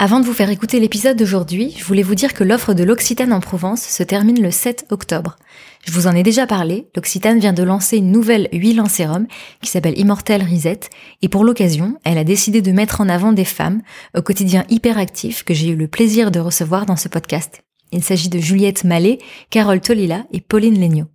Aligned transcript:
Avant 0.00 0.20
de 0.20 0.26
vous 0.26 0.32
faire 0.32 0.48
écouter 0.48 0.78
l'épisode 0.78 1.16
d'aujourd'hui, 1.16 1.74
je 1.76 1.82
voulais 1.82 2.04
vous 2.04 2.14
dire 2.14 2.32
que 2.32 2.44
l'offre 2.44 2.72
de 2.72 2.84
l'Occitane 2.84 3.32
en 3.32 3.40
Provence 3.40 3.82
se 3.82 4.04
termine 4.04 4.40
le 4.40 4.52
7 4.52 4.86
octobre. 4.90 5.34
Je 5.84 5.90
vous 5.90 6.06
en 6.06 6.14
ai 6.14 6.22
déjà 6.22 6.46
parlé, 6.46 6.86
l'Occitane 6.94 7.40
vient 7.40 7.52
de 7.52 7.64
lancer 7.64 7.96
une 7.96 8.12
nouvelle 8.12 8.48
huile 8.52 8.80
en 8.80 8.86
sérum 8.86 9.26
qui 9.60 9.68
s'appelle 9.68 9.98
Immortel 9.98 10.44
Reset 10.44 10.80
et 11.20 11.28
pour 11.28 11.42
l'occasion, 11.42 11.98
elle 12.04 12.18
a 12.18 12.22
décidé 12.22 12.62
de 12.62 12.70
mettre 12.70 13.00
en 13.00 13.08
avant 13.08 13.32
des 13.32 13.44
femmes 13.44 13.82
au 14.16 14.22
quotidien 14.22 14.64
hyperactif 14.68 15.42
que 15.42 15.52
j'ai 15.52 15.70
eu 15.70 15.76
le 15.76 15.88
plaisir 15.88 16.30
de 16.30 16.38
recevoir 16.38 16.86
dans 16.86 16.94
ce 16.94 17.08
podcast. 17.08 17.62
Il 17.90 18.04
s'agit 18.04 18.28
de 18.28 18.38
Juliette 18.38 18.84
Mallet, 18.84 19.18
Carole 19.50 19.80
Tolila 19.80 20.26
et 20.32 20.40
Pauline 20.40 20.80
Legnaud. 20.80 21.08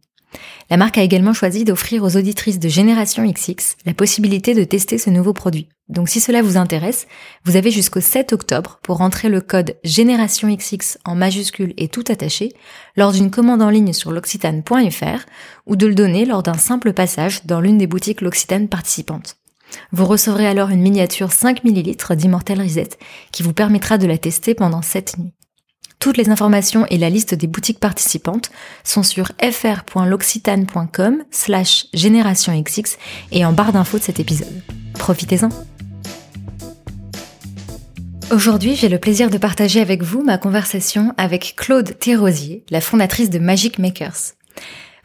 La 0.70 0.78
marque 0.78 0.98
a 0.98 1.04
également 1.04 1.34
choisi 1.34 1.66
d'offrir 1.66 2.04
aux 2.04 2.18
auditrices 2.18 2.60
de 2.60 2.70
Génération 2.70 3.30
XX 3.30 3.76
la 3.86 3.94
possibilité 3.94 4.54
de 4.54 4.64
tester 4.64 4.98
ce 4.98 5.10
nouveau 5.10 5.34
produit. 5.34 5.68
Donc 5.90 6.10
si 6.10 6.20
cela 6.20 6.42
vous 6.42 6.58
intéresse, 6.58 7.08
vous 7.44 7.56
avez 7.56 7.70
jusqu'au 7.70 8.00
7 8.00 8.34
octobre 8.34 8.80
pour 8.82 8.98
rentrer 8.98 9.30
le 9.30 9.42
code 9.42 9.76
Génération 9.84 10.54
XX 10.54 10.98
en 11.06 11.16
majuscule 11.16 11.74
et 11.78 11.90
tout 11.90 12.06
attaché 12.08 12.54
lors 12.96 13.12
d'une 13.12 13.32
commande 13.32 13.62
en 13.62 13.70
ligne 13.70 13.94
sur 13.94 14.12
l'occitane.fr 14.12 15.26
ou 15.68 15.76
de 15.76 15.88
le 15.88 15.96
donner 15.96 16.26
lors 16.26 16.44
d'un 16.44 16.58
simple 16.58 16.94
passage 16.94 17.46
dans 17.46 17.60
l'une 17.60 17.78
des 17.78 17.88
boutiques 17.88 18.22
L'Occitane 18.22 18.70
participantes. 18.70 19.38
Vous 19.92 20.06
recevrez 20.06 20.48
alors 20.48 20.70
une 20.70 20.82
miniature 20.82 21.32
5 21.32 21.64
ml 21.66 22.16
d'Immortel 22.16 22.62
Reset 22.62 22.90
qui 23.32 23.44
vous 23.44 23.54
permettra 23.54 23.98
de 23.98 24.08
la 24.08 24.18
tester 24.18 24.54
pendant 24.54 24.82
7 24.82 25.18
nuits. 25.18 25.34
Toutes 26.04 26.18
les 26.18 26.30
informations 26.30 26.86
et 26.90 26.98
la 26.98 27.10
liste 27.10 27.34
des 27.34 27.48
boutiques 27.48 27.80
participantes 27.80 28.52
sont 28.84 29.04
sur 29.04 29.32
fr.l'occitane.com 29.40 31.24
slash 31.32 31.86
générationxx 31.94 32.98
et 33.32 33.46
en 33.46 33.54
barre 33.54 33.72
d'infos 33.72 34.00
de 34.00 34.04
cet 34.04 34.20
épisode. 34.20 34.62
Profitez-en 34.96 35.48
Aujourd'hui, 38.32 38.76
j'ai 38.76 38.90
le 38.90 39.00
plaisir 39.00 39.30
de 39.30 39.38
partager 39.38 39.80
avec 39.80 40.04
vous 40.04 40.24
ma 40.24 40.38
conversation 40.38 41.14
avec 41.16 41.54
Claude 41.56 41.98
Thérosier, 41.98 42.66
la 42.70 42.82
fondatrice 42.82 43.30
de 43.30 43.40
Magic 43.40 43.80
Makers. 43.80 44.34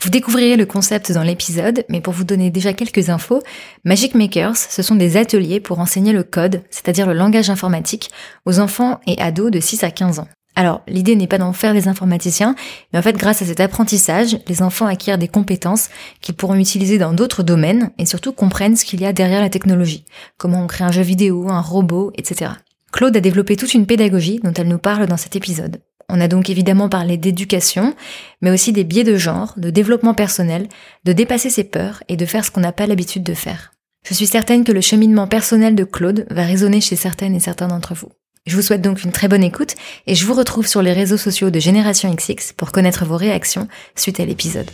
Vous 0.00 0.10
découvrirez 0.10 0.56
le 0.56 0.66
concept 0.66 1.12
dans 1.12 1.22
l'épisode, 1.22 1.84
mais 1.88 2.00
pour 2.00 2.12
vous 2.12 2.24
donner 2.24 2.50
déjà 2.50 2.72
quelques 2.72 3.08
infos, 3.08 3.40
Magic 3.84 4.16
Makers, 4.16 4.56
ce 4.56 4.82
sont 4.82 4.96
des 4.96 5.16
ateliers 5.16 5.60
pour 5.60 5.78
enseigner 5.78 6.12
le 6.12 6.24
code, 6.24 6.64
c'est-à-dire 6.70 7.06
le 7.06 7.14
langage 7.14 7.50
informatique, 7.50 8.10
aux 8.46 8.58
enfants 8.58 8.98
et 9.06 9.16
ados 9.20 9.52
de 9.52 9.60
6 9.60 9.84
à 9.84 9.92
15 9.92 10.18
ans. 10.18 10.28
Alors, 10.58 10.82
l'idée 10.88 11.14
n'est 11.14 11.28
pas 11.28 11.38
d'en 11.38 11.52
faire 11.52 11.72
des 11.72 11.86
informaticiens, 11.86 12.56
mais 12.92 12.98
en 12.98 13.02
fait, 13.02 13.16
grâce 13.16 13.42
à 13.42 13.44
cet 13.44 13.60
apprentissage, 13.60 14.38
les 14.48 14.60
enfants 14.60 14.86
acquièrent 14.86 15.16
des 15.16 15.28
compétences 15.28 15.88
qu'ils 16.20 16.34
pourront 16.34 16.56
utiliser 16.56 16.98
dans 16.98 17.12
d'autres 17.12 17.44
domaines 17.44 17.92
et 17.96 18.06
surtout 18.06 18.32
comprennent 18.32 18.74
ce 18.74 18.84
qu'il 18.84 19.00
y 19.00 19.06
a 19.06 19.12
derrière 19.12 19.40
la 19.40 19.50
technologie, 19.50 20.04
comment 20.36 20.60
on 20.60 20.66
crée 20.66 20.82
un 20.82 20.90
jeu 20.90 21.02
vidéo, 21.02 21.48
un 21.48 21.60
robot, 21.60 22.10
etc. 22.16 22.50
Claude 22.90 23.16
a 23.16 23.20
développé 23.20 23.54
toute 23.54 23.72
une 23.72 23.86
pédagogie 23.86 24.40
dont 24.42 24.52
elle 24.52 24.66
nous 24.66 24.78
parle 24.80 25.06
dans 25.06 25.16
cet 25.16 25.36
épisode. 25.36 25.80
On 26.08 26.20
a 26.20 26.26
donc 26.26 26.50
évidemment 26.50 26.88
parlé 26.88 27.16
d'éducation, 27.18 27.94
mais 28.42 28.50
aussi 28.50 28.72
des 28.72 28.82
biais 28.82 29.04
de 29.04 29.16
genre, 29.16 29.54
de 29.58 29.70
développement 29.70 30.14
personnel, 30.14 30.66
de 31.04 31.12
dépasser 31.12 31.50
ses 31.50 31.62
peurs 31.62 32.02
et 32.08 32.16
de 32.16 32.26
faire 32.26 32.44
ce 32.44 32.50
qu'on 32.50 32.62
n'a 32.62 32.72
pas 32.72 32.88
l'habitude 32.88 33.22
de 33.22 33.34
faire. 33.34 33.70
Je 34.08 34.14
suis 34.14 34.26
certaine 34.26 34.64
que 34.64 34.72
le 34.72 34.80
cheminement 34.80 35.28
personnel 35.28 35.76
de 35.76 35.84
Claude 35.84 36.26
va 36.30 36.42
résonner 36.42 36.80
chez 36.80 36.96
certaines 36.96 37.36
et 37.36 37.40
certains 37.40 37.68
d'entre 37.68 37.94
vous. 37.94 38.08
Je 38.48 38.56
vous 38.56 38.62
souhaite 38.62 38.80
donc 38.80 39.04
une 39.04 39.12
très 39.12 39.28
bonne 39.28 39.44
écoute 39.44 39.74
et 40.06 40.14
je 40.14 40.24
vous 40.24 40.32
retrouve 40.32 40.66
sur 40.66 40.80
les 40.80 40.94
réseaux 40.94 41.18
sociaux 41.18 41.50
de 41.50 41.60
Génération 41.60 42.10
XX 42.14 42.54
pour 42.56 42.72
connaître 42.72 43.04
vos 43.04 43.18
réactions 43.18 43.68
suite 43.94 44.20
à 44.20 44.24
l'épisode. 44.24 44.70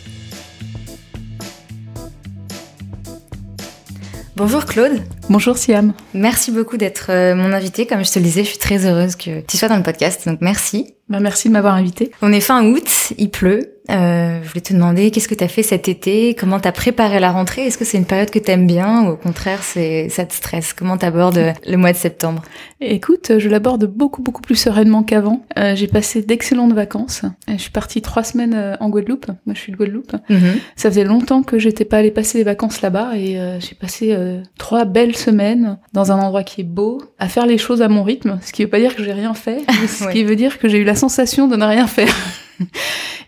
Bonjour 4.37 4.65
Claude. 4.65 5.01
Bonjour 5.27 5.57
Siam. 5.57 5.93
Merci 6.13 6.51
beaucoup 6.51 6.77
d'être 6.77 7.07
euh, 7.09 7.33
mon 7.33 7.51
invité. 7.51 7.87
Comme 7.87 8.05
je 8.05 8.11
te 8.11 8.19
le 8.19 8.25
disais, 8.25 8.43
je 8.43 8.49
suis 8.49 8.59
très 8.59 8.85
heureuse 8.85 9.15
que 9.15 9.41
tu 9.41 9.57
sois 9.57 9.67
dans 9.67 9.77
le 9.77 9.83
podcast, 9.83 10.27
donc 10.27 10.37
merci. 10.39 10.93
Bah, 11.09 11.19
merci 11.19 11.49
de 11.49 11.53
m'avoir 11.53 11.75
invité. 11.75 12.11
On 12.21 12.31
est 12.31 12.39
fin 12.39 12.65
août, 12.65 13.13
il 13.17 13.29
pleut. 13.29 13.75
Euh, 13.91 14.39
je 14.41 14.47
voulais 14.47 14.61
te 14.61 14.73
demander 14.73 15.11
qu'est-ce 15.11 15.27
que 15.27 15.35
tu 15.35 15.43
as 15.43 15.47
fait 15.47 15.61
cet 15.61 15.87
été, 15.87 16.33
comment 16.33 16.59
tu 16.59 16.67
as 16.67 16.71
préparé 16.71 17.19
la 17.19 17.31
rentrée, 17.31 17.67
est-ce 17.67 17.77
que 17.77 17.85
c'est 17.85 17.99
une 17.99 18.05
période 18.05 18.31
que 18.31 18.39
tu 18.39 18.49
aimes 18.49 18.65
bien 18.65 19.03
ou 19.03 19.09
au 19.09 19.15
contraire 19.15 19.61
c'est 19.61 20.09
ça 20.09 20.25
te 20.25 20.33
stresse? 20.33 20.73
Comment 20.73 20.97
tu 20.97 21.05
abordes 21.05 21.53
le 21.67 21.77
mois 21.77 21.91
de 21.91 21.97
septembre? 21.97 22.41
Écoute, 22.81 23.33
je 23.37 23.47
l'aborde 23.47 23.85
beaucoup 23.85 24.23
beaucoup 24.23 24.41
plus 24.41 24.55
sereinement 24.55 25.03
qu'avant. 25.03 25.45
Euh, 25.59 25.75
j'ai 25.75 25.85
passé 25.85 26.23
d'excellentes 26.23 26.73
vacances. 26.73 27.21
Je 27.47 27.57
suis 27.57 27.69
partie 27.69 28.01
trois 28.01 28.23
semaines 28.23 28.55
euh, 28.55 28.75
en 28.79 28.89
Guadeloupe. 28.89 29.27
Moi 29.45 29.53
je 29.53 29.59
suis 29.59 29.71
de 29.71 29.77
Guadeloupe. 29.77 30.13
Mhm. 30.29 30.55
Ça 30.75 30.89
faisait 30.89 31.03
longtemps 31.03 31.43
que 31.43 31.59
j'étais 31.59 31.85
pas 31.85 31.97
allée 31.97 32.09
passer 32.09 32.39
les 32.39 32.43
vacances 32.43 32.81
là-bas 32.81 33.15
et 33.15 33.39
euh, 33.39 33.59
j'ai 33.59 33.75
passé 33.75 34.13
euh, 34.13 34.41
trois 34.57 34.85
belles 34.85 35.14
semaines 35.17 35.77
dans 35.93 36.11
un 36.11 36.19
endroit 36.19 36.43
qui 36.43 36.61
est 36.61 36.65
beau, 36.65 37.01
à 37.19 37.27
faire 37.27 37.45
les 37.45 37.57
choses 37.57 37.81
à 37.81 37.87
mon 37.87 38.03
rythme, 38.03 38.39
ce 38.41 38.51
qui 38.51 38.63
veut 38.63 38.69
pas 38.69 38.79
dire 38.79 38.95
que 38.95 39.03
j'ai 39.03 39.13
rien 39.13 39.33
fait, 39.33 39.63
ce 39.87 40.07
qui 40.11 40.23
veut 40.23 40.35
dire 40.35 40.59
que 40.59 40.67
j'ai 40.67 40.77
eu 40.77 40.83
la 40.83 40.95
sensation 40.95 41.47
de 41.47 41.55
ne 41.55 41.65
rien 41.65 41.87
faire. 41.87 42.13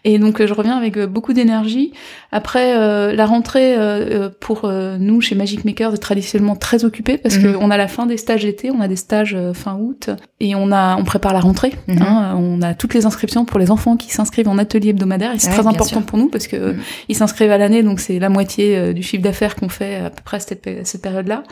Et 0.04 0.20
donc 0.20 0.44
je 0.44 0.54
reviens 0.54 0.78
avec 0.78 0.98
euh, 0.98 1.08
beaucoup 1.08 1.34
d'énergie. 1.34 1.92
Après 2.32 2.78
euh, 2.78 3.14
la 3.14 3.26
rentrée 3.26 3.76
euh, 3.78 4.30
pour 4.40 4.72
nous 4.72 5.22
chez 5.22 5.36
Magic 5.36 5.66
Maker 5.66 5.94
est 5.94 5.98
traditionnellement 5.98 6.56
très 6.56 6.86
occupée 6.86 7.18
parce 7.18 7.38
mhm. 7.38 7.54
qu'on 7.54 7.72
a 7.72 7.78
la 7.78 7.88
fin 7.88 8.06
des 8.06 8.18
stages 8.18 8.44
d'été, 8.44 8.72
on 8.72 8.80
a 8.80 8.88
des 8.88 8.96
stages 8.96 9.38
fin 9.54 9.76
août 9.76 10.10
et 10.40 10.56
on 10.56 10.72
a 10.72 10.96
on 10.98 11.04
prépare 11.04 11.34
la 11.34 11.40
rentrée. 11.40 11.74
Mhm. 11.88 12.02
Hein, 12.02 12.36
on 12.38 12.62
a 12.62 12.74
toutes 12.74 12.94
les 12.94 13.06
inscriptions 13.06 13.46
pour 13.46 13.60
les 13.60 13.72
enfants 13.72 13.98
qui 13.98 14.10
s'inscrivent 14.12 14.48
en 14.48 14.58
atelier 14.58 14.90
hebdomadaire 14.90 15.34
et 15.34 15.40
c'est 15.40 15.52
très 15.52 15.68
important 15.68 16.02
pour 16.02 16.18
nous 16.18 16.30
parce 16.30 16.48
que 16.48 16.74
mhm. 16.74 16.80
ils 17.10 17.16
s'inscrivent 17.16 17.52
à 17.52 17.58
l'année 17.58 17.84
donc 17.84 18.00
c'est 18.00 18.20
la 18.20 18.30
moitié 18.30 18.94
du 18.94 19.04
chiffre 19.04 19.24
d'affaires 19.24 19.56
qu'on 19.56 19.70
fait 19.70 19.98
à 19.98 20.10
peu 20.10 20.22
près 20.24 20.38
à 20.38 20.40
cette, 20.40 20.70
cette 20.84 21.02
période-là. 21.02 21.44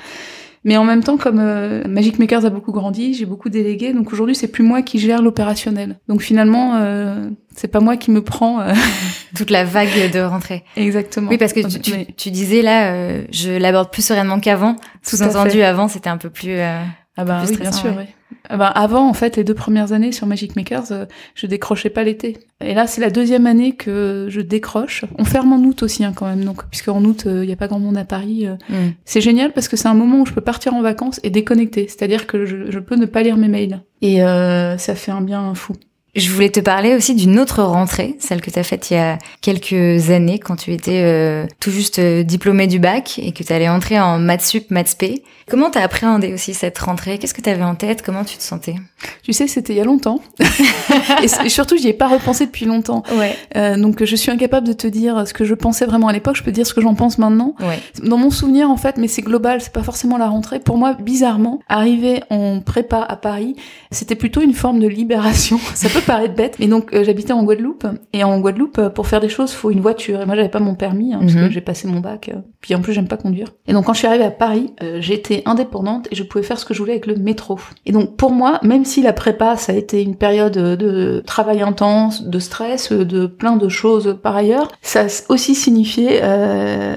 Mais 0.66 0.78
en 0.78 0.84
même 0.84 1.04
temps, 1.04 1.16
comme 1.16 1.40
euh, 1.40 1.84
Magic 1.88 2.18
Makers 2.18 2.44
a 2.44 2.50
beaucoup 2.50 2.72
grandi, 2.72 3.14
j'ai 3.14 3.26
beaucoup 3.26 3.50
délégué, 3.50 3.94
donc 3.94 4.12
aujourd'hui 4.12 4.34
c'est 4.34 4.48
plus 4.48 4.64
moi 4.64 4.82
qui 4.82 4.98
gère 4.98 5.22
l'opérationnel. 5.22 6.00
Donc 6.08 6.24
finalement, 6.24 6.78
euh, 6.78 7.30
c'est 7.56 7.68
pas 7.68 7.82
moi 7.82 7.98
qui 7.98 8.10
me 8.10 8.24
prends 8.24 8.62
euh, 8.62 8.74
toute 9.36 9.52
la 9.52 9.64
vague 9.64 10.12
de 10.12 10.20
rentrée. 10.22 10.64
Exactement. 10.76 11.30
Oui, 11.30 11.38
parce 11.38 11.54
que 11.54 11.60
tu, 11.68 12.12
tu, 12.16 12.32
disais 12.32 12.64
là, 12.64 12.94
euh, 12.94 13.26
je 13.30 13.52
l'aborde 13.52 13.92
plus 13.92 14.04
sereinement 14.04 14.40
qu'avant. 14.40 14.76
Sous-entendu, 15.04 15.62
avant 15.62 15.88
c'était 15.88 16.10
un 16.10 16.18
peu 16.18 16.32
plus. 16.32 16.60
ah 16.60 17.24
bah 17.24 17.44
oui, 17.48 17.56
bien 17.58 17.72
sûr. 17.72 17.94
Oui. 17.96 18.06
Bah, 18.50 18.68
avant, 18.68 19.08
en 19.08 19.14
fait, 19.14 19.38
les 19.38 19.44
deux 19.44 19.54
premières 19.54 19.92
années 19.92 20.12
sur 20.12 20.28
Magic 20.28 20.56
Makers, 20.56 21.08
je 21.34 21.48
décrochais 21.48 21.90
pas 21.90 22.04
l'été. 22.04 22.38
Et 22.62 22.74
là, 22.74 22.88
c'est 22.88 23.02
la 23.02 23.10
deuxième 23.10 23.48
année 23.48 23.74
que 23.74 24.28
je 24.30 24.40
décroche. 24.40 25.04
On 25.18 25.26
ferme 25.26 25.52
en 25.52 25.58
août 25.58 25.84
aussi, 25.84 26.06
hein, 26.06 26.14
quand 26.16 26.26
même. 26.26 26.46
Donc, 26.46 26.64
puisque 26.70 26.88
en 26.88 27.04
août, 27.04 27.24
il 27.26 27.32
euh, 27.32 27.46
n'y 27.46 27.52
a 27.52 27.58
pas 27.58 27.68
grand 27.68 27.80
monde 27.80 27.98
à 27.98 28.06
Paris. 28.06 28.48
Euh. 28.48 28.56
Mm. 28.70 28.94
C'est 29.04 29.22
génial 29.22 29.52
parce 29.52 29.68
que 29.68 29.76
c'est 29.76 29.88
un 29.88 29.94
moment 29.94 30.22
où 30.22 30.26
je 30.26 30.34
peux 30.34 30.42
partir 30.42 30.74
en 30.74 30.82
vacances 30.82 31.20
et 31.24 31.30
déconnecter. 31.30 31.88
C'est-à-dire 31.88 32.28
que 32.28 32.46
je, 32.46 32.72
je, 32.72 32.80
peux 32.80 32.96
ne 32.96 33.06
pas 33.06 33.24
lire 33.24 33.36
mes 33.36 33.50
mails. 33.50 33.82
Et 34.02 34.24
euh, 34.24 34.78
ça 34.78 34.96
fait 34.96 35.12
un 35.12 35.22
bien 35.22 35.54
fou. 35.54 35.74
Je 36.16 36.32
voulais 36.32 36.50
te 36.50 36.62
parler 36.62 36.96
aussi 36.96 37.14
d'une 37.14 37.40
autre 37.40 37.62
rentrée, 37.62 38.16
celle 38.20 38.40
que 38.40 38.50
tu 38.50 38.58
as 38.58 38.64
faite 38.64 38.90
il 38.90 38.94
y 38.94 38.98
a 38.98 39.18
quelques 39.42 40.12
années 40.12 40.40
quand 40.40 40.56
tu 40.56 40.72
étais 40.72 41.02
euh, 41.04 41.46
tout 41.60 41.72
juste 41.72 42.00
euh, 42.00 42.24
diplômé 42.24 42.68
du 42.68 42.80
bac 42.80 43.20
et 43.22 43.34
que 43.34 43.44
tu 43.44 43.52
allais 43.52 43.68
entrer 43.68 44.00
en 44.00 44.18
maths 44.18 44.46
sup, 44.46 44.72
maths 44.72 44.96
p. 44.98 45.24
Comment 45.50 45.70
t'as 45.70 45.84
appréhendé 45.84 46.34
aussi 46.34 46.56
cette 46.56 46.80
rentrée? 46.80 47.20
Qu'est-ce 47.20 47.34
que 47.34 47.42
tu 47.42 47.50
avais 47.50 47.64
en 47.64 47.76
tête? 47.76 48.02
Comment 48.02 48.24
tu 48.24 48.38
te 48.38 48.42
sentais? 48.42 48.76
Tu 49.22 49.32
sais, 49.32 49.48
c'était 49.48 49.74
il 49.74 49.76
y 49.78 49.82
a 49.82 49.84
longtemps. 49.84 50.20
et, 51.22 51.50
surtout, 51.50 51.78
j'y 51.78 51.90
ai 51.90 51.94
pas 51.94 52.08
repensé 52.08 52.48
depuis 52.48 52.66
longtemps. 52.66 53.04
Ouais. 53.16 53.36
Euh, 53.56 53.78
donc, 53.78 54.04
je 54.04 54.16
suis 54.16 54.32
incapable 54.32 54.66
de 54.66 54.74
te 54.74 54.88
dire 54.88 55.28
ce 55.28 55.36
que 55.36 55.46
je 55.46 55.54
pensais 55.54 55.86
vraiment 55.86 56.08
à 56.08 56.14
l'époque. 56.14 56.36
Je 56.36 56.42
peux 56.42 56.52
dire 56.52 56.66
ce 56.66 56.74
que 56.74 56.82
j'en 56.82 56.96
pense 56.96 57.20
maintenant. 57.20 57.54
Ouais. 57.60 57.80
Dans 58.04 58.18
mon 58.18 58.32
souvenir, 58.32 58.72
en 58.72 58.78
fait, 58.78 58.98
mais 58.98 59.08
c'est 59.08 59.22
global, 59.22 59.62
c'est 59.62 59.72
pas 59.72 59.84
forcément 59.84 60.18
la 60.18 60.30
rentrée. 60.30 60.60
Pour 60.60 60.78
moi, 60.78 60.94
bizarrement, 60.94 61.60
arriver 61.70 62.24
en 62.32 62.60
prépa 62.62 63.06
à 63.08 63.16
Paris, 63.16 63.56
c'était 63.92 64.16
plutôt 64.16 64.42
une 64.42 64.54
forme 64.54 64.80
de 64.80 64.88
libération. 64.88 65.60
Ça 65.76 65.90
peut 65.90 66.02
paraître 66.06 66.36
bête, 66.36 66.58
mais 66.60 66.68
donc 66.68 66.94
euh, 66.94 67.04
j'habitais 67.04 67.34
en 67.34 67.44
Guadeloupe. 67.44 67.86
Et 68.14 68.24
en 68.24 68.40
Guadeloupe, 68.40 68.78
euh, 68.78 68.90
pour 68.90 69.08
faire 69.08 69.20
des 69.20 69.30
choses, 69.30 69.52
faut 69.52 69.72
une 69.72 69.82
voiture. 69.82 70.22
Et 70.22 70.26
moi, 70.26 70.36
j'avais 70.36 70.50
pas 70.50 70.60
mon 70.60 70.76
permis, 70.76 71.14
hein, 71.14 71.20
parce 71.20 71.34
que 71.34 71.40
mhm. 71.40 71.52
j'ai 71.52 71.62
passé 71.62 71.88
mon 71.88 72.00
bac. 72.00 72.30
Euh. 72.34 72.40
puis 72.62 72.76
en 72.76 72.82
plus, 72.82 72.94
j'aime 72.94 73.08
pas 73.08 73.18
conduire. 73.18 73.48
Et 73.68 73.74
donc, 73.74 73.86
quand 73.86 73.94
je 73.94 74.00
suis 74.00 74.08
arrivée 74.08 74.26
à 74.26 74.32
Paris, 74.32 74.74
j'étais 75.00 75.44
indépendante 75.46 76.08
et 76.12 76.16
je 76.16 76.24
pouvais 76.24 76.44
faire 76.44 76.60
ce 76.60 76.66
que 76.66 76.74
je 76.74 76.80
voulais 76.80 76.94
avec 76.94 77.08
le 77.08 77.16
métro. 77.16 77.60
Et 77.86 77.92
donc, 77.92 78.16
pour 78.16 78.32
moi, 78.32 78.60
même 78.64 78.86
si 78.86 79.02
la 79.02 79.14
prépa, 79.14 79.58
ça 79.58 79.74
a 79.74 79.76
été 79.76 80.02
une 80.02 80.16
période 80.16 80.54
de 80.54 81.24
travail 81.26 81.62
intense, 81.62 82.24
de 82.24 82.40
stress, 82.40 82.92
de 82.92 83.26
plein 83.28 83.58
de 83.58 83.70
choses 83.70 84.18
par 84.22 84.36
ailleurs, 84.36 84.72
ça 84.82 85.02
a 85.02 85.08
aussi 85.30 85.56
signifié 85.56 86.20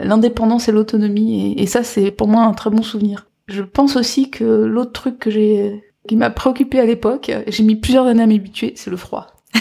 l'indépendance 0.05 0.69
et 0.69 0.73
l'autonomie. 0.73 1.53
Et, 1.53 1.63
et 1.63 1.67
ça, 1.67 1.83
c'est 1.83 2.11
pour 2.11 2.29
moi 2.29 2.43
un 2.43 2.53
très 2.53 2.71
bon 2.71 2.83
souvenir. 2.83 3.27
Je 3.49 3.63
pense 3.63 3.97
aussi 3.97 4.31
que 4.31 4.45
l'autre 4.45 4.93
truc 4.93 5.19
que 5.19 5.31
j'ai 5.31 5.88
qui 6.09 6.17
m'a 6.17 6.31
préoccupé 6.31 6.81
à 6.81 6.85
l'époque, 6.85 7.31
j'ai 7.47 7.63
mis 7.63 7.77
plusieurs 7.77 8.07
années 8.07 8.25
à 8.25 8.27
m'habituer, 8.27 8.73
c'est 8.75 8.91
le 8.91 8.97
froid. 8.97 9.29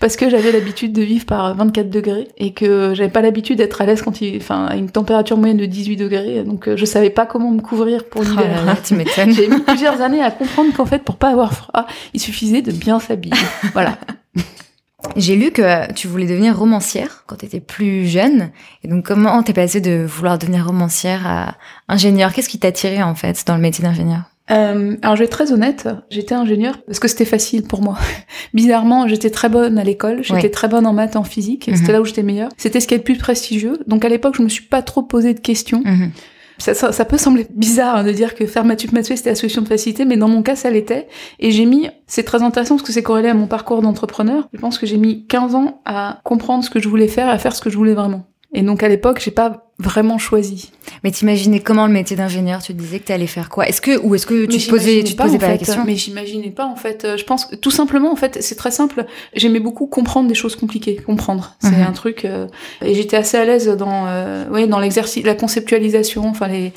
parce 0.00 0.16
que 0.16 0.28
j'avais 0.28 0.50
l'habitude 0.50 0.92
de 0.92 1.02
vivre 1.02 1.26
par 1.26 1.54
24 1.54 1.88
degrés 1.88 2.28
et 2.36 2.52
que 2.52 2.92
j'avais 2.94 3.08
pas 3.08 3.20
l'habitude 3.20 3.58
d'être 3.58 3.80
à 3.80 3.86
l'aise 3.86 4.02
quand 4.02 4.20
il, 4.20 4.38
enfin, 4.38 4.66
à 4.66 4.74
une 4.74 4.90
température 4.90 5.36
moyenne 5.36 5.58
de 5.58 5.66
18 5.66 5.96
degrés. 5.96 6.42
Donc, 6.42 6.68
euh, 6.68 6.76
je 6.76 6.84
savais 6.84 7.10
pas 7.10 7.24
comment 7.24 7.52
me 7.52 7.60
couvrir 7.60 8.04
pour 8.06 8.22
l'hiver. 8.22 8.64
Oh 8.66 8.70
tu 8.84 8.94
m'étonnes. 8.94 9.32
J'ai 9.36 9.46
mis 9.46 9.60
plusieurs 9.60 10.00
années 10.00 10.22
à 10.22 10.30
comprendre 10.30 10.72
qu'en 10.74 10.86
fait, 10.86 11.04
pour 11.04 11.16
pas 11.16 11.30
avoir 11.30 11.54
froid, 11.54 11.86
il 12.14 12.20
suffisait 12.20 12.62
de 12.62 12.72
bien 12.72 12.98
s'habiller. 12.98 13.36
voilà. 13.72 13.96
J'ai 15.16 15.36
lu 15.36 15.50
que 15.50 15.92
tu 15.92 16.08
voulais 16.08 16.26
devenir 16.26 16.58
romancière 16.58 17.24
quand 17.26 17.36
tu 17.36 17.46
étais 17.46 17.60
plus 17.60 18.06
jeune. 18.06 18.50
Et 18.82 18.88
donc, 18.88 19.04
comment 19.04 19.40
t'es 19.44 19.52
passée 19.52 19.80
de 19.80 20.04
vouloir 20.04 20.38
devenir 20.38 20.66
romancière 20.66 21.26
à 21.26 21.54
ingénieur? 21.88 22.32
Qu'est-ce 22.32 22.48
qui 22.48 22.58
t'a 22.58 22.68
attiré 22.68 23.04
en 23.04 23.14
fait 23.14 23.44
dans 23.46 23.54
le 23.54 23.60
métier 23.60 23.84
d'ingénieur? 23.84 24.22
Euh, 24.50 24.96
alors 25.02 25.14
je 25.14 25.20
vais 25.20 25.26
être 25.26 25.32
très 25.32 25.52
honnête, 25.52 25.88
j'étais 26.10 26.34
ingénieur 26.34 26.82
parce 26.84 26.98
que 26.98 27.08
c'était 27.08 27.24
facile 27.24 27.62
pour 27.62 27.80
moi. 27.80 27.96
Bizarrement, 28.54 29.06
j'étais 29.06 29.30
très 29.30 29.48
bonne 29.48 29.78
à 29.78 29.84
l'école, 29.84 30.22
j'étais 30.22 30.50
très 30.50 30.68
bonne 30.68 30.86
en 30.86 30.92
maths, 30.92 31.16
en 31.16 31.24
physique, 31.24 31.70
c'était 31.72 31.88
mhm. 31.88 31.92
là 31.92 32.00
où 32.00 32.04
j'étais 32.04 32.22
meilleure. 32.22 32.50
C'était 32.56 32.80
ce 32.80 32.88
qui 32.88 32.94
est 32.94 32.98
le 32.98 33.04
plus 33.04 33.16
prestigieux. 33.16 33.78
Donc 33.86 34.04
à 34.04 34.08
l'époque, 34.08 34.36
je 34.36 34.42
me 34.42 34.48
suis 34.48 34.64
pas 34.64 34.82
trop 34.82 35.02
posé 35.02 35.34
de 35.34 35.40
questions. 35.40 35.82
Mhm. 35.84 36.10
Ça, 36.58 36.74
ça, 36.74 37.04
peut 37.04 37.18
sembler 37.18 37.46
bizarre 37.50 37.96
hein, 37.96 38.04
de 38.04 38.12
dire 38.12 38.36
que 38.36 38.46
faire 38.46 38.64
maths 38.64 38.92
maths 38.92 39.16
c'était 39.16 39.30
la 39.30 39.34
solution 39.34 39.62
de 39.62 39.68
facilité, 39.68 40.04
mais 40.04 40.16
dans 40.16 40.28
mon 40.28 40.42
cas, 40.42 40.54
ça 40.54 40.70
l'était. 40.70 41.08
Et 41.40 41.50
j'ai 41.50 41.64
mis, 41.64 41.88
c'est 42.06 42.22
très 42.22 42.42
intéressant 42.42 42.76
parce 42.76 42.86
que 42.86 42.92
c'est 42.92 43.02
corrélé 43.02 43.30
à 43.30 43.34
mon 43.34 43.48
parcours 43.48 43.82
d'entrepreneur. 43.82 44.48
Je 44.52 44.60
pense 44.60 44.78
que 44.78 44.86
j'ai 44.86 44.98
mis 44.98 45.26
15 45.26 45.56
ans 45.56 45.80
à 45.84 46.20
comprendre 46.22 46.62
ce 46.62 46.70
que 46.70 46.78
je 46.78 46.88
voulais 46.88 47.08
faire 47.08 47.26
et 47.26 47.32
à 47.32 47.38
faire 47.38 47.56
ce 47.56 47.62
que 47.62 47.70
je 47.70 47.76
voulais 47.76 47.94
vraiment. 47.94 48.26
Et 48.54 48.62
donc 48.62 48.82
à 48.82 48.88
l'époque, 48.88 49.20
j'ai 49.24 49.30
pas 49.30 49.66
vraiment 49.78 50.18
choisi. 50.18 50.70
Mais 51.02 51.10
t'imaginais 51.10 51.60
comment 51.60 51.86
le 51.86 51.92
métier 51.92 52.16
d'ingénieur? 52.16 52.62
Tu 52.62 52.74
disais 52.74 52.98
que 53.00 53.06
tu 53.06 53.12
allais 53.12 53.26
faire 53.26 53.48
quoi? 53.48 53.66
Est-ce 53.66 53.80
que 53.80 53.98
ou 53.98 54.14
est-ce 54.14 54.26
que 54.26 54.46
tu 54.46 54.58
te 54.58 54.70
posais 54.70 55.02
tu 55.02 55.14
te 55.14 55.22
posais 55.22 55.38
pas, 55.38 55.48
la 55.48 55.58
question? 55.58 55.84
Mais 55.86 55.96
j'imaginais 55.96 56.50
pas 56.50 56.66
en 56.66 56.76
fait. 56.76 57.04
Euh, 57.04 57.16
je 57.16 57.24
pense 57.24 57.46
que 57.46 57.56
tout 57.56 57.70
simplement 57.70 58.12
en 58.12 58.16
fait, 58.16 58.38
c'est 58.40 58.54
très 58.54 58.70
simple. 58.70 59.06
J'aimais 59.34 59.60
beaucoup 59.60 59.86
comprendre 59.86 60.28
des 60.28 60.34
choses 60.34 60.54
compliquées, 60.54 60.96
comprendre. 60.96 61.56
C'est 61.60 61.70
mhm. 61.70 61.86
un 61.86 61.92
truc 61.92 62.24
euh, 62.24 62.46
et 62.84 62.94
j'étais 62.94 63.16
assez 63.16 63.36
à 63.36 63.44
l'aise 63.44 63.68
dans 63.68 64.06
euh, 64.06 64.48
ouais, 64.50 64.66
dans 64.66 64.78
l'exercice 64.78 65.24
la 65.24 65.34
conceptualisation, 65.34 66.28
enfin 66.28 66.48
les 66.48 66.72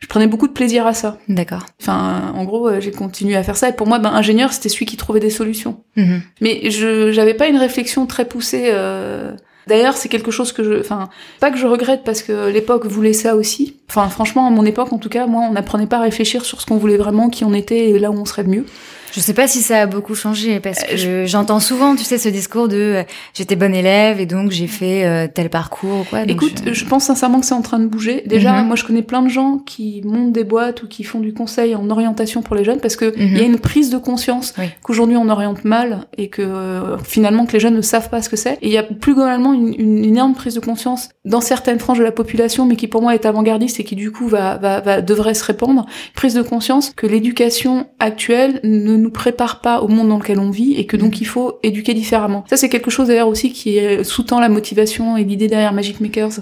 je 0.00 0.06
prenais 0.06 0.26
beaucoup 0.26 0.46
de 0.46 0.52
plaisir 0.52 0.86
à 0.86 0.94
ça. 0.94 1.18
D'accord. 1.28 1.66
Enfin, 1.80 2.32
en 2.34 2.44
gros, 2.44 2.68
euh, 2.68 2.80
j'ai 2.80 2.92
continué 2.92 3.36
à 3.36 3.42
faire 3.42 3.56
ça. 3.56 3.68
Et 3.68 3.72
pour 3.72 3.86
moi, 3.86 3.98
ben, 3.98 4.10
ingénieur, 4.10 4.52
c'était 4.52 4.68
celui 4.68 4.86
qui 4.86 4.96
trouvait 4.96 5.20
des 5.20 5.30
solutions. 5.30 5.82
Mhm. 5.96 6.22
Mais 6.40 6.70
je 6.70 7.10
j'avais 7.10 7.34
pas 7.34 7.48
une 7.48 7.56
réflexion 7.56 8.06
très 8.06 8.24
poussée. 8.24 8.70
Euh, 8.72 9.32
D'ailleurs, 9.68 9.96
c'est 9.98 10.08
quelque 10.08 10.30
chose 10.30 10.52
que 10.52 10.64
je, 10.64 10.80
enfin, 10.80 11.10
pas 11.40 11.50
que 11.50 11.58
je 11.58 11.66
regrette 11.66 12.02
parce 12.02 12.22
que 12.22 12.48
l'époque 12.48 12.86
voulait 12.86 13.12
ça 13.12 13.36
aussi. 13.36 13.76
Enfin, 13.90 14.08
franchement, 14.08 14.46
à 14.46 14.50
mon 14.50 14.64
époque, 14.64 14.92
en 14.94 14.98
tout 14.98 15.10
cas, 15.10 15.26
moi, 15.26 15.46
on 15.48 15.52
n'apprenait 15.52 15.86
pas 15.86 15.98
à 15.98 16.02
réfléchir 16.02 16.44
sur 16.44 16.60
ce 16.62 16.66
qu'on 16.66 16.78
voulait 16.78 16.96
vraiment, 16.96 17.28
qui 17.28 17.44
on 17.44 17.52
était 17.52 17.90
et 17.90 17.98
là 17.98 18.10
où 18.10 18.14
on 18.14 18.24
serait 18.24 18.44
le 18.44 18.48
mieux. 18.48 18.64
Je 19.12 19.20
sais 19.20 19.34
pas 19.34 19.48
si 19.48 19.60
ça 19.62 19.82
a 19.82 19.86
beaucoup 19.86 20.14
changé 20.14 20.60
parce 20.60 20.80
euh, 20.84 21.22
que 21.22 21.26
j'entends 21.26 21.60
souvent, 21.60 21.96
tu 21.96 22.04
sais, 22.04 22.18
ce 22.18 22.28
discours 22.28 22.68
de 22.68 22.76
euh, 22.76 23.02
j'étais 23.34 23.56
bonne 23.56 23.74
élève 23.74 24.20
et 24.20 24.26
donc 24.26 24.50
j'ai 24.50 24.66
fait 24.66 25.04
euh, 25.04 25.26
tel 25.32 25.50
parcours 25.50 26.00
ou 26.00 26.04
quoi. 26.04 26.22
Écoute, 26.22 26.62
je... 26.70 26.84
pense 26.84 27.04
sincèrement 27.04 27.40
que 27.40 27.46
c'est 27.46 27.54
en 27.54 27.62
train 27.62 27.78
de 27.78 27.86
bouger. 27.86 28.22
Déjà, 28.26 28.60
mhm. 28.60 28.66
moi, 28.66 28.76
je 28.76 28.84
connais 28.84 29.02
plein 29.02 29.22
de 29.22 29.28
gens 29.28 29.58
qui 29.58 30.02
montent 30.04 30.32
des 30.32 30.44
boîtes 30.44 30.82
ou 30.82 30.88
qui 30.88 31.04
font 31.04 31.20
du 31.20 31.32
conseil 31.32 31.74
en 31.74 31.88
orientation 31.90 32.42
pour 32.42 32.56
les 32.56 32.64
jeunes 32.64 32.80
parce 32.80 32.96
que 32.96 33.12
il 33.16 33.36
y 33.36 33.40
a 33.40 33.44
mhm. 33.44 33.54
une 33.54 33.58
prise 33.58 33.90
de 33.90 33.98
conscience 33.98 34.54
qu'aujourd'hui 34.82 35.16
on 35.16 35.28
oriente 35.28 35.64
mal 35.64 36.06
et 36.16 36.28
que 36.28 36.96
finalement 37.04 37.46
que 37.46 37.52
les 37.52 37.60
jeunes 37.60 37.76
ne 37.76 37.82
savent 37.82 38.10
pas 38.10 38.22
ce 38.22 38.28
que 38.28 38.36
c'est. 38.36 38.54
Et 38.62 38.68
il 38.68 38.72
y 38.72 38.78
a 38.78 38.82
plus 38.82 39.14
globalement 39.14 39.52
une, 39.52 39.74
une, 39.78 40.04
énorme 40.04 40.34
prise 40.34 40.54
de 40.54 40.60
conscience 40.60 41.10
dans 41.24 41.40
certaines 41.40 41.78
franges 41.78 41.98
de 41.98 42.04
la 42.04 42.12
population, 42.12 42.66
mais 42.66 42.76
qui 42.76 42.88
pour 42.88 43.02
moi 43.02 43.14
est 43.14 43.26
avant-gardiste 43.26 43.80
et 43.80 43.84
qui 43.84 43.96
du 43.96 44.10
coup 44.10 44.28
va, 44.28 44.56
va, 44.56 44.80
va 44.80 45.00
devrait 45.00 45.34
se 45.34 45.44
répandre. 45.44 45.86
Prise 46.14 46.34
de 46.34 46.42
conscience 46.42 46.92
que 46.96 47.06
l'éducation 47.06 47.86
actuelle 47.98 48.60
ne 48.64 48.97
nous 48.98 49.10
prépare 49.10 49.60
pas 49.60 49.80
au 49.80 49.88
monde 49.88 50.08
dans 50.08 50.18
lequel 50.18 50.38
on 50.38 50.50
vit 50.50 50.74
et 50.74 50.86
que 50.86 50.96
donc 50.96 51.12
mm. 51.12 51.18
il 51.20 51.26
faut 51.26 51.58
éduquer 51.62 51.94
différemment. 51.94 52.44
Ça 52.48 52.56
c'est 52.56 52.68
quelque 52.68 52.90
chose 52.90 53.08
d'ailleurs 53.08 53.28
aussi 53.28 53.52
qui 53.52 53.78
sous-tend 54.02 54.40
la 54.40 54.48
motivation 54.48 55.16
et 55.16 55.24
l'idée 55.24 55.48
derrière 55.48 55.72
Magic 55.72 56.00
Makers, 56.00 56.40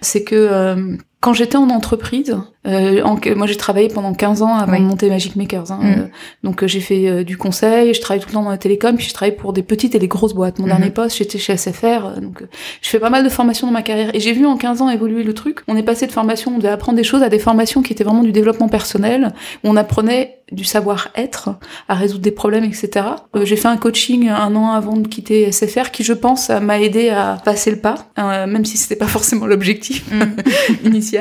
c'est 0.00 0.24
que 0.24 0.34
euh, 0.34 0.96
quand 1.26 1.32
j'étais 1.32 1.56
en 1.56 1.70
entreprise, 1.70 2.36
euh, 2.68 3.02
en, 3.02 3.18
moi 3.34 3.48
j'ai 3.48 3.56
travaillé 3.56 3.88
pendant 3.88 4.14
15 4.14 4.42
ans 4.42 4.54
avant 4.54 4.78
de 4.78 4.84
monter 4.84 5.08
Magic 5.08 5.34
Makers. 5.34 5.72
Hein, 5.72 5.80
mm. 5.82 5.86
euh, 5.86 6.06
donc 6.44 6.62
euh, 6.62 6.68
j'ai 6.68 6.78
fait 6.78 7.08
euh, 7.08 7.24
du 7.24 7.36
conseil, 7.36 7.92
je 7.94 8.00
travaille 8.00 8.20
tout 8.20 8.28
le 8.28 8.34
temps 8.34 8.44
dans 8.44 8.50
la 8.50 8.58
télécom, 8.58 8.94
puis 8.94 9.08
je 9.08 9.12
travaille 9.12 9.34
pour 9.34 9.52
des 9.52 9.64
petites 9.64 9.96
et 9.96 9.98
des 9.98 10.06
grosses 10.06 10.34
boîtes. 10.34 10.60
Mon 10.60 10.66
mm-hmm. 10.66 10.68
dernier 10.68 10.90
poste, 10.90 11.16
j'étais 11.18 11.38
chez 11.38 11.56
SFR, 11.56 12.20
donc 12.20 12.44
je 12.80 12.88
fais 12.88 13.00
pas 13.00 13.10
mal 13.10 13.24
de 13.24 13.28
formations 13.28 13.66
dans 13.66 13.72
ma 13.72 13.82
carrière. 13.82 14.14
Et 14.14 14.20
j'ai 14.20 14.32
vu 14.34 14.46
en 14.46 14.56
15 14.56 14.82
ans 14.82 14.88
évoluer 14.88 15.24
le 15.24 15.34
truc. 15.34 15.62
On 15.66 15.76
est 15.76 15.82
passé 15.82 16.06
de 16.06 16.12
formation, 16.12 16.52
on 16.54 16.58
devait 16.58 16.68
apprendre 16.68 16.96
des 16.96 17.02
choses 17.02 17.24
à 17.24 17.28
des 17.28 17.40
formations 17.40 17.82
qui 17.82 17.92
étaient 17.92 18.04
vraiment 18.04 18.22
du 18.22 18.30
développement 18.30 18.68
personnel, 18.68 19.32
où 19.64 19.68
on 19.68 19.74
apprenait 19.74 20.38
du 20.52 20.62
savoir-être, 20.62 21.50
à 21.88 21.94
résoudre 21.94 22.22
des 22.22 22.30
problèmes, 22.30 22.62
etc. 22.62 23.04
j'ai 23.42 23.56
fait 23.56 23.66
un 23.66 23.76
coaching 23.76 24.28
un 24.28 24.54
an 24.54 24.70
avant 24.70 24.96
de 24.96 25.08
quitter 25.08 25.50
SFR, 25.50 25.90
qui 25.90 26.04
je 26.04 26.12
pense 26.12 26.50
m'a 26.50 26.80
aidé 26.80 27.08
à 27.08 27.36
passer 27.44 27.72
le 27.72 27.78
pas, 27.78 27.96
même 28.16 28.64
si 28.64 28.76
c'était 28.76 28.94
pas 28.94 29.08
forcément 29.08 29.46
l'objectif 29.46 30.04
mm. 30.12 30.84
initial. 30.84 31.15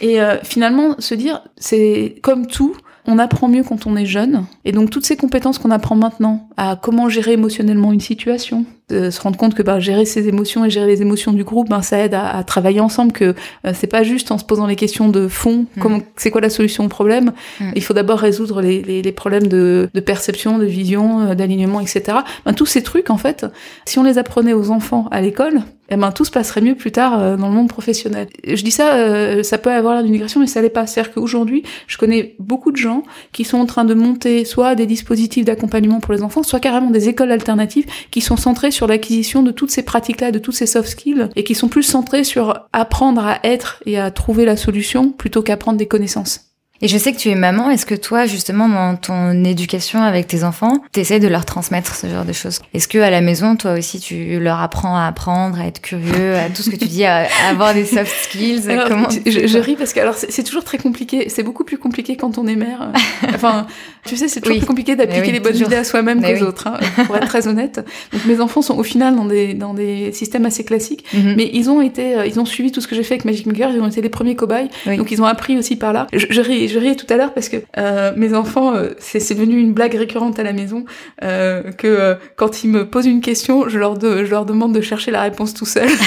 Et 0.00 0.18
finalement 0.42 0.96
se 0.98 1.14
dire, 1.14 1.42
c'est 1.56 2.16
comme 2.22 2.46
tout, 2.46 2.76
on 3.06 3.18
apprend 3.18 3.48
mieux 3.48 3.62
quand 3.62 3.86
on 3.86 3.96
est 3.96 4.06
jeune. 4.06 4.46
Et 4.64 4.72
donc 4.72 4.90
toutes 4.90 5.06
ces 5.06 5.16
compétences 5.16 5.58
qu'on 5.58 5.70
apprend 5.70 5.96
maintenant 5.96 6.48
à 6.56 6.78
comment 6.80 7.08
gérer 7.08 7.32
émotionnellement 7.32 7.92
une 7.92 8.00
situation, 8.00 8.64
se 8.92 9.20
rendre 9.20 9.36
compte 9.36 9.54
que 9.54 9.62
bah, 9.62 9.80
gérer 9.80 10.04
ses 10.04 10.28
émotions 10.28 10.64
et 10.64 10.70
gérer 10.70 10.86
les 10.86 11.02
émotions 11.02 11.32
du 11.32 11.44
groupe, 11.44 11.68
ben, 11.68 11.82
ça 11.82 11.98
aide 11.98 12.14
à, 12.14 12.42
travailler 12.44 12.80
ensemble, 12.80 13.12
que 13.12 13.34
euh, 13.66 13.72
c'est 13.74 13.86
pas 13.86 14.02
juste 14.02 14.30
en 14.30 14.38
se 14.38 14.44
posant 14.44 14.66
les 14.66 14.76
questions 14.76 15.08
de 15.08 15.28
fond, 15.28 15.66
mm. 15.76 15.80
comment 15.80 15.98
c'est 16.16 16.30
quoi 16.30 16.40
la 16.40 16.50
solution 16.50 16.84
au 16.84 16.88
problème. 16.88 17.32
Mm. 17.60 17.70
Il 17.76 17.82
faut 17.82 17.94
d'abord 17.94 18.18
résoudre 18.18 18.60
les, 18.60 18.82
les, 18.82 19.02
les 19.02 19.12
problèmes 19.12 19.46
de, 19.46 19.88
de, 19.92 20.00
perception, 20.00 20.58
de 20.58 20.64
vision, 20.64 21.20
euh, 21.20 21.34
d'alignement, 21.34 21.80
etc. 21.80 22.18
Ben, 22.44 22.52
tous 22.52 22.66
ces 22.66 22.82
trucs, 22.82 23.10
en 23.10 23.18
fait, 23.18 23.46
si 23.84 23.98
on 23.98 24.02
les 24.02 24.18
apprenait 24.18 24.52
aux 24.52 24.70
enfants 24.70 25.08
à 25.10 25.20
l'école, 25.20 25.60
eh 25.88 25.96
ben, 25.96 26.10
tout 26.10 26.24
se 26.24 26.30
passerait 26.30 26.62
mieux 26.62 26.74
plus 26.74 26.92
tard 26.92 27.20
euh, 27.20 27.36
dans 27.36 27.48
le 27.48 27.54
monde 27.54 27.68
professionnel. 27.68 28.28
Je 28.46 28.62
dis 28.62 28.70
ça, 28.70 29.42
ça 29.42 29.58
peut 29.58 29.70
avoir 29.70 29.94
l'air 29.94 30.02
d'une 30.02 30.12
migration, 30.12 30.40
mais 30.40 30.46
ça 30.46 30.62
l'est 30.62 30.70
pas. 30.70 30.86
C'est-à-dire 30.86 31.12
qu'aujourd'hui, 31.12 31.64
je 31.86 31.98
connais 31.98 32.34
beaucoup 32.38 32.72
de 32.72 32.76
gens 32.76 33.02
qui 33.32 33.44
sont 33.44 33.58
en 33.58 33.66
train 33.66 33.84
de 33.84 33.94
monter 33.94 34.44
soit 34.44 34.74
des 34.74 34.86
dispositifs 34.86 35.44
d'accompagnement 35.44 36.00
pour 36.00 36.12
les 36.14 36.22
enfants, 36.22 36.42
soit 36.42 36.60
carrément 36.60 36.90
des 36.90 37.08
écoles 37.08 37.30
alternatives 37.30 37.86
qui 38.10 38.20
sont 38.20 38.36
centrées 38.36 38.70
sur 38.70 38.81
l'acquisition 38.86 39.42
de 39.42 39.50
toutes 39.50 39.70
ces 39.70 39.82
pratiques-là, 39.82 40.30
de 40.30 40.38
toutes 40.38 40.54
ces 40.54 40.66
soft 40.66 40.88
skills, 40.88 41.28
et 41.36 41.44
qui 41.44 41.54
sont 41.54 41.68
plus 41.68 41.82
centrées 41.82 42.24
sur 42.24 42.68
apprendre 42.72 43.24
à 43.24 43.40
être 43.44 43.82
et 43.86 43.98
à 43.98 44.10
trouver 44.10 44.44
la 44.44 44.56
solution 44.56 45.10
plutôt 45.10 45.42
qu'apprendre 45.42 45.78
des 45.78 45.88
connaissances. 45.88 46.51
Et 46.82 46.88
je 46.88 46.98
sais 46.98 47.12
que 47.12 47.16
tu 47.16 47.30
es 47.30 47.36
maman. 47.36 47.70
Est-ce 47.70 47.86
que 47.86 47.94
toi, 47.94 48.26
justement, 48.26 48.68
dans 48.68 48.96
ton 48.96 49.44
éducation 49.44 50.02
avec 50.02 50.26
tes 50.26 50.42
enfants, 50.42 50.82
tu 50.92 50.98
essaies 50.98 51.20
de 51.20 51.28
leur 51.28 51.44
transmettre 51.44 51.94
ce 51.94 52.08
genre 52.08 52.24
de 52.24 52.32
choses? 52.32 52.58
Est-ce 52.74 52.88
que 52.88 52.98
à 52.98 53.08
la 53.08 53.20
maison, 53.20 53.54
toi 53.54 53.74
aussi, 53.74 54.00
tu 54.00 54.40
leur 54.40 54.60
apprends 54.60 54.96
à 54.96 55.06
apprendre, 55.06 55.60
à 55.60 55.66
être 55.66 55.80
curieux, 55.80 56.34
à 56.34 56.48
tout 56.48 56.62
ce 56.62 56.70
que 56.70 56.76
tu 56.76 56.86
dis, 56.86 57.04
à, 57.04 57.28
avoir 57.48 57.72
des 57.72 57.84
soft 57.84 58.12
skills? 58.24 58.62
Comment 58.88 59.08
je, 59.10 59.58
ris 59.58 59.76
parce 59.76 59.92
que 59.92 60.00
alors 60.00 60.16
c'est 60.16 60.42
toujours 60.42 60.64
très 60.64 60.78
compliqué. 60.78 61.28
C'est 61.28 61.44
beaucoup 61.44 61.62
plus 61.62 61.78
compliqué 61.78 62.16
quand 62.16 62.36
on 62.36 62.48
est 62.48 62.56
mère. 62.56 62.90
enfin, 63.32 63.68
tu 64.04 64.16
sais, 64.16 64.26
c'est 64.26 64.40
toujours 64.40 64.58
plus 64.58 64.66
compliqué 64.66 64.96
d'appliquer 64.96 65.30
les 65.30 65.40
bonnes 65.40 65.56
idées 65.56 65.76
à 65.76 65.84
soi-même 65.84 66.20
qu'aux 66.20 66.44
autres. 66.44 66.66
Hein, 66.66 66.80
pour 67.06 67.16
être 67.16 67.28
très 67.28 67.46
honnête. 67.46 67.80
Donc 68.12 68.24
mes 68.24 68.40
enfants 68.40 68.62
sont 68.62 68.76
au 68.76 68.82
final 68.82 69.14
dans 69.14 69.24
des 69.24 69.54
dans 69.54 69.72
des 69.72 70.10
systèmes 70.12 70.46
assez 70.46 70.64
classiques, 70.64 71.04
mhm. 71.14 71.34
mais 71.36 71.48
ils 71.52 71.70
ont 71.70 71.80
été, 71.80 72.16
euh, 72.16 72.26
ils 72.26 72.40
ont 72.40 72.44
suivi 72.44 72.72
tout 72.72 72.80
ce 72.80 72.88
que 72.88 72.96
j'ai 72.96 73.04
fait 73.04 73.14
avec 73.14 73.24
Magic 73.24 73.46
Maker. 73.46 73.70
Ils 73.70 73.80
ont 73.80 73.86
été 73.86 74.02
les 74.02 74.08
premiers 74.08 74.34
cobayes. 74.34 74.68
Donc 74.86 75.12
ils 75.12 75.22
ont 75.22 75.26
appris 75.26 75.56
aussi 75.56 75.76
par 75.76 75.92
là. 75.92 76.08
Je, 76.12 76.26
je 76.28 76.40
ris 76.40 76.71
je 76.72 76.78
riais 76.78 76.96
tout 76.96 77.06
à 77.10 77.16
l'heure 77.16 77.34
parce 77.34 77.48
que 77.48 77.58
euh, 77.78 78.12
mes 78.16 78.34
enfants, 78.34 78.74
euh, 78.74 78.90
c'est 78.98 79.34
devenu 79.34 79.58
une 79.58 79.72
blague 79.72 79.94
récurrente 79.94 80.38
à 80.38 80.42
la 80.42 80.52
maison 80.52 80.84
euh, 81.22 81.70
que 81.72 82.16
quand 82.36 82.64
ils 82.64 82.70
me 82.70 82.88
posent 82.88 83.06
une 83.06 83.20
question, 83.20 83.68
je 83.68 83.78
leur, 83.78 83.98
de, 83.98 84.24
je 84.24 84.30
leur 84.30 84.46
demande 84.46 84.74
de 84.74 84.80
chercher 84.80 85.10
la 85.10 85.22
réponse 85.22 85.54
tout 85.54 85.66
seul. 85.66 85.88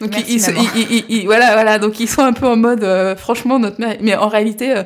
donc 0.00 0.10
ils, 0.28 0.40
ils, 0.40 1.04
ils, 1.08 1.24
voilà 1.24 1.52
voilà 1.52 1.78
donc 1.78 2.00
ils 2.00 2.08
sont 2.08 2.22
un 2.22 2.32
peu 2.32 2.46
en 2.46 2.56
mode 2.56 2.84
franchement 3.16 3.60
notre 3.60 3.80
mère 3.80 3.96
mais 4.00 4.16
en 4.16 4.26
réalité 4.26 4.82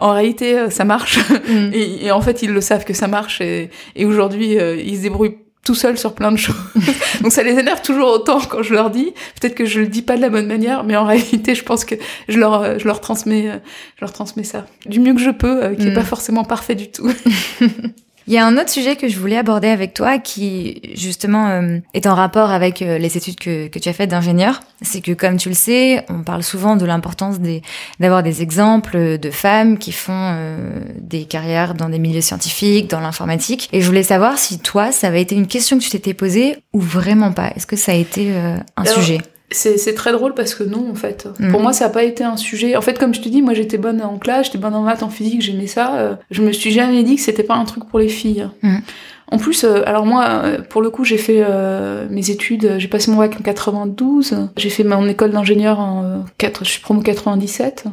en 0.00 0.12
réalité 0.12 0.70
ça 0.70 0.84
marche 0.84 1.18
mm. 1.48 1.70
et, 1.72 2.06
et, 2.06 2.12
en 2.12 2.20
fait 2.20 2.42
ils 2.42 2.52
le 2.52 2.60
savent 2.60 2.84
que 2.84 2.94
ça 2.94 3.08
marche 3.08 3.40
et, 3.40 3.70
et 3.96 4.04
aujourd'hui 4.04 4.52
ils 4.52 4.98
se 4.98 5.02
débrouillent 5.02 5.38
tout 5.64 5.74
seul 5.74 5.98
sur 5.98 6.14
plein 6.14 6.32
de 6.32 6.36
choses. 6.36 6.56
Donc 7.20 7.32
ça 7.32 7.42
les 7.42 7.58
énerve 7.58 7.82
toujours 7.82 8.08
autant 8.08 8.40
quand 8.40 8.62
je 8.62 8.72
leur 8.72 8.90
dis. 8.90 9.12
Peut-être 9.40 9.54
que 9.54 9.66
je 9.66 9.80
le 9.80 9.86
dis 9.86 10.02
pas 10.02 10.16
de 10.16 10.22
la 10.22 10.30
bonne 10.30 10.46
manière, 10.46 10.84
mais 10.84 10.96
en 10.96 11.04
réalité, 11.04 11.54
je 11.54 11.64
pense 11.64 11.84
que 11.84 11.94
je 12.28 12.38
leur, 12.38 12.78
je 12.78 12.86
leur 12.86 13.00
transmets, 13.00 13.60
je 13.96 14.00
leur 14.00 14.12
transmets 14.12 14.44
ça 14.44 14.66
du 14.86 15.00
mieux 15.00 15.14
que 15.14 15.20
je 15.20 15.30
peux, 15.30 15.64
euh, 15.64 15.74
qui 15.74 15.88
est 15.88 15.94
pas 15.94 16.00
mm. 16.00 16.04
forcément 16.04 16.44
parfait 16.44 16.74
du 16.74 16.90
tout. 16.90 17.10
Il 18.26 18.34
y 18.34 18.38
a 18.38 18.46
un 18.46 18.56
autre 18.56 18.70
sujet 18.70 18.96
que 18.96 19.08
je 19.08 19.18
voulais 19.18 19.36
aborder 19.36 19.68
avec 19.68 19.94
toi 19.94 20.18
qui 20.18 20.80
justement 20.94 21.48
euh, 21.48 21.78
est 21.94 22.06
en 22.06 22.14
rapport 22.14 22.50
avec 22.50 22.82
euh, 22.82 22.98
les 22.98 23.16
études 23.16 23.36
que, 23.36 23.68
que 23.68 23.78
tu 23.78 23.88
as 23.88 23.92
faites 23.92 24.10
d'ingénieur. 24.10 24.60
C'est 24.82 25.00
que 25.00 25.12
comme 25.12 25.36
tu 25.36 25.48
le 25.48 25.54
sais, 25.54 26.04
on 26.08 26.22
parle 26.22 26.42
souvent 26.42 26.76
de 26.76 26.84
l'importance 26.86 27.36
d'avoir 27.98 28.22
des 28.22 28.42
exemples 28.42 29.18
de 29.18 29.30
femmes 29.30 29.78
qui 29.78 29.92
font 29.92 30.12
euh, 30.14 30.80
des 31.00 31.24
carrières 31.24 31.74
dans 31.74 31.88
des 31.88 31.98
milieux 31.98 32.20
scientifiques, 32.20 32.88
dans 32.88 33.00
l'informatique. 33.00 33.68
Et 33.72 33.80
je 33.80 33.86
voulais 33.86 34.02
savoir 34.02 34.38
si 34.38 34.58
toi, 34.58 34.92
ça 34.92 35.08
avait 35.08 35.22
été 35.22 35.34
une 35.34 35.46
question 35.46 35.78
que 35.78 35.82
tu 35.82 35.90
t'étais 35.90 36.14
posée 36.14 36.56
ou 36.72 36.80
vraiment 36.80 37.32
pas. 37.32 37.50
Est-ce 37.56 37.66
que 37.66 37.76
ça 37.76 37.92
a 37.92 37.96
été 37.96 38.32
un 38.76 38.84
sujet? 38.84 39.18
C'est 39.52 39.94
très 39.94 40.12
drôle 40.12 40.34
parce 40.34 40.54
que 40.54 40.62
non, 40.62 40.88
en 40.90 40.94
fait. 40.94 41.24
Pour 41.24 41.58
mhm. 41.58 41.62
moi, 41.62 41.72
ça 41.72 41.86
n'a 41.86 41.90
pas 41.90 42.04
été 42.04 42.22
un 42.22 42.36
sujet. 42.36 42.76
En 42.76 42.82
fait, 42.82 42.98
comme 42.98 43.14
je 43.14 43.20
te 43.20 43.28
dis, 43.28 43.42
moi 43.42 43.52
j'étais 43.52 43.78
bonne 43.78 44.00
en 44.00 44.16
classe, 44.16 44.46
j'étais 44.46 44.58
bonne 44.58 44.74
en 44.74 44.82
maths, 44.82 45.02
en 45.02 45.08
physique, 45.08 45.42
j'aimais 45.42 45.66
ça. 45.66 45.96
Euh, 45.96 46.14
je 46.30 46.42
me 46.42 46.52
suis 46.52 46.70
jamais 46.70 47.02
dit 47.02 47.16
que 47.16 47.22
c'était 47.22 47.42
pas 47.42 47.56
un 47.56 47.64
truc 47.64 47.84
pour 47.84 47.98
les 47.98 48.08
filles. 48.08 48.48
Mhm. 48.62 48.80
En 49.32 49.38
plus, 49.38 49.64
euh, 49.64 49.82
alors 49.86 50.06
moi, 50.06 50.42
euh, 50.44 50.58
pour 50.60 50.82
le 50.82 50.90
coup, 50.90 51.04
j'ai 51.04 51.18
fait 51.18 51.44
mes 52.10 52.30
études, 52.30 52.76
j'ai 52.78 52.88
passé 52.88 53.10
mon 53.10 53.18
bac 53.18 53.34
en 53.38 53.42
92, 53.42 54.36
j'ai 54.56 54.70
fait 54.70 54.84
mon 54.84 55.08
école 55.08 55.32
d'ingénieur 55.32 55.80
en 55.80 56.24
4, 56.38 56.64
je 56.64 56.70
suis 56.70 56.80
promo 56.80 57.00
97. 57.00 57.84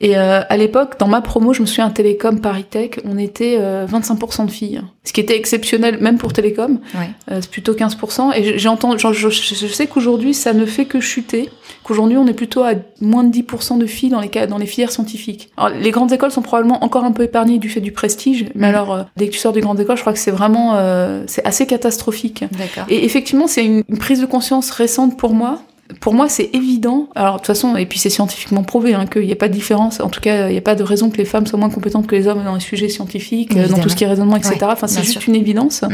Et 0.00 0.16
euh, 0.16 0.42
à 0.48 0.56
l'époque, 0.56 0.98
dans 1.00 1.08
ma 1.08 1.20
promo, 1.20 1.52
je 1.52 1.60
me 1.60 1.66
souviens, 1.66 1.90
Télécom 1.90 2.40
Paris 2.40 2.64
Tech, 2.64 2.90
on 3.04 3.18
était 3.18 3.56
euh, 3.58 3.84
25% 3.86 4.46
de 4.46 4.50
filles. 4.50 4.80
Ce 5.02 5.12
qui 5.12 5.20
était 5.20 5.36
exceptionnel, 5.36 5.98
même 6.00 6.18
pour 6.18 6.32
Télécom. 6.32 6.78
Ouais. 6.94 7.10
Euh, 7.32 7.38
c'est 7.40 7.50
plutôt 7.50 7.74
15%. 7.74 8.32
Et 8.36 8.58
j'ai 8.58 8.68
entendu, 8.68 8.98
je, 9.12 9.28
je, 9.28 9.66
sais 9.66 9.86
qu'aujourd'hui, 9.88 10.34
ça 10.34 10.52
ne 10.52 10.66
fait 10.66 10.84
que 10.84 11.00
chuter. 11.00 11.50
Qu'aujourd'hui, 11.82 12.16
on 12.16 12.28
est 12.28 12.34
plutôt 12.34 12.62
à 12.62 12.74
moins 13.00 13.24
de 13.24 13.36
10% 13.36 13.78
de 13.78 13.86
filles 13.86 14.10
dans 14.10 14.20
les, 14.20 14.28
dans 14.46 14.58
les 14.58 14.66
filières 14.66 14.92
scientifiques. 14.92 15.50
Alors, 15.56 15.70
les 15.70 15.90
grandes 15.90 16.12
écoles 16.12 16.30
sont 16.30 16.42
probablement 16.42 16.84
encore 16.84 17.04
un 17.04 17.12
peu 17.12 17.24
épargnées 17.24 17.58
du 17.58 17.68
fait 17.68 17.80
du 17.80 17.90
prestige. 17.90 18.46
Mais 18.54 18.68
mm. 18.68 18.74
alors, 18.74 18.94
euh, 18.94 19.02
dès 19.16 19.26
que 19.26 19.32
tu 19.32 19.38
sors 19.38 19.52
des 19.52 19.62
grandes 19.62 19.80
écoles, 19.80 19.96
je 19.96 20.02
crois 20.02 20.12
que 20.12 20.20
c'est 20.20 20.30
vraiment, 20.30 20.76
euh, 20.76 21.24
c'est 21.26 21.44
assez 21.44 21.66
catastrophique. 21.66 22.44
Et 22.88 23.04
effectivement, 23.04 23.48
c'est 23.48 23.64
une, 23.64 23.82
une 23.88 23.98
prise 23.98 24.20
de 24.20 24.26
conscience 24.26 24.70
récente 24.70 25.16
pour 25.16 25.34
moi 25.34 25.60
pour 26.00 26.14
moi, 26.14 26.28
c'est 26.28 26.50
évident. 26.52 27.08
Alors, 27.14 27.34
de 27.34 27.38
toute 27.38 27.46
façon, 27.46 27.76
et 27.76 27.86
puis 27.86 27.98
c'est 27.98 28.10
scientifiquement 28.10 28.62
prouvé 28.62 28.94
hein, 28.94 29.06
qu'il 29.06 29.22
n'y 29.22 29.32
a 29.32 29.36
pas 29.36 29.48
de 29.48 29.54
différence. 29.54 30.00
En 30.00 30.08
tout 30.08 30.20
cas, 30.20 30.48
il 30.48 30.52
n'y 30.52 30.58
a 30.58 30.62
pas 30.62 30.74
de 30.74 30.82
raison 30.82 31.10
que 31.10 31.16
les 31.16 31.24
femmes 31.24 31.46
soient 31.46 31.58
moins 31.58 31.70
compétentes 31.70 32.06
que 32.06 32.14
les 32.14 32.26
hommes 32.28 32.44
dans 32.44 32.54
les 32.54 32.60
sujets 32.60 32.88
scientifiques, 32.88 33.56
dans 33.56 33.78
tout 33.78 33.88
ce 33.88 33.96
qui 33.96 34.04
est 34.04 34.08
raisonnement, 34.08 34.36
etc. 34.36 34.58
enfin, 34.62 34.86
c'est 34.86 35.02
juste 35.02 35.26
une 35.26 35.34
évidence. 35.34 35.82
Mm. 35.82 35.88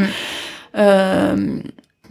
Euh, 0.77 1.57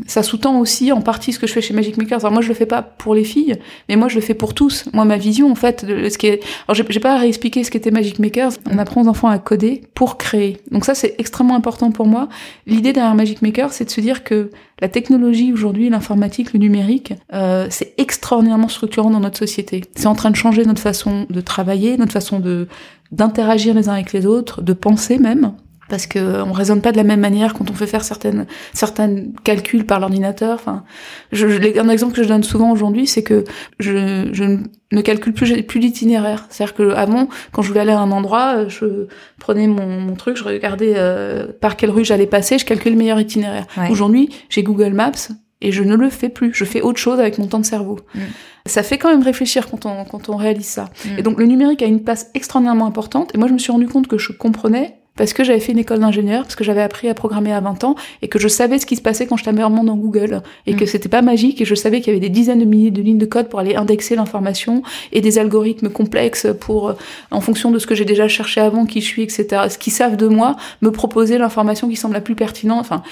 ça 0.08 0.24
sous-tend 0.24 0.60
aussi 0.60 0.92
en 0.92 1.02
partie 1.02 1.34
ce 1.34 1.40
que 1.40 1.48
je 1.48 1.54
fais 1.54 1.62
chez 1.62 1.74
Magic 1.74 1.98
Makers. 1.98 2.20
Alors 2.20 2.32
moi, 2.32 2.42
je 2.42 2.48
le 2.48 2.54
fais 2.54 2.66
pas 2.66 2.82
pour 2.82 3.14
les 3.14 3.24
filles, 3.24 3.56
mais 3.88 3.96
moi, 3.96 4.08
je 4.08 4.16
le 4.16 4.22
fais 4.22 4.34
pour 4.34 4.54
tous. 4.54 4.86
Moi, 4.92 5.06
ma 5.06 5.18
vision, 5.18 5.52
en 5.52 5.56
fait, 5.56 5.86
de 5.86 6.10
ce 6.10 6.18
qui 6.18 6.28
est... 6.28 6.44
Alors, 6.68 6.76
j'ai 6.90 7.00
pas 7.00 7.16
à 7.16 7.18
réexpliquer 7.18 7.64
ce 7.64 7.72
qu'était 7.72 7.92
Magic 7.92 8.20
Makers. 8.20 8.54
On 8.72 8.78
apprend 8.78 9.04
aux 9.04 9.08
enfants 9.08 9.28
à 9.28 9.38
coder 9.38 9.84
pour 9.94 10.18
créer. 10.18 10.58
Donc 10.72 10.86
ça, 10.86 10.96
c'est 10.96 11.16
extrêmement 11.20 11.56
important 11.56 11.92
pour 11.92 12.08
moi. 12.08 12.28
L'idée 12.66 12.92
derrière 12.92 13.16
Magic 13.16 13.42
Makers, 13.42 13.72
c'est 13.72 13.86
de 13.86 13.92
se 13.92 14.02
dire 14.02 14.24
que 14.24 14.50
la 14.82 14.90
technologie 14.90 15.54
aujourd'hui, 15.54 15.90
l'informatique, 15.90 16.54
le 16.54 16.60
numérique, 16.60 17.14
euh, 17.34 17.68
c'est 17.70 17.94
extraordinairement 17.98 18.70
structurant 18.70 19.12
dans 19.12 19.20
notre 19.20 19.38
société. 19.38 19.82
C'est 19.96 20.08
en 20.08 20.16
train 20.16 20.32
de 20.32 20.36
changer 20.36 20.66
notre 20.66 20.82
façon 20.82 21.26
de 21.30 21.42
travailler, 21.42 21.98
notre 21.98 22.14
façon 22.14 22.40
de 22.40 22.68
d'interagir 23.12 23.76
les 23.76 23.90
uns 23.90 23.94
avec 23.94 24.12
les 24.12 24.26
autres, 24.26 24.64
de 24.64 24.74
penser 24.74 25.20
même 25.20 25.54
parce 25.94 26.08
que 26.08 26.42
on 26.42 26.54
raisonne 26.54 26.82
pas 26.82 26.92
de 26.92 26.98
la 26.98 27.04
même 27.04 27.20
manière 27.20 27.54
quand 27.54 27.70
on 27.70 27.76
fait 27.76 27.86
faire 27.86 28.04
certaines 28.04 28.48
certains 28.74 29.26
calculs 29.44 29.86
par 29.86 30.00
l'ordinateur. 30.00 30.56
Enfin, 30.56 30.86
je, 31.32 31.46
un 31.80 31.88
exemple 31.88 32.16
que 32.16 32.24
je 32.24 32.28
donne 32.28 32.42
souvent 32.42 32.72
aujourd'hui, 32.72 33.06
c'est 33.06 33.22
que 33.22 33.44
je, 33.78 34.28
je 34.32 34.58
ne 34.92 35.02
calcule 35.02 35.34
plus 35.34 35.62
plus 35.62 35.80
l'itinéraire. 35.80 36.48
C'est-à-dire 36.50 36.74
que 36.74 36.94
avant, 36.96 37.30
quand 37.52 37.62
je 37.62 37.68
voulais 37.68 37.82
aller 37.82 37.92
à 37.92 38.00
un 38.00 38.10
endroit, 38.10 38.68
je 38.70 39.06
prenais 39.40 39.68
mon, 39.68 39.86
mon 39.86 40.16
truc, 40.16 40.36
je 40.36 40.44
regardais 40.44 40.94
euh, 40.96 41.46
par 41.62 41.76
quelle 41.76 41.92
rue 41.92 42.04
j'allais 42.04 42.26
passer, 42.26 42.58
je 42.58 42.66
calculais 42.66 42.90
le 42.90 42.98
meilleur 42.98 43.20
itinéraire. 43.20 43.68
Aujourd'hui, 43.92 44.30
j'ai 44.50 44.64
Google 44.64 44.94
Maps 44.94 45.30
et 45.62 45.72
je 45.72 45.84
ne 45.84 45.96
le 45.96 46.10
fais 46.10 46.30
plus. 46.30 46.56
Je 46.56 46.66
fais 46.66 46.82
autre 46.82 47.00
chose 47.00 47.20
avec 47.20 47.38
mon 47.38 47.46
temps 47.46 47.60
de 47.60 47.68
cerveau. 47.68 48.00
Mm. 48.16 48.20
Ça 48.66 48.82
fait 48.82 48.98
quand 48.98 49.12
même 49.12 49.22
réfléchir 49.22 49.70
quand 49.70 49.86
on, 49.86 50.06
quand 50.06 50.28
on 50.30 50.38
réalise 50.38 50.66
ça. 50.66 50.86
Mm. 51.06 51.20
Et 51.20 51.22
donc 51.22 51.38
le 51.38 51.46
numérique 51.46 51.84
a 51.84 51.86
une 51.86 52.02
place 52.02 52.32
extraordinairement 52.34 52.88
importante. 52.88 53.30
Et 53.36 53.38
moi, 53.38 53.48
je 53.48 53.54
me 53.54 53.60
suis 53.60 53.72
rendu 53.72 53.88
compte 53.88 54.08
que 54.08 54.18
je 54.18 54.32
comprenais 54.32 55.03
parce 55.16 55.34
que 55.34 55.44
j'avais 55.44 55.60
fait 55.60 55.72
une 55.72 55.80
école 55.80 56.00
d'ingénieur, 56.00 56.44
parce 56.44 56.56
que 56.56 56.64
j'avais 56.64 56.82
appris 56.82 57.08
à 57.08 57.14
programmer 57.14 57.54
à 57.54 57.60
20 57.60 57.84
ans, 57.84 57.96
et 58.22 58.28
que 58.28 58.40
je 58.40 58.48
savais 58.48 58.80
ce 58.80 58.86
qui 58.86 58.96
se 58.96 59.02
passait 59.02 59.28
quand 59.28 59.38
je 59.38 59.44
tapais 59.44 59.62
un 59.62 59.70
monde 59.70 59.88
dans 59.88 59.96
Google, 59.96 60.42
et 60.66 60.76
que 60.76 60.84
mm. 60.84 60.88
c'était 60.88 61.10
pas 61.10 61.22
magique, 61.22 61.62
et 61.62 61.66
je 61.66 61.76
savais 61.76 62.02
qu'il 62.02 62.14
y 62.14 62.16
avait 62.16 62.20
des 62.20 62.30
dizaines 62.30 62.60
de 62.60 62.66
milliers 62.66 62.92
de 62.92 63.02
lignes 63.02 63.20
de 63.20 63.26
code 63.26 63.48
pour 63.48 63.60
aller 63.60 63.76
indexer 63.76 64.16
l'information, 64.16 64.82
et 65.12 65.22
des 65.22 65.38
algorithmes 65.38 65.90
complexes 65.90 66.48
pour, 66.60 66.90
euh, 66.90 66.94
en 67.30 67.42
fonction 67.42 67.70
de 67.72 67.78
ce 67.78 67.86
que 67.86 67.96
j'ai 67.96 68.06
déjà 68.06 68.28
cherché 68.28 68.60
avant, 68.60 68.86
qui 68.86 69.02
je 69.02 69.06
suis, 69.06 69.22
etc., 69.22 69.64
ce 69.70 69.78
qu'ils 69.78 69.94
savent 69.94 70.18
de 70.18 70.28
moi, 70.28 70.56
me 70.82 70.92
proposer 70.92 71.38
l'information 71.38 71.88
qui 71.90 71.96
semble 71.96 72.16
la 72.16 72.22
plus 72.22 72.36
pertinente. 72.36 72.80
Enfin, 72.80 73.04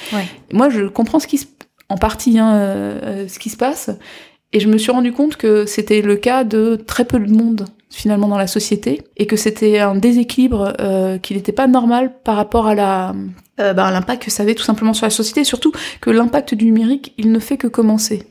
moi, 0.51 0.69
je 0.69 0.85
comprends 0.85 1.19
ce 1.19 1.27
qui 1.27 1.37
se, 1.37 1.45
en 1.89 1.97
partie, 1.97 2.39
hein, 2.39 2.55
euh, 2.55 2.99
euh, 3.03 3.27
ce 3.27 3.37
qui 3.37 3.49
se 3.49 3.57
passe, 3.57 3.91
et 4.53 4.59
je 4.59 4.67
me 4.67 4.77
suis 4.77 4.91
rendu 4.91 5.13
compte 5.13 5.37
que 5.37 5.65
c'était 5.65 6.01
le 6.01 6.15
cas 6.15 6.43
de 6.43 6.75
très 6.75 7.05
peu 7.05 7.19
de 7.19 7.31
monde 7.31 7.67
finalement 7.91 8.27
dans 8.27 8.37
la 8.37 8.47
société 8.47 9.03
et 9.17 9.27
que 9.27 9.35
c'était 9.35 9.79
un 9.79 9.95
déséquilibre 9.95 10.73
euh, 10.79 11.17
qui 11.17 11.35
n'était 11.35 11.51
pas 11.51 11.67
normal 11.67 12.13
par 12.23 12.37
rapport 12.37 12.65
à 12.67 12.73
la 12.73 13.13
euh, 13.59 13.73
bah, 13.73 13.91
l'impact 13.91 14.23
que 14.23 14.31
ça 14.31 14.43
avait 14.43 14.55
tout 14.55 14.63
simplement 14.63 14.93
sur 14.93 15.05
la 15.05 15.11
société 15.11 15.41
et 15.41 15.43
surtout 15.43 15.73
que 15.99 16.09
l'impact 16.09 16.55
du 16.55 16.65
numérique 16.65 17.13
il 17.17 17.31
ne 17.31 17.39
fait 17.39 17.57
que 17.57 17.67
commencer. 17.67 18.23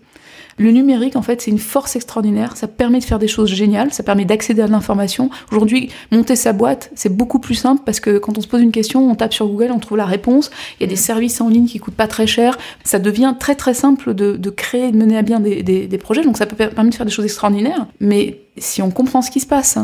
Le 0.59 0.71
numérique, 0.71 1.17
en 1.17 1.23
fait, 1.23 1.41
c'est 1.41 1.51
une 1.51 1.59
force 1.59 1.97
extraordinaire. 1.97 2.57
Ça 2.57 2.69
permet 2.69 2.99
de 2.99 3.05
faire 3.05 3.19
des 3.19 3.29
choses 3.29 3.51
géniales. 3.51 3.93
Ça 3.93 4.03
permet 4.03 4.25
d'accéder 4.25 4.63
à 4.63 4.67
l'information. 4.67 5.31
Aujourd'hui, 5.51 5.91
monter 6.11 6.37
sa 6.37 6.53
boîte, 6.53 6.91
c'est 6.95 7.15
beaucoup 7.15 7.39
plus 7.39 7.55
simple 7.55 7.83
parce 7.85 8.01
que 8.01 8.19
quand 8.19 8.39
on 8.39 8.41
se 8.41 8.49
pose 8.49 8.61
une 8.61 8.73
question, 8.73 9.11
on 9.11 9.15
tape 9.15 9.33
sur 9.33 9.47
Google, 9.47 9.73
on 9.73 9.79
trouve 9.79 9.99
la 9.99 10.05
réponse. 10.05 10.51
Il 10.79 10.83
y 10.83 10.87
a 10.87 10.89
des 10.89 10.97
services 10.97 11.41
en 11.41 11.49
ligne 11.49 11.67
qui 11.67 11.79
coûtent 11.79 11.95
pas 11.95 12.09
très 12.09 12.27
cher. 12.27 12.59
Ça 12.85 12.99
devient 12.99 13.35
très 13.39 13.55
très 13.55 13.75
simple 13.75 14.15
de, 14.15 14.37
de 14.37 14.51
créer, 14.51 14.93
de 14.93 14.97
mener 14.97 15.17
à 15.17 15.23
bien 15.23 15.41
des, 15.41 15.63
des, 15.63 15.87
des, 15.87 15.99
projets. 15.99 16.23
Donc 16.23 16.37
ça 16.37 16.47
peut 16.47 16.57
permettre 16.57 16.91
de 16.91 16.95
faire 16.95 17.07
des 17.07 17.13
choses 17.13 17.25
extraordinaires. 17.25 17.87
Mais 18.01 18.41
si 18.59 18.83
on 18.83 18.91
comprend 18.91 19.23
ce 19.23 19.31
qui 19.31 19.41
se 19.41 19.47
passe, 19.47 19.79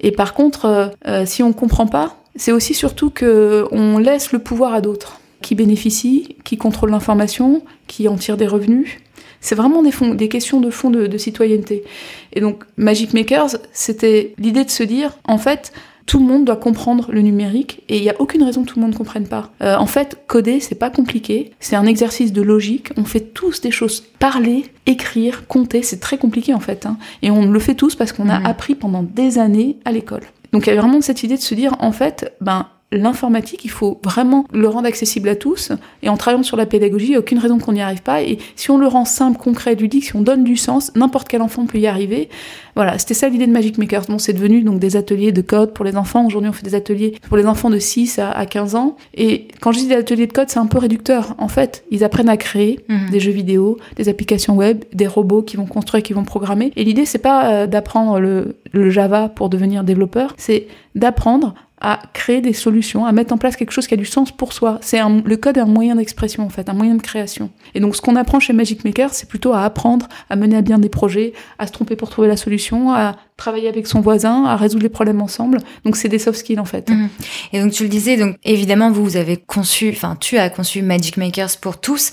et 0.00 0.12
par 0.12 0.34
contre, 0.34 0.66
euh, 0.66 0.86
euh, 1.06 1.26
si 1.26 1.42
on 1.42 1.52
comprend 1.52 1.86
pas, 1.86 2.16
c'est 2.36 2.52
aussi 2.52 2.74
surtout 2.74 3.10
que 3.10 3.66
on 3.70 3.98
laisse 3.98 4.32
le 4.32 4.38
pouvoir 4.38 4.74
à 4.74 4.80
d'autres 4.80 5.20
qui 5.40 5.54
bénéficient, 5.54 6.36
qui 6.42 6.56
contrôlent 6.56 6.90
l'information, 6.90 7.62
qui 7.86 8.08
en 8.08 8.16
tirent 8.16 8.38
des 8.38 8.46
revenus. 8.46 8.96
C'est 9.44 9.54
vraiment 9.54 9.82
des, 9.82 9.92
fonds, 9.92 10.14
des 10.14 10.30
questions 10.30 10.58
de 10.58 10.70
fond 10.70 10.88
de, 10.88 11.18
citoyenneté. 11.18 11.84
Et 12.32 12.40
donc, 12.40 12.64
Magic 12.78 13.12
Makers, 13.12 13.58
c'était 13.74 14.32
l'idée 14.38 14.64
de 14.64 14.70
se 14.70 14.82
dire, 14.82 15.18
en 15.24 15.36
fait, 15.36 15.70
tout 16.06 16.18
le 16.18 16.24
monde 16.24 16.46
doit 16.46 16.56
comprendre 16.56 17.12
le 17.12 17.20
numérique 17.20 17.82
et 17.90 17.98
il 17.98 18.02
n'y 18.02 18.08
a 18.08 18.18
aucune 18.18 18.42
raison 18.42 18.62
que 18.62 18.68
tout 18.68 18.76
le 18.76 18.80
monde 18.80 18.92
ne 18.92 18.96
comprenne 18.96 19.28
pas. 19.28 19.52
Euh, 19.62 19.76
en 19.76 19.84
fait, 19.84 20.22
coder, 20.28 20.60
c'est 20.60 20.76
pas 20.76 20.88
compliqué, 20.88 21.52
c'est 21.60 21.76
un 21.76 21.84
exercice 21.84 22.32
de 22.32 22.40
logique. 22.40 22.88
On 22.96 23.04
fait 23.04 23.20
tous 23.20 23.60
des 23.60 23.70
choses. 23.70 24.00
Parler, 24.18 24.64
écrire, 24.86 25.46
compter, 25.46 25.82
c'est 25.82 26.00
très 26.00 26.16
compliqué 26.16 26.54
en 26.54 26.60
fait. 26.60 26.86
Hein. 26.86 26.96
Et 27.20 27.30
on 27.30 27.44
le 27.44 27.60
fait 27.60 27.74
tous 27.74 27.96
parce 27.96 28.12
qu'on 28.12 28.30
a 28.30 28.48
appris 28.48 28.74
pendant 28.74 29.02
des 29.02 29.38
années 29.38 29.76
à 29.84 29.92
l'école. 29.92 30.22
Donc 30.52 30.66
il 30.66 30.74
y 30.74 30.76
a 30.76 30.80
vraiment 30.80 31.02
cette 31.02 31.22
idée 31.22 31.36
de 31.36 31.42
se 31.42 31.54
dire, 31.54 31.76
en 31.80 31.92
fait, 31.92 32.34
ben 32.40 32.68
l'informatique, 32.92 33.64
il 33.64 33.70
faut 33.70 34.00
vraiment 34.04 34.46
le 34.52 34.68
rendre 34.68 34.86
accessible 34.86 35.28
à 35.28 35.36
tous. 35.36 35.72
Et 36.02 36.08
en 36.08 36.16
travaillant 36.16 36.42
sur 36.42 36.56
la 36.56 36.66
pédagogie, 36.66 37.06
il 37.06 37.10
n'y 37.10 37.16
a 37.16 37.18
aucune 37.18 37.38
raison 37.38 37.58
qu'on 37.58 37.72
n'y 37.72 37.82
arrive 37.82 38.02
pas. 38.02 38.22
Et 38.22 38.38
si 38.56 38.70
on 38.70 38.78
le 38.78 38.86
rend 38.86 39.04
simple, 39.04 39.38
concret, 39.38 39.74
ludique, 39.74 40.04
si 40.04 40.16
on 40.16 40.22
donne 40.22 40.44
du 40.44 40.56
sens, 40.56 40.92
n'importe 40.94 41.28
quel 41.28 41.42
enfant 41.42 41.66
peut 41.66 41.78
y 41.78 41.86
arriver. 41.86 42.28
Voilà, 42.76 42.98
c'était 42.98 43.14
ça 43.14 43.28
l'idée 43.28 43.46
de 43.46 43.52
Magic 43.52 43.78
Maker. 43.78 44.02
Bon, 44.08 44.18
c'est 44.18 44.32
devenu 44.32 44.62
donc 44.62 44.78
des 44.78 44.96
ateliers 44.96 45.32
de 45.32 45.42
code 45.42 45.72
pour 45.72 45.84
les 45.84 45.96
enfants. 45.96 46.26
Aujourd'hui, 46.26 46.50
on 46.50 46.52
fait 46.52 46.64
des 46.64 46.74
ateliers 46.74 47.18
pour 47.28 47.36
les 47.36 47.46
enfants 47.46 47.70
de 47.70 47.78
6 47.78 48.18
à, 48.18 48.46
15 48.46 48.74
ans. 48.74 48.96
Et 49.14 49.48
quand 49.60 49.72
je 49.72 49.78
dis 49.78 49.88
des 49.88 49.96
ateliers 49.96 50.26
de 50.26 50.32
code, 50.32 50.48
c'est 50.48 50.58
un 50.58 50.66
peu 50.66 50.78
réducteur. 50.78 51.34
En 51.38 51.48
fait, 51.48 51.84
ils 51.90 52.04
apprennent 52.04 52.28
à 52.28 52.36
créer 52.36 52.80
mhm. 52.88 53.10
des 53.10 53.20
jeux 53.20 53.32
vidéo, 53.32 53.78
des 53.96 54.08
applications 54.08 54.56
web, 54.56 54.84
des 54.92 55.06
robots 55.06 55.42
qui 55.42 55.56
vont 55.56 55.66
construire, 55.66 56.02
qui 56.02 56.12
vont 56.12 56.24
programmer. 56.24 56.72
Et 56.76 56.84
l'idée, 56.84 57.06
c'est 57.06 57.18
pas 57.18 57.50
euh, 57.50 57.66
d'apprendre 57.66 58.20
le, 58.20 58.56
le 58.72 58.90
Java 58.90 59.28
pour 59.28 59.48
devenir 59.48 59.84
développeur, 59.84 60.34
c'est 60.36 60.66
d'apprendre 60.94 61.54
à 61.80 62.00
créer 62.12 62.40
des 62.40 62.52
solutions, 62.52 63.04
à 63.04 63.12
mettre 63.12 63.34
en 63.34 63.38
place 63.38 63.56
quelque 63.56 63.72
chose 63.72 63.86
qui 63.86 63.94
a 63.94 63.96
du 63.96 64.06
sens 64.06 64.30
pour 64.30 64.52
soi. 64.52 64.78
C'est 64.80 65.00
le 65.02 65.36
code 65.36 65.58
est 65.58 65.60
un 65.60 65.66
moyen 65.66 65.96
d'expression 65.96 66.44
en 66.44 66.48
fait, 66.48 66.68
un 66.68 66.72
moyen 66.72 66.94
de 66.94 67.02
création. 67.02 67.50
Et 67.74 67.80
donc 67.80 67.96
ce 67.96 68.00
qu'on 68.00 68.16
apprend 68.16 68.40
chez 68.40 68.52
Magic 68.52 68.84
Maker, 68.84 69.12
c'est 69.12 69.28
plutôt 69.28 69.52
à 69.52 69.64
apprendre 69.64 70.08
à 70.30 70.36
mener 70.36 70.56
à 70.56 70.62
bien 70.62 70.78
des 70.78 70.88
projets, 70.88 71.32
à 71.58 71.66
se 71.66 71.72
tromper 71.72 71.96
pour 71.96 72.10
trouver 72.10 72.28
la 72.28 72.36
solution, 72.36 72.92
à 72.92 73.16
travailler 73.36 73.68
avec 73.68 73.86
son 73.86 74.00
voisin, 74.00 74.44
à 74.44 74.56
résoudre 74.56 74.84
les 74.84 74.88
problèmes 74.88 75.20
ensemble. 75.20 75.58
Donc 75.84 75.96
c'est 75.96 76.08
des 76.08 76.18
soft 76.18 76.38
skills 76.38 76.60
en 76.60 76.64
fait. 76.64 76.88
Mhm. 76.88 77.08
Et 77.52 77.60
donc 77.60 77.72
tu 77.72 77.82
le 77.82 77.88
disais, 77.88 78.16
donc 78.16 78.36
évidemment 78.44 78.90
vous, 78.90 79.04
vous 79.04 79.16
avez 79.16 79.36
conçu, 79.36 79.90
enfin 79.90 80.16
tu 80.18 80.38
as 80.38 80.48
conçu 80.50 80.80
Magic 80.80 81.16
Makers 81.16 81.58
pour 81.60 81.80
tous. 81.80 82.12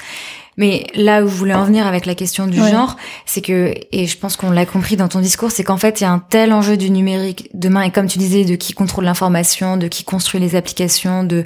Mais 0.57 0.85
là 0.95 1.23
où 1.23 1.27
je 1.27 1.33
voulais 1.33 1.53
en 1.53 1.63
venir 1.63 1.87
avec 1.87 2.05
la 2.05 2.13
question 2.13 2.45
du 2.45 2.57
genre, 2.57 2.97
c'est 3.25 3.41
que, 3.41 3.73
et 3.91 4.05
je 4.05 4.17
pense 4.17 4.35
qu'on 4.35 4.51
l'a 4.51 4.65
compris 4.65 4.97
dans 4.97 5.07
ton 5.07 5.19
discours, 5.19 5.49
c'est 5.51 5.63
qu'en 5.63 5.77
fait, 5.77 6.01
il 6.01 6.03
y 6.03 6.07
a 6.07 6.11
un 6.11 6.19
tel 6.19 6.51
enjeu 6.51 6.75
du 6.75 6.89
numérique 6.89 7.49
demain, 7.53 7.83
et 7.83 7.91
comme 7.91 8.07
tu 8.07 8.17
disais, 8.17 8.43
de 8.43 8.55
qui 8.55 8.73
contrôle 8.73 9.05
l'information, 9.05 9.77
de 9.77 9.87
qui 9.87 10.03
construit 10.03 10.41
les 10.41 10.55
applications, 10.55 11.23
de, 11.23 11.45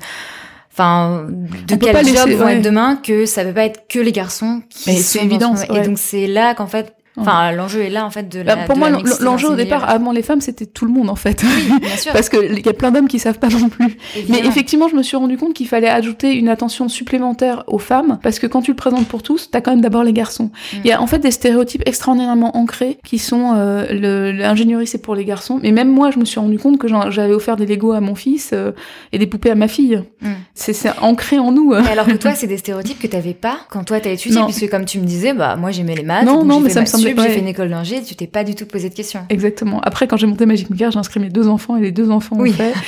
enfin, 0.73 1.27
de 1.29 1.75
quels 1.75 2.07
jobs 2.07 2.31
vont 2.31 2.47
être 2.47 2.63
demain, 2.63 2.95
que 2.95 3.25
ça 3.25 3.43
peut 3.43 3.53
pas 3.53 3.65
être 3.65 3.87
que 3.87 3.99
les 3.99 4.11
garçons 4.11 4.63
qui 4.69 4.95
sont... 4.95 5.01
C'est 5.01 5.23
évident. 5.23 5.55
Et 5.73 5.81
donc, 5.81 5.99
c'est 5.99 6.27
là 6.27 6.55
qu'en 6.55 6.67
fait, 6.67 6.95
Enfin, 7.17 7.51
l'enjeu 7.51 7.81
est 7.81 7.89
là 7.89 8.05
en 8.05 8.09
fait 8.09 8.27
de 8.27 8.43
bah, 8.43 8.55
la. 8.55 8.63
pour 8.65 8.77
moi, 8.77 8.89
l'enjeu 9.21 9.49
au 9.49 9.55
départ, 9.55 9.87
avant 9.89 10.11
les 10.11 10.21
femmes, 10.21 10.41
c'était 10.41 10.65
tout 10.65 10.85
le 10.85 10.91
monde 10.91 11.09
en 11.09 11.15
fait. 11.15 11.43
Oui, 11.43 11.79
bien 11.79 11.89
sûr. 11.97 12.11
Parce 12.11 12.29
qu'il 12.29 12.65
y 12.65 12.69
a 12.69 12.73
plein 12.73 12.91
d'hommes 12.91 13.07
qui 13.07 13.19
savent 13.19 13.39
pas 13.39 13.49
non 13.49 13.69
plus. 13.69 13.97
Mais 14.29 14.39
effectivement, 14.39 14.87
je 14.87 14.95
me 14.95 15.03
suis 15.03 15.17
rendu 15.17 15.37
compte 15.37 15.53
qu'il 15.53 15.67
fallait 15.67 15.89
ajouter 15.89 16.33
une 16.33 16.49
attention 16.49 16.89
supplémentaire 16.89 17.63
aux 17.67 17.79
femmes, 17.79 18.19
parce 18.21 18.39
que 18.39 18.47
quand 18.47 18.61
tu 18.61 18.71
le 18.71 18.77
présentes 18.77 19.07
pour 19.07 19.23
tous, 19.23 19.49
t'as 19.49 19.61
quand 19.61 19.71
même 19.71 19.81
d'abord 19.81 20.03
les 20.03 20.13
garçons. 20.13 20.45
Mm. 20.45 20.77
Il 20.83 20.87
y 20.87 20.91
a 20.91 21.01
en 21.01 21.07
fait 21.07 21.19
des 21.19 21.31
stéréotypes 21.31 21.83
extraordinairement 21.85 22.57
ancrés 22.57 22.97
qui 23.03 23.17
sont 23.17 23.53
euh, 23.55 24.31
l'ingénierie 24.33 24.87
c'est 24.87 25.01
pour 25.01 25.15
les 25.15 25.25
garçons. 25.25 25.59
Mais 25.61 25.71
même 25.71 25.89
moi, 25.89 26.11
je 26.11 26.19
me 26.19 26.25
suis 26.25 26.39
rendu 26.39 26.59
compte 26.59 26.77
que 26.77 26.87
j'avais 26.87 27.33
offert 27.33 27.55
des 27.55 27.65
Lego 27.65 27.93
à 27.93 28.01
mon 28.01 28.15
fils 28.15 28.51
euh, 28.53 28.71
et 29.11 29.19
des 29.19 29.27
poupées 29.27 29.51
à 29.51 29.55
ma 29.55 29.67
fille. 29.67 30.03
Mm. 30.21 30.31
C'est 30.53 30.75
ancré 31.01 31.39
en 31.39 31.51
nous. 31.51 31.73
alors 31.73 32.05
que 32.05 32.15
toi, 32.17 32.33
c'est 32.35 32.47
des 32.47 32.57
stéréotypes 32.57 32.99
que 32.99 33.07
t'avais 33.07 33.33
pas 33.33 33.57
quand 33.69 33.83
toi 33.83 33.99
t'as 33.99 34.11
étudié, 34.11 34.41
puisque 34.43 34.69
comme 34.69 34.85
tu 34.85 34.99
me 34.99 35.05
disais, 35.05 35.33
bah 35.33 35.55
moi 35.55 35.71
j'aimais 35.71 35.95
les 35.95 36.03
maths. 36.03 36.25
Non, 36.25 36.43
non, 36.43 36.59
mais 36.59 36.69
ça 36.69 36.81
me 36.81 36.85
semble 36.85 37.04
j'ai 37.09 37.29
fait 37.29 37.39
une 37.39 37.47
école 37.47 37.69
d'ingé, 37.69 38.03
tu 38.03 38.15
t'es 38.15 38.27
pas 38.27 38.43
du 38.43 38.55
tout 38.55 38.65
posé 38.65 38.89
de 38.89 38.93
questions. 38.93 39.25
Exactement. 39.29 39.79
Après, 39.81 40.07
quand 40.07 40.17
j'ai 40.17 40.27
monté 40.27 40.45
Magic 40.45 40.69
Maker, 40.69 40.91
j'ai 40.91 40.99
inscrit 40.99 41.19
mes 41.19 41.29
deux 41.29 41.47
enfants 41.47 41.77
et 41.77 41.81
les 41.81 41.91
deux 41.91 42.11
enfants 42.11 42.37
ont 42.39 42.45
fait. 42.51 42.73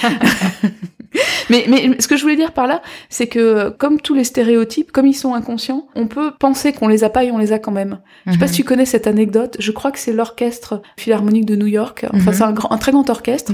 mais, 1.50 1.66
mais 1.68 1.96
ce 2.00 2.08
que 2.08 2.18
je 2.18 2.22
voulais 2.22 2.36
dire 2.36 2.52
par 2.52 2.68
là, 2.68 2.82
c'est 3.10 3.28
que 3.28 3.70
comme 3.70 4.00
tous 4.02 4.14
les 4.14 4.24
stéréotypes, 4.24 4.92
comme 4.92 5.08
ils 5.08 5.14
sont 5.14 5.34
inconscients, 5.34 5.88
on 5.96 6.08
peut 6.08 6.32
penser 6.40 6.74
qu'on 6.74 6.88
les 6.88 7.04
a 7.04 7.10
pas 7.10 7.24
et 7.24 7.32
on 7.32 7.38
les 7.38 7.54
a 7.54 7.60
quand 7.60 7.72
même. 7.72 8.00
Je 8.26 8.34
sais 8.34 8.38
pas 8.38 8.46
mhm. 8.46 8.52
si 8.52 8.58
tu 8.58 8.64
connais 8.64 8.86
cette 8.86 9.08
anecdote. 9.08 9.56
Je 9.60 9.72
crois 9.72 9.92
que 9.92 10.00
c'est 10.00 10.14
l'orchestre 10.14 10.82
philharmonique 10.98 11.46
de 11.46 11.56
New 11.56 11.68
York. 11.68 12.06
Enfin, 12.14 12.32
mhm. 12.32 12.38
c'est 12.38 12.44
un, 12.44 12.52
grand, 12.52 12.72
un 12.72 12.78
très 12.78 12.92
grand 12.92 13.10
orchestre 13.10 13.52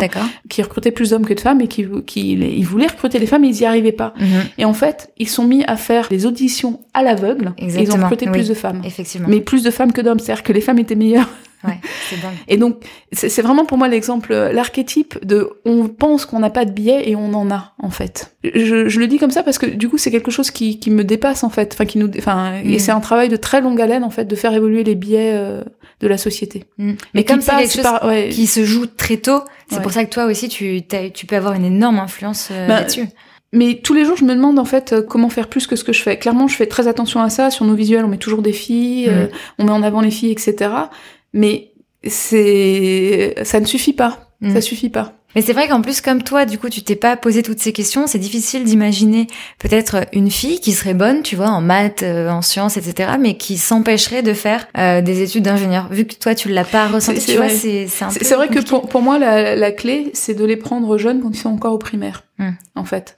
qui 0.50 0.62
recrutait 0.62 0.92
plus 0.92 1.12
d'hommes 1.12 1.26
que 1.26 1.34
de 1.34 1.40
femmes 1.40 1.62
et 1.62 1.68
qui, 1.68 1.86
qui 2.06 2.34
ils 2.34 2.66
voulaient 2.66 2.88
recruter 2.88 3.20
les 3.20 3.28
femmes, 3.28 3.44
et 3.44 3.50
ils 3.50 3.62
y 3.62 3.66
arrivaient 3.66 3.92
pas. 3.92 4.14
Mhm. 4.20 4.28
Et 4.58 4.66
en 4.66 4.74
fait, 4.74 5.12
ils 5.18 5.30
sont 5.30 5.46
mis 5.46 5.64
à 5.66 5.78
faire 5.78 6.08
des 6.10 6.26
auditions 6.26 6.80
à 6.94 7.04
l'aveugle. 7.04 7.54
Et 7.58 7.66
ils 7.66 7.92
ont 7.92 7.98
recruté 7.98 8.28
plus 8.28 8.48
de 8.48 8.54
femmes. 8.54 8.82
Effectivement. 8.84 9.28
Mais 9.30 9.42
plus 9.42 9.64
de 9.64 9.72
femmes 9.72 9.92
que 9.92 10.02
d'hommes, 10.02 10.20
c'est-à-dire 10.20 10.44
que 10.44 10.54
les 10.54 10.62
femmes 10.62 10.80
étaient 10.80 10.96
meilleures. 10.96 11.30
Ouais, 11.64 11.80
dingue. 12.22 12.34
Et 12.48 12.58
donc, 12.58 12.84
c'est 13.14 13.42
vraiment 13.42 13.66
pour 13.66 13.78
moi 13.78 13.88
l'exemple, 13.88 14.34
l'archétype 14.34 15.26
de 15.26 15.50
on 15.66 15.88
pense 15.88 16.26
qu'on 16.26 16.40
n'a 16.40 16.50
pas 16.50 16.66
de 16.66 16.72
biais 16.72 17.10
et 17.10 17.16
on 17.16 17.34
en 17.34 17.50
a, 17.52 17.74
en 17.80 17.90
fait. 17.90 18.36
Je, 18.44 18.90
je 18.90 19.00
le 19.00 19.08
dis 19.08 19.18
comme 19.18 19.32
ça 19.32 19.44
parce 19.44 19.58
que 19.58 19.66
du 19.66 19.90
coup, 19.90 19.98
c'est 19.98 20.12
quelque 20.12 20.32
chose 20.32 20.52
qui, 20.52 20.80
qui 20.80 20.92
me 20.92 21.04
dépasse, 21.04 21.44
en 21.44 21.50
fait. 21.50 21.74
Enfin, 21.74 21.86
qui 21.86 21.98
nous, 21.98 22.10
enfin, 22.18 22.56
et 22.64 22.76
mm. 22.76 22.80
c'est 22.80 22.92
un 22.92 23.00
travail 23.00 23.30
de 23.30 23.38
très 23.38 23.62
longue 23.62 23.80
haleine, 23.80 24.04
en 24.04 24.10
fait, 24.10 24.26
de 24.26 24.36
faire 24.36 24.54
évoluer 24.54 24.84
les 24.84 24.96
biais 24.96 25.32
euh, 25.34 25.64
de 26.02 26.08
la 26.08 26.18
société. 26.18 26.66
Mm. 26.78 26.94
Mais 27.14 27.24
comme 27.24 27.42
c'est 27.42 27.56
quelque 27.56 27.72
chose 27.72 27.86
ouais. 28.04 28.30
qui 28.30 28.48
se 28.48 28.66
joue 28.66 28.86
très 28.86 29.18
tôt, 29.18 29.42
c'est 29.70 29.82
pour 29.82 29.92
ça 29.92 30.04
que 30.06 30.10
toi 30.10 30.26
aussi, 30.26 30.50
tu, 30.50 30.82
tu 31.14 31.26
peux 31.26 31.36
avoir 31.36 31.54
une 31.54 31.66
énorme 31.66 32.00
influence 32.00 32.50
euh, 32.52 32.68
bah, 32.68 32.82
là-dessus. 32.82 33.08
Mais 33.56 33.80
tous 33.84 33.94
les 33.94 34.04
jours, 34.04 34.18
je 34.18 34.26
me 34.26 34.34
demande 34.34 34.58
en 34.58 34.66
fait 34.66 34.94
euh, 34.94 35.02
comment 35.04 35.30
faire 35.30 35.48
plus 35.48 35.68
que 35.68 35.76
ce 35.76 35.84
que 35.84 35.94
je 35.94 36.02
fais. 36.02 36.18
Clairement, 36.18 36.48
je 36.48 36.56
fais 36.56 36.66
très 36.66 36.88
attention 36.88 37.22
à 37.22 37.30
ça. 37.30 37.52
Sur 37.52 37.66
nos 37.66 37.76
visuels, 37.76 38.04
on 38.04 38.08
met 38.08 38.18
toujours 38.18 38.42
des 38.42 38.54
filles, 38.54 39.10
mm. 39.10 39.30
on 39.60 39.66
met 39.66 39.72
en 39.72 39.84
avant 39.84 40.02
les 40.02 40.12
filles, 40.12 40.32
etc 40.32 40.70
mais 41.34 41.72
c'est 42.06 43.36
ça 43.44 43.60
ne 43.60 43.66
suffit 43.66 43.94
pas. 43.94 44.30
Ça 44.42 44.60
mm. 44.60 44.62
suffit 44.62 44.90
pas. 44.90 45.14
Mais 45.36 45.42
c'est 45.42 45.54
vrai 45.54 45.68
qu'en 45.68 45.82
plus, 45.82 46.02
comme 46.02 46.22
toi, 46.22 46.46
du 46.46 46.58
coup, 46.58 46.70
tu 46.70 46.84
t'es 46.84 46.96
pas 46.96 47.18
posé 47.18 47.42
toutes 47.42 47.60
ces 47.60 47.74
questions. 47.74 48.08
C'est 48.08 48.20
difficile 48.20 48.64
d'imaginer 48.66 49.28
peut-être 49.58 50.06
une 50.14 50.30
fille 50.30 50.60
qui 50.60 50.74
serait 50.74 50.94
bonne, 50.94 51.24
tu 51.24 51.36
vois, 51.36 51.50
en 51.50 51.62
maths, 51.62 52.04
euh, 52.04 52.30
en 52.30 52.42
sciences, 52.42 52.78
etc., 52.78 53.14
mais 53.20 53.36
qui 53.36 53.58
s'empêcherait 53.58 54.22
de 54.22 54.34
faire 54.34 54.68
euh, 54.78 55.02
des 55.02 55.22
études 55.22 55.44
d'ingénieur. 55.44 55.88
Vu 55.90 56.06
que 56.06 56.14
toi, 56.16 56.36
tu 56.36 56.50
l'as 56.50 56.64
pas 56.64 56.88
ressenti, 56.88 57.26
tu 57.26 57.38
vois, 57.38 57.50
c'est 57.50 57.88
C'est 57.88 58.36
vrai 58.36 58.48
que 58.48 58.60
pour, 58.60 58.88
pour 58.88 59.02
moi, 59.02 59.18
la, 59.18 59.56
la 59.56 59.72
clé, 59.72 60.12
c'est 60.14 60.36
de 60.36 60.46
les 60.46 60.58
prendre 60.58 60.98
jeunes 60.98 61.22
quand 61.22 61.32
ils 61.32 61.40
sont 61.40 61.50
encore 61.50 61.74
au 61.74 61.80
primaire, 61.80 62.24
mm. 62.38 62.52
en 62.76 62.86
fait. 62.86 63.16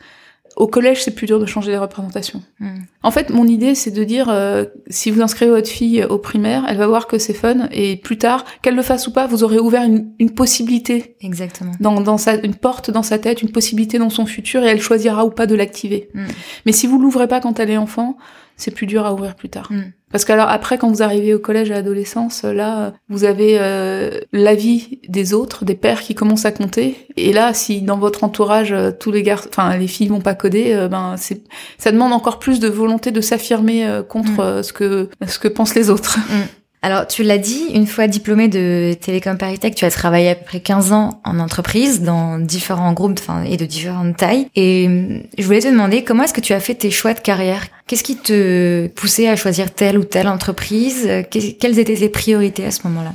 Au 0.55 0.67
collège, 0.67 1.03
c'est 1.03 1.11
plus 1.11 1.27
dur 1.27 1.39
de 1.39 1.45
changer 1.45 1.71
les 1.71 1.77
représentations. 1.77 2.41
Hmm. 2.59 2.79
En 3.03 3.11
fait, 3.11 3.29
mon 3.29 3.45
idée, 3.45 3.75
c'est 3.75 3.91
de 3.91 4.03
dire, 4.03 4.29
euh, 4.29 4.65
si 4.87 5.11
vous 5.11 5.21
inscrivez 5.21 5.51
votre 5.51 5.67
fille 5.67 6.03
au 6.05 6.17
primaire, 6.17 6.65
elle 6.69 6.77
va 6.77 6.87
voir 6.87 7.07
que 7.07 7.17
c'est 7.17 7.33
fun, 7.33 7.67
et 7.71 7.97
plus 7.97 8.17
tard, 8.17 8.45
qu'elle 8.61 8.75
le 8.75 8.81
fasse 8.81 9.07
ou 9.07 9.11
pas, 9.11 9.27
vous 9.27 9.43
aurez 9.43 9.59
ouvert 9.59 9.83
une, 9.83 10.11
une 10.19 10.31
possibilité. 10.31 11.17
Exactement. 11.21 11.73
Dans, 11.79 11.99
dans 11.99 12.17
sa, 12.17 12.35
une 12.35 12.55
porte 12.55 12.89
dans 12.89 13.03
sa 13.03 13.19
tête, 13.19 13.41
une 13.41 13.51
possibilité 13.51 13.97
dans 13.97 14.09
son 14.09 14.25
futur, 14.25 14.63
et 14.63 14.67
elle 14.67 14.81
choisira 14.81 15.25
ou 15.25 15.29
pas 15.29 15.45
de 15.45 15.55
l'activer. 15.55 16.09
Hmm. 16.13 16.25
Mais 16.65 16.71
si 16.71 16.87
vous 16.87 16.99
l'ouvrez 16.99 17.27
pas 17.27 17.41
quand 17.41 17.59
elle 17.59 17.71
est 17.71 17.77
enfant, 17.77 18.17
c'est 18.57 18.71
plus 18.71 18.85
dur 18.85 19.05
à 19.05 19.13
ouvrir 19.13 19.35
plus 19.35 19.49
tard. 19.49 19.67
Hmm. 19.71 19.91
Parce 20.11 20.23
que 20.23 20.31
alors 20.31 20.47
après, 20.47 20.77
quand 20.77 20.89
vous 20.89 21.03
arrivez 21.03 21.33
au 21.33 21.39
collège, 21.39 21.71
à 21.71 21.73
l'adolescence, 21.73 22.43
là, 22.43 22.93
vous 23.09 23.25
avez 23.25 23.57
euh, 23.59 24.21
l'avis 24.31 25.01
des 25.09 25.33
autres, 25.33 25.65
des 25.65 25.75
pères 25.75 26.01
qui 26.01 26.15
commencent 26.15 26.45
à 26.45 26.53
compter. 26.53 27.07
Et 27.17 27.33
là, 27.33 27.53
si 27.53 27.81
dans 27.81 27.97
votre 27.97 28.23
entourage, 28.23 28.71
euh, 28.71 28.91
tous 28.97 29.11
les 29.11 29.23
gars, 29.23 29.41
enfin 29.49 29.75
les 29.75 29.87
filles 29.87 30.07
vont 30.07 30.21
pas 30.21 30.35
coder, 30.35 30.73
euh, 30.73 30.87
ben 30.87 31.15
c'est, 31.17 31.43
ça 31.77 31.91
demande 31.91 32.13
encore 32.13 32.39
plus 32.39 32.61
de 32.61 32.69
volonté 32.69 33.11
de 33.11 33.19
s'affirmer 33.19 33.85
euh, 33.85 34.03
contre 34.03 34.59
mm. 34.59 34.63
ce 34.63 34.71
que 34.71 35.09
ce 35.27 35.37
que 35.37 35.49
pensent 35.49 35.75
les 35.75 35.89
autres. 35.89 36.17
Mm. 36.19 36.43
Alors, 36.85 37.07
tu 37.07 37.23
l'as 37.23 37.39
dit, 37.39 37.63
une 37.73 37.87
fois 37.87 38.05
diplômée 38.05 38.47
de 38.47 38.93
Télécom 38.93 39.39
Paritech, 39.39 39.73
tu 39.73 39.85
as 39.85 39.89
travaillé 39.89 40.29
à 40.29 40.35
peu 40.35 40.45
près 40.45 40.59
15 40.59 40.91
ans 40.91 41.19
en 41.23 41.39
entreprise, 41.39 42.03
dans 42.03 42.37
différents 42.37 42.93
groupes 42.93 43.17
enfin, 43.17 43.41
et 43.41 43.57
de 43.57 43.65
différentes 43.65 44.17
tailles. 44.17 44.49
Et 44.55 44.85
hum, 44.85 45.23
je 45.35 45.43
voulais 45.43 45.61
te 45.61 45.67
demander, 45.67 46.03
comment 46.03 46.25
est-ce 46.25 46.33
que 46.35 46.41
tu 46.41 46.53
as 46.53 46.59
fait 46.59 46.75
tes 46.75 46.91
choix 46.91 47.15
de 47.15 47.21
carrière? 47.21 47.65
Qu'est-ce 47.87 48.03
qui 48.03 48.17
te 48.17 48.85
poussait 48.89 49.27
à 49.27 49.35
choisir 49.35 49.73
telle 49.73 49.97
ou 49.97 50.03
telle 50.03 50.27
entreprise? 50.27 51.09
Quelles 51.31 51.79
étaient 51.79 51.95
tes 51.95 52.09
priorités 52.09 52.65
à 52.65 52.69
ce 52.69 52.81
moment-là? 52.87 53.13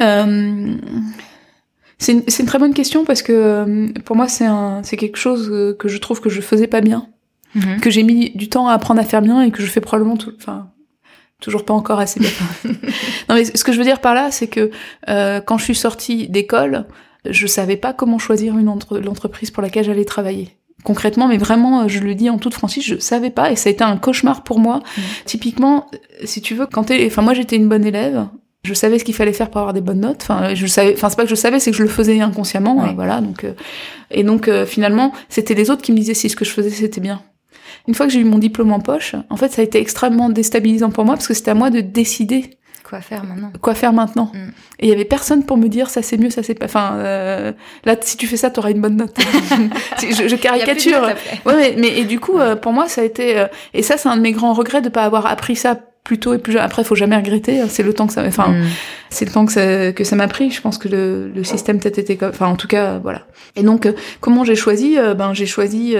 Euh... 0.00 0.76
C'est 1.98 2.12
une, 2.12 2.22
une, 2.38 2.46
très 2.46 2.60
bonne 2.60 2.74
question 2.74 3.04
parce 3.04 3.22
que 3.22 3.32
euh, 3.32 3.88
pour 4.04 4.14
moi, 4.14 4.28
c'est 4.28 4.96
quelque 4.96 5.18
chose 5.18 5.74
que 5.80 5.88
je 5.88 5.98
trouve 5.98 6.20
que 6.20 6.30
je 6.30 6.40
faisais 6.40 6.68
pas 6.68 6.80
bien. 6.80 7.08
Mm-hmm. 7.56 7.80
que 7.80 7.90
j'ai 7.90 8.04
mis 8.04 8.30
du 8.36 8.48
temps 8.48 8.68
à 8.68 8.74
apprendre 8.74 9.00
à 9.00 9.04
faire 9.04 9.22
bien 9.22 9.42
et 9.42 9.50
que 9.50 9.62
je 9.62 9.66
fais 9.66 9.80
probablement 9.80 10.18
tout, 10.18 10.34
enfin 10.36 10.68
toujours 11.40 11.64
pas 11.64 11.74
encore 11.74 12.00
assez 12.00 12.20
bien. 12.20 12.30
non 13.28 13.34
mais 13.34 13.44
ce 13.44 13.62
que 13.64 13.72
je 13.72 13.78
veux 13.78 13.84
dire 13.84 14.00
par 14.00 14.14
là, 14.14 14.30
c'est 14.30 14.48
que 14.48 14.70
euh, 15.08 15.40
quand 15.40 15.58
je 15.58 15.64
suis 15.64 15.74
sortie 15.74 16.28
d'école, 16.28 16.86
je 17.28 17.46
savais 17.46 17.76
pas 17.76 17.92
comment 17.92 18.18
choisir 18.18 18.58
une 18.58 18.68
entre 18.68 18.98
l'entreprise 18.98 19.50
pour 19.50 19.62
laquelle 19.62 19.84
j'allais 19.84 20.04
travailler. 20.04 20.56
Concrètement, 20.84 21.26
mais 21.26 21.38
vraiment, 21.38 21.88
je 21.88 21.98
le 21.98 22.14
dis 22.14 22.30
en 22.30 22.38
toute 22.38 22.54
franchise, 22.54 22.84
je 22.84 22.98
savais 22.98 23.30
pas 23.30 23.50
et 23.50 23.56
ça 23.56 23.68
a 23.68 23.72
été 23.72 23.82
un 23.82 23.96
cauchemar 23.96 24.44
pour 24.44 24.60
moi. 24.60 24.78
Mmh. 24.78 25.00
Typiquement, 25.24 25.90
si 26.24 26.40
tu 26.40 26.54
veux, 26.54 26.66
quand 26.66 26.84
t'es, 26.84 27.04
enfin 27.06 27.22
moi 27.22 27.34
j'étais 27.34 27.56
une 27.56 27.68
bonne 27.68 27.84
élève, 27.84 28.28
je 28.64 28.74
savais 28.74 28.98
ce 28.98 29.04
qu'il 29.04 29.14
fallait 29.14 29.32
faire 29.32 29.50
pour 29.50 29.60
avoir 29.60 29.74
des 29.74 29.80
bonnes 29.80 30.00
notes. 30.00 30.20
Enfin, 30.22 30.54
je 30.54 30.66
savais, 30.66 30.94
enfin 30.94 31.08
c'est 31.08 31.16
pas 31.16 31.24
que 31.24 31.30
je 31.30 31.34
savais, 31.34 31.58
c'est 31.58 31.70
que 31.70 31.76
je 31.76 31.82
le 31.82 31.88
faisais 31.88 32.20
inconsciemment. 32.20 32.92
voilà, 32.94 33.20
donc 33.20 33.44
euh, 33.44 33.52
et 34.10 34.22
donc 34.22 34.48
euh, 34.48 34.66
finalement, 34.66 35.12
c'était 35.28 35.54
les 35.54 35.70
autres 35.70 35.82
qui 35.82 35.92
me 35.92 35.96
disaient 35.96 36.14
si 36.14 36.28
ce 36.28 36.36
que 36.36 36.44
je 36.44 36.50
faisais 36.50 36.70
c'était 36.70 37.00
bien. 37.00 37.22
Une 37.88 37.94
fois 37.94 38.06
que 38.06 38.12
j'ai 38.12 38.20
eu 38.20 38.24
mon 38.24 38.38
diplôme 38.38 38.72
en 38.72 38.80
poche, 38.80 39.16
en 39.30 39.36
fait, 39.36 39.50
ça 39.50 39.62
a 39.62 39.64
été 39.64 39.80
extrêmement 39.80 40.28
déstabilisant 40.28 40.90
pour 40.90 41.04
moi 41.04 41.14
parce 41.14 41.26
que 41.26 41.34
c'était 41.34 41.50
à 41.50 41.54
moi 41.54 41.70
de 41.70 41.80
décider 41.80 42.58
quoi 42.88 43.00
faire 43.00 43.24
maintenant? 43.24 43.52
Quoi 43.60 43.74
faire 43.74 43.92
maintenant 43.92 44.30
mm. 44.34 44.50
Et 44.80 44.86
il 44.86 44.88
y 44.88 44.92
avait 44.92 45.04
personne 45.04 45.44
pour 45.44 45.56
me 45.56 45.68
dire 45.68 45.90
ça 45.90 46.02
c'est 46.02 46.16
mieux, 46.16 46.30
ça 46.30 46.42
c'est 46.42 46.54
pas. 46.54 46.66
Enfin, 46.66 46.94
euh, 46.96 47.52
là, 47.84 47.96
si 48.00 48.16
tu 48.16 48.26
fais 48.26 48.36
ça, 48.36 48.50
t'auras 48.50 48.70
une 48.70 48.80
bonne 48.80 48.96
note. 48.96 49.16
je, 50.00 50.28
je, 50.28 50.36
caricature. 50.36 51.02
ouais, 51.46 51.54
mais, 51.56 51.74
mais, 51.78 51.98
et 51.98 52.04
du 52.04 52.20
coup, 52.20 52.38
euh, 52.38 52.56
pour 52.56 52.72
moi, 52.72 52.88
ça 52.88 53.02
a 53.02 53.04
été. 53.04 53.38
Euh, 53.38 53.46
et 53.74 53.82
ça, 53.82 53.96
c'est 53.96 54.08
un 54.08 54.16
de 54.16 54.22
mes 54.22 54.32
grands 54.32 54.54
regrets 54.54 54.82
de 54.82 54.88
pas 54.88 55.04
avoir 55.04 55.26
appris 55.26 55.56
ça 55.56 55.78
plus 56.04 56.18
tôt 56.18 56.32
et 56.32 56.38
plus 56.38 56.52
jeune. 56.52 56.62
Après, 56.62 56.84
faut 56.84 56.94
jamais 56.94 57.16
regretter. 57.16 57.60
Hein, 57.60 57.66
c'est 57.68 57.82
le 57.82 57.92
temps 57.92 58.06
que 58.06 58.12
ça. 58.12 58.24
Enfin, 58.24 58.48
mm. 58.48 58.66
c'est 59.10 59.24
le 59.24 59.32
temps 59.32 59.44
que 59.44 59.52
ça, 59.52 59.92
que 59.92 60.04
ça 60.04 60.16
m'a 60.16 60.28
pris. 60.28 60.50
Je 60.50 60.60
pense 60.60 60.78
que 60.78 60.88
le, 60.88 61.28
le 61.28 61.44
système 61.44 61.80
peut-être 61.80 61.98
était 61.98 62.16
comme. 62.16 62.30
Enfin, 62.30 62.46
en 62.46 62.56
tout 62.56 62.68
cas, 62.68 62.98
voilà. 62.98 63.22
Et 63.56 63.62
donc, 63.62 63.88
comment 64.20 64.44
j'ai 64.44 64.56
choisi? 64.56 64.96
Ben, 65.16 65.34
j'ai 65.34 65.46
choisi 65.46 65.94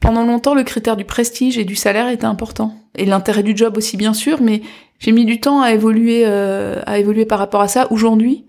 pendant 0.00 0.24
longtemps, 0.24 0.54
le 0.54 0.64
critère 0.64 0.96
du 0.96 1.04
prestige 1.04 1.58
et 1.58 1.64
du 1.64 1.76
salaire 1.76 2.08
était 2.08 2.24
important. 2.24 2.74
Et 2.96 3.04
l'intérêt 3.04 3.42
du 3.42 3.56
job 3.56 3.76
aussi, 3.76 3.96
bien 3.98 4.14
sûr, 4.14 4.40
mais 4.40 4.62
j'ai 4.98 5.12
mis 5.12 5.26
du 5.26 5.40
temps 5.40 5.60
à 5.60 5.72
évoluer, 5.72 6.22
euh, 6.24 6.80
à 6.86 6.98
évoluer 6.98 7.26
par 7.26 7.38
rapport 7.38 7.60
à 7.60 7.68
ça. 7.68 7.86
Aujourd'hui, 7.92 8.46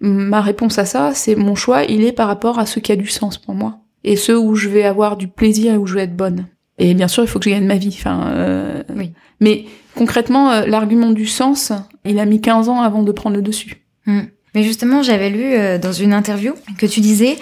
ma 0.00 0.40
réponse 0.40 0.78
à 0.78 0.86
ça, 0.86 1.12
c'est 1.14 1.36
mon 1.36 1.54
choix, 1.54 1.84
il 1.84 2.04
est 2.04 2.12
par 2.12 2.26
rapport 2.26 2.58
à 2.58 2.66
ce 2.66 2.80
qui 2.80 2.90
a 2.90 2.96
du 2.96 3.06
sens 3.06 3.36
pour 3.36 3.54
moi. 3.54 3.78
Et 4.02 4.16
ce 4.16 4.32
où 4.32 4.54
je 4.54 4.68
vais 4.68 4.84
avoir 4.84 5.16
du 5.16 5.28
plaisir 5.28 5.74
et 5.74 5.76
où 5.76 5.86
je 5.86 5.94
vais 5.94 6.02
être 6.02 6.16
bonne. 6.16 6.46
Et 6.78 6.94
bien 6.94 7.08
sûr, 7.08 7.22
il 7.22 7.26
faut 7.26 7.38
que 7.38 7.44
je 7.44 7.50
gagne 7.50 7.66
ma 7.66 7.76
vie. 7.76 7.94
Enfin, 7.98 8.32
euh, 8.32 8.82
oui. 8.96 9.12
Mais 9.40 9.66
concrètement, 9.94 10.50
euh, 10.50 10.66
l'argument 10.66 11.10
du 11.10 11.26
sens, 11.26 11.72
il 12.04 12.18
a 12.18 12.24
mis 12.24 12.40
15 12.40 12.68
ans 12.68 12.80
avant 12.80 13.02
de 13.02 13.12
prendre 13.12 13.36
le 13.36 13.42
dessus. 13.42 13.82
Hmm. 14.06 14.22
Mais 14.54 14.62
justement, 14.62 15.02
j'avais 15.02 15.30
lu 15.30 15.80
dans 15.80 15.92
une 15.92 16.12
interview 16.12 16.54
que 16.78 16.86
tu 16.86 17.00
disais, 17.00 17.38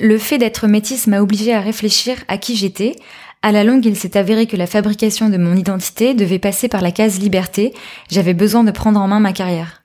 le 0.00 0.18
fait 0.18 0.38
d'être 0.38 0.66
métisse 0.66 1.06
m'a 1.06 1.20
obligé 1.20 1.54
à 1.54 1.60
réfléchir 1.60 2.16
à 2.28 2.38
qui 2.38 2.56
j'étais. 2.56 2.96
À 3.42 3.52
la 3.52 3.62
longue, 3.62 3.84
il 3.84 3.96
s'est 3.96 4.16
avéré 4.16 4.46
que 4.46 4.56
la 4.56 4.66
fabrication 4.66 5.28
de 5.28 5.36
mon 5.36 5.54
identité 5.54 6.14
devait 6.14 6.38
passer 6.38 6.68
par 6.68 6.80
la 6.80 6.90
case 6.90 7.20
liberté. 7.20 7.74
J'avais 8.10 8.34
besoin 8.34 8.64
de 8.64 8.70
prendre 8.70 8.98
en 9.00 9.06
main 9.06 9.20
ma 9.20 9.32
carrière. 9.32 9.82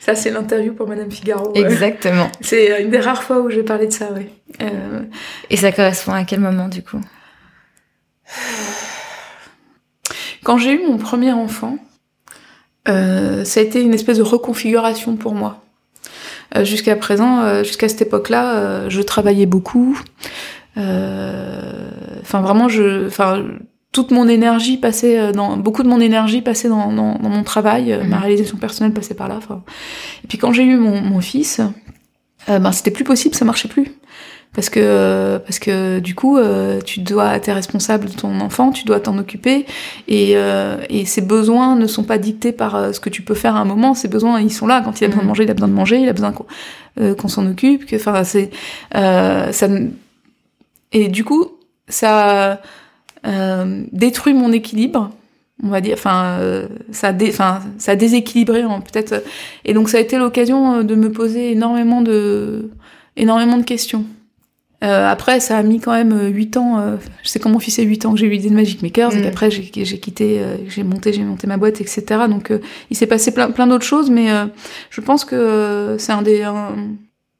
ça, 0.00 0.14
c'est 0.14 0.30
l'interview 0.30 0.74
pour 0.74 0.86
Madame 0.86 1.10
Figaro. 1.10 1.54
Exactement. 1.54 2.30
C'est 2.40 2.82
une 2.82 2.90
des 2.90 3.00
rares 3.00 3.22
fois 3.22 3.40
où 3.40 3.50
j'ai 3.50 3.62
parlé 3.62 3.86
de 3.86 3.92
ça, 3.92 4.10
oui. 4.14 4.26
Euh, 4.60 5.02
Et 5.48 5.56
ça 5.56 5.72
correspond 5.72 6.12
à 6.12 6.24
quel 6.24 6.40
moment, 6.40 6.68
du 6.68 6.82
coup? 6.82 7.00
Quand 10.44 10.58
j'ai 10.58 10.72
eu 10.72 10.86
mon 10.86 10.98
premier 10.98 11.32
enfant, 11.32 11.78
euh, 12.88 13.44
ça 13.44 13.60
a 13.60 13.62
été 13.62 13.82
une 13.82 13.94
espèce 13.94 14.18
de 14.18 14.22
reconfiguration 14.22 15.16
pour 15.16 15.34
moi. 15.34 15.62
Euh, 16.54 16.64
jusqu'à 16.64 16.94
présent, 16.96 17.40
euh, 17.40 17.64
jusqu'à 17.64 17.88
cette 17.88 18.02
époque-là, 18.02 18.54
euh, 18.54 18.90
je 18.90 19.02
travaillais 19.02 19.46
beaucoup. 19.46 20.00
Enfin, 20.76 22.42
vraiment, 22.42 22.68
je, 22.68 23.06
enfin, 23.06 23.44
toute 23.92 24.10
mon 24.10 24.28
énergie 24.28 24.76
passait 24.76 25.32
dans 25.32 25.56
beaucoup 25.56 25.82
de 25.82 25.88
mon 25.88 26.00
énergie 26.00 26.42
passait 26.42 26.68
dans, 26.68 26.92
dans, 26.92 27.18
mon 27.18 27.42
travail, 27.44 27.98
ma 27.98 28.16
mhm. 28.16 28.22
réalisation 28.22 28.58
personnelle 28.58 28.92
passait 28.92 29.14
par 29.14 29.28
là. 29.28 29.38
Et 30.22 30.26
puis 30.26 30.36
quand 30.36 30.52
j'ai 30.52 30.64
eu 30.64 30.76
mon, 30.76 31.00
mon 31.00 31.20
fils, 31.20 31.62
ben 32.46 32.72
c'était 32.72 32.90
plus 32.90 33.04
possible, 33.04 33.34
ça 33.34 33.46
marchait 33.46 33.68
plus 33.68 33.86
parce 34.56 34.70
que 34.70 35.36
parce 35.36 35.58
que 35.58 36.00
du 36.00 36.14
coup 36.14 36.38
euh, 36.38 36.80
tu 36.80 37.00
dois 37.00 37.38
t'es 37.38 37.52
responsable 37.52 38.06
de 38.06 38.14
ton 38.14 38.40
enfant 38.40 38.70
tu 38.70 38.84
dois 38.84 39.00
t'en 39.00 39.18
occuper 39.18 39.66
et 40.08 40.32
euh, 40.34 40.78
et 40.88 41.04
ses 41.04 41.20
besoins 41.20 41.76
ne 41.76 41.86
sont 41.86 42.04
pas 42.04 42.16
dictés 42.16 42.52
par 42.52 42.74
euh, 42.74 42.92
ce 42.92 42.98
que 42.98 43.10
tu 43.10 43.20
peux 43.20 43.34
faire 43.34 43.54
à 43.54 43.60
un 43.60 43.66
moment 43.66 43.92
ses 43.92 44.08
besoins 44.08 44.40
ils 44.40 44.50
sont 44.52 44.66
là 44.66 44.80
quand 44.82 44.98
il 44.98 45.04
a 45.04 45.08
besoin 45.08 45.22
de 45.22 45.24
mhm. 45.24 45.28
manger 45.28 45.44
il 45.44 45.50
a 45.50 45.52
besoin 45.52 45.68
de 45.68 45.74
manger 45.74 45.98
il 45.98 46.08
a 46.08 46.12
besoin 46.14 46.32
qu'on 46.32 47.28
s'en 47.28 47.46
occupe 47.46 47.84
que 47.84 47.96
enfin 47.96 48.24
c'est 48.24 48.50
ça 48.92 49.68
et 50.92 51.08
du 51.08 51.22
coup 51.22 51.48
ça 51.88 52.58
détruit 53.92 54.34
mon 54.34 54.52
équilibre 54.52 55.10
on 55.62 55.68
va 55.68 55.80
dire. 55.80 55.94
Enfin, 55.94 56.38
ça, 56.92 57.08
a 57.08 57.12
enfin, 57.28 57.60
ça 57.78 57.92
a 57.92 57.96
déséquilibré 57.96 58.62
peut-être. 58.62 59.24
Et 59.64 59.72
donc 59.72 59.88
ça 59.88 59.96
a 59.96 60.00
été 60.00 60.18
l'occasion 60.18 60.84
de 60.84 60.94
me 60.94 61.10
poser 61.10 61.52
énormément 61.52 62.02
de, 62.02 62.70
énormément 63.16 63.56
de 63.56 63.64
questions. 63.64 64.04
Euh, 64.84 65.08
après, 65.08 65.40
ça 65.40 65.56
a 65.56 65.62
mis 65.62 65.80
quand 65.80 65.92
même 65.92 66.28
8 66.28 66.56
ans. 66.58 66.78
Euh, 66.78 66.96
je 67.22 67.28
sais 67.28 67.38
quand 67.38 67.48
mon 67.48 67.58
fils 67.58 67.78
a 67.78 67.82
8 67.82 68.06
ans 68.06 68.12
que 68.12 68.18
j'ai 68.18 68.26
eu 68.26 68.30
l'idée 68.30 68.50
de 68.50 68.54
Magic 68.54 68.82
Makers 68.82 69.14
et 69.14 69.20
mm. 69.20 69.22
qu'après 69.22 69.50
j'ai 69.50 69.62
quitté, 69.64 70.40
euh, 70.40 70.56
j'ai 70.68 70.82
monté, 70.82 71.12
j'ai 71.12 71.22
monté 71.22 71.46
ma 71.46 71.56
boîte, 71.56 71.80
etc. 71.80 72.04
Donc 72.28 72.52
il 72.90 72.96
s'est 72.96 73.06
passé 73.06 73.32
plein, 73.32 73.50
plein 73.50 73.66
d'autres 73.66 73.86
choses, 73.86 74.10
mais 74.10 74.28
je 74.90 75.00
pense 75.00 75.24
que 75.24 75.96
c'est 75.98 76.12
un 76.12 76.22
des 76.22 76.42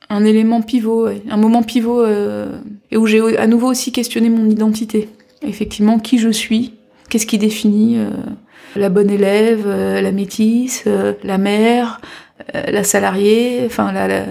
un, 0.08 0.24
élément 0.24 0.62
pivot, 0.62 1.08
un 1.28 1.36
moment 1.36 1.62
pivot 1.62 2.06
et 2.90 2.96
où 2.96 3.06
j'ai 3.06 3.36
à 3.36 3.46
nouveau 3.46 3.68
aussi 3.68 3.92
questionné 3.92 4.30
mon 4.30 4.48
identité. 4.48 5.08
Effectivement, 5.42 5.98
qui 5.98 6.18
je 6.18 6.30
suis, 6.30 6.74
qu'est-ce 7.10 7.26
qui 7.26 7.38
définit 7.38 7.98
la 8.76 8.88
bonne 8.88 9.10
élève, 9.10 9.68
la 9.68 10.12
métisse, 10.12 10.84
la 11.22 11.38
mère, 11.38 12.00
la 12.54 12.84
salariée, 12.84 13.62
enfin 13.66 13.92
la, 13.92 14.24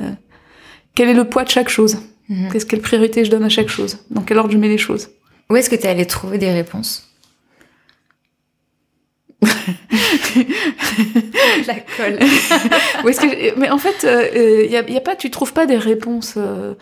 quel 0.95 1.09
est 1.09 1.13
le 1.13 1.25
poids 1.25 1.43
de 1.43 1.49
chaque 1.49 1.69
chose. 1.69 1.97
Mhm. 2.29 2.51
Qu'est-ce 2.51 2.65
quelle 2.65 2.81
priorité 2.81 3.23
je 3.25 3.31
donne 3.31 3.43
à 3.43 3.49
chaque 3.49 3.69
chose? 3.69 3.99
Dans 4.09 4.21
quel 4.21 4.37
ordre 4.37 4.51
je 4.51 4.57
mets 4.57 4.67
les 4.67 4.77
choses? 4.77 5.09
Où 5.49 5.55
est-ce 5.55 5.69
que 5.69 5.75
tu 5.75 5.83
es 5.83 5.87
allé 5.87 6.05
trouver 6.05 6.37
des 6.37 6.51
réponses? 6.51 7.11
La 11.67 11.75
colle. 11.97 12.19
Mais 13.57 13.69
en 13.69 13.77
fait, 13.77 14.03
il 14.03 14.09
euh, 14.09 14.65
y, 14.65 14.75
a, 14.75 14.89
y, 14.89 14.97
a, 14.97 15.01
pas, 15.01 15.15
tu 15.15 15.29
trouves 15.29 15.53
pas 15.53 15.65
des 15.65 15.77
réponses. 15.77 16.33
Euh, 16.37 16.73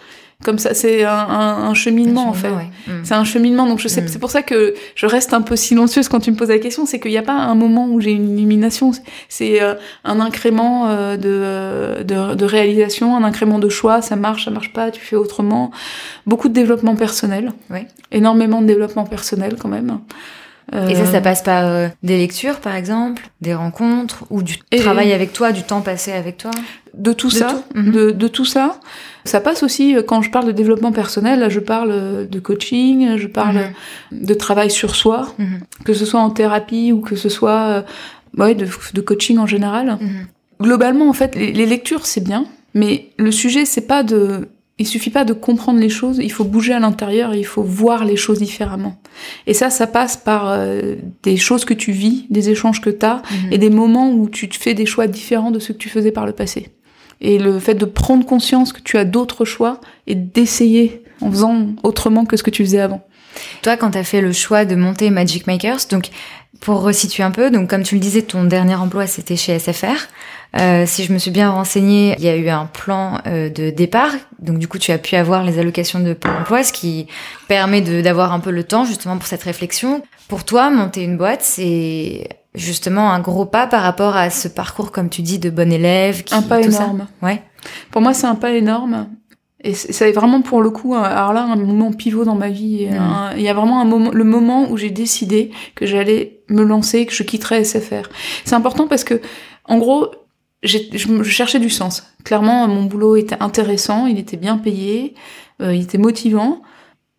comme 0.44 0.60
ça. 0.60 0.74
C'est 0.74 1.04
un, 1.04 1.12
un, 1.12 1.74
cheminement, 1.74 2.30
en 2.30 2.34
fait. 2.34 2.50
Mm. 2.50 2.92
C'est 3.04 3.14
un 3.14 3.24
cheminement. 3.24 3.66
Donc 3.66 3.80
je 3.80 3.88
sais, 3.88 4.02
mm. 4.02 4.08
c'est 4.08 4.20
pour 4.20 4.32
ça 4.32 4.42
que 4.42 4.74
je 4.96 5.06
reste 5.06 5.34
un 5.34 5.42
peu 5.42 5.56
silencieuse 5.56 6.10
quand 6.10 6.20
tu 6.20 6.32
me 6.32 6.36
poses 6.36 6.50
la 6.50 6.60
question. 6.60 6.86
C'est 6.86 7.00
qu'il 7.00 7.12
n'y 7.12 7.18
a 7.18 7.24
pas 7.24 7.34
un 7.34 7.56
moment 7.56 7.88
où 7.88 8.00
j'ai 8.00 8.12
une 8.12 8.38
illumination. 8.38 8.92
C'est 9.30 9.62
euh, 9.62 9.76
un 10.04 10.20
incrément 10.20 10.90
euh, 10.90 11.18
de, 11.18 12.04
de, 12.04 12.36
de, 12.36 12.46
réalisation, 12.46 13.16
un 13.16 13.24
incrément 13.24 13.60
de 13.60 13.70
choix. 13.70 14.02
Ça 14.02 14.16
marche, 14.16 14.46
ça 14.46 14.52
marche 14.52 14.74
pas. 14.74 14.92
Tu 14.92 15.02
fais 15.02 15.16
autrement. 15.16 15.72
Beaucoup 16.26 16.50
de 16.50 16.54
développement 16.54 16.96
personnel. 16.96 17.52
Énormément 18.12 18.62
de 18.62 18.68
développement 18.68 19.06
personnel 19.06 19.56
quand 19.60 19.70
même. 19.70 20.00
Et 20.90 20.96
ça, 20.96 21.06
ça 21.06 21.18
euh, 21.18 21.22
passe 21.22 21.44
par 21.44 21.92
des 22.02 22.18
lectures, 22.18 22.60
par 22.60 22.76
exemple, 22.76 23.30
des 23.42 23.54
rencontres, 23.54 24.26
ou 24.30 24.42
du 24.42 24.58
travail 24.58 25.14
avec 25.14 25.32
toi, 25.34 25.52
du 25.52 25.64
temps 25.64 25.82
passé 25.82 26.12
avec 26.12 26.38
toi 26.38 26.52
De 26.94 27.14
tout 27.14 27.30
ça, 27.30 27.64
mm-hmm. 27.76 27.92
de, 27.92 28.12
de, 28.12 28.28
tout 28.28 28.46
ça. 28.46 28.80
Ça 29.26 29.40
passe 29.40 29.64
aussi, 29.64 29.96
euh, 29.96 30.04
quand 30.04 30.22
je 30.22 30.30
parle 30.30 30.46
de 30.46 30.52
développement 30.52 30.92
personnel, 30.92 31.50
je 31.50 31.60
parle 31.60 31.92
euh, 31.92 32.26
de 32.26 32.40
coaching, 32.40 33.18
je 33.18 33.28
parle 33.28 33.70
mhm. 34.12 34.26
de 34.26 34.34
travail 34.34 34.70
sur 34.70 34.96
soi, 34.96 35.34
mhm. 35.38 35.62
que 35.86 35.94
ce 35.94 36.06
soit 36.06 36.20
en 36.20 36.30
thérapie 36.30 36.92
ou 36.92 37.00
que 37.00 37.16
ce 37.16 37.30
soit 37.30 37.62
euh, 37.62 37.82
ouais, 38.38 38.56
de, 38.56 38.68
de 38.94 39.02
coaching 39.02 39.38
en 39.38 39.48
général. 39.48 39.98
Mhm. 40.02 40.28
Globalement, 40.62 41.10
en 41.10 41.14
fait, 41.14 41.36
les, 41.36 41.66
lectures, 41.66 42.06
c'est 42.06 42.24
bien, 42.24 42.46
mais 42.74 43.10
le 43.18 43.32
sujet, 43.32 43.66
c'est 43.66 43.88
pas 43.88 44.04
de... 44.04 44.48
Il 44.80 44.88
suffit 44.88 45.12
pas 45.12 45.24
de 45.24 45.34
comprendre 45.34 45.80
les 45.80 45.90
choses, 45.90 46.20
il 46.22 46.32
faut 46.32 46.44
bouger 46.44 46.74
à 46.74 46.80
l'intérieur, 46.80 47.36
il 47.36 47.46
faut 47.46 47.62
voir 47.62 48.06
les 48.06 48.16
choses 48.16 48.40
différemment. 48.40 49.00
Et 49.46 49.54
ça, 49.54 49.70
ça 49.70 49.86
passe 49.86 50.18
par 50.18 50.58
des 51.22 51.38
choses 51.38 51.64
que 51.64 51.76
tu 51.76 51.92
vis, 51.92 52.26
des 52.32 52.50
échanges 52.50 52.82
que 52.82 52.90
tu 52.90 53.06
as, 53.06 53.22
et 53.52 53.60
des 53.60 53.70
moments 53.70 54.12
où 54.12 54.28
tu 54.28 54.50
te 54.50 54.58
fais 54.58 54.74
des 54.74 54.88
choix 54.88 55.06
différents 55.06 55.52
de 55.52 55.60
ceux 55.60 55.76
que 55.76 55.80
tu 55.80 55.90
faisais 55.90 56.12
par 56.12 56.26
le 56.26 56.34
passé 56.34 56.70
et 57.22 57.40
le 57.40 57.58
fait 57.60 57.76
de 57.76 57.86
prendre 57.86 58.26
conscience 58.26 58.74
que 58.74 58.82
tu 58.82 58.98
as 58.98 59.06
d'autres 59.06 59.46
choix 59.46 59.80
et 60.08 60.16
d'essayer 60.16 61.04
en 61.22 61.32
faisant 61.32 61.68
autrement 61.84 62.26
que 62.26 62.38
ce 62.38 62.44
que 62.44 62.50
tu 62.50 62.64
faisais 62.64 62.82
avant. 62.82 63.02
Toi, 63.64 63.78
quand 63.78 63.92
tu 63.92 63.98
as 63.98 64.04
fait 64.04 64.22
le 64.22 64.34
choix 64.34 64.66
de 64.66 64.76
monter 64.76 65.10
Magic 65.10 65.48
Makers, 65.48 65.88
donc 65.90 66.10
pour 66.64 66.82
resituer 66.82 67.24
un 67.24 67.32
peu, 67.32 67.52
donc 67.52 67.70
comme 67.70 67.84
tu 67.84 67.96
le 67.96 68.02
disais, 68.02 68.22
ton 68.22 68.46
dernier 68.46 68.76
emploi 68.76 69.06
c'était 69.06 69.36
chez 69.36 69.60
SFR. 69.60 70.08
Euh, 70.60 70.86
si 70.88 71.04
je 71.04 71.12
me 71.12 71.18
suis 71.18 71.32
bien 71.32 71.50
renseignée, 71.50 72.16
il 72.18 72.24
y 72.24 72.30
a 72.30 72.38
eu 72.38 72.48
un 72.48 72.68
plan 72.68 73.20
euh, 73.28 73.50
de 73.50 73.70
départ, 73.70 74.12
donc 74.40 74.60
du 74.60 74.70
coup 74.70 74.78
tu 74.78 74.92
as 74.94 74.98
pu 74.98 75.18
avoir 75.18 75.44
les 75.44 75.60
allocations 75.60 76.00
de 76.00 76.14
Pôle 76.14 76.32
Emploi, 76.32 76.64
ce 76.64 76.72
qui 76.72 77.08
permet 77.50 77.82
d'avoir 77.82 78.32
un 78.32 78.40
peu 78.40 78.52
le 78.52 78.64
temps 78.64 78.86
justement 78.86 79.18
pour 79.18 79.28
cette 79.28 79.44
réflexion. 79.44 80.04
Pour 80.30 80.46
toi, 80.46 80.70
monter 80.70 81.04
une 81.04 81.18
boîte, 81.18 81.42
c'est 81.42 82.30
justement 82.56 83.12
un 83.12 83.20
gros 83.20 83.46
pas 83.46 83.68
par 83.68 83.84
rapport 83.84 84.16
à 84.16 84.30
ce 84.30 84.48
parcours, 84.48 84.94
comme 84.94 85.10
tu 85.10 85.22
dis, 85.22 85.40
de 85.40 85.50
bon 85.50 85.70
élève. 85.70 86.24
Qui, 86.24 86.34
un 86.34 86.44
pas 86.44 86.62
énorme. 86.62 87.08
Ouais. 87.22 87.42
Pour 87.92 88.02
moi, 88.02 88.14
c'est 88.14 88.28
un 88.28 88.36
pas 88.36 88.52
énorme. 88.52 89.08
Et 89.64 89.74
c'est 89.74 90.12
vraiment 90.12 90.42
pour 90.42 90.62
le 90.62 90.70
coup, 90.70 90.94
alors 90.94 91.32
là, 91.32 91.44
un 91.44 91.56
moment 91.56 91.94
pivot 91.94 92.26
dans 92.26 92.36
ma 92.36 92.50
vie. 92.50 92.88
Mm. 92.88 93.38
Il 93.38 93.42
y 93.42 93.50
a 93.50 93.54
vraiment 93.54 93.80
un 93.80 93.86
moment, 93.86 94.12
le 94.12 94.24
moment 94.26 94.70
où 94.70 94.78
j'ai 94.78 94.90
décidé 94.90 95.52
que 95.76 95.86
j'allais 95.86 96.42
me 96.50 96.64
lancer, 96.64 97.06
que 97.06 97.14
je 97.14 97.24
quitterais 97.24 97.64
SFR. 97.64 98.10
C'est 98.44 98.56
important 98.56 98.88
parce 98.88 99.06
que, 99.06 99.22
en 99.66 99.78
gros, 99.78 100.12
je 100.64 101.24
cherchais 101.24 101.60
du 101.60 101.70
sens. 101.70 102.14
Clairement, 102.24 102.68
mon 102.68 102.84
boulot 102.84 103.16
était 103.16 103.42
intéressant, 103.42 104.06
il 104.06 104.18
était 104.20 104.38
bien 104.38 104.58
payé, 104.58 105.14
euh, 105.62 105.74
il 105.74 105.84
était 105.84 105.98
motivant. 105.98 106.62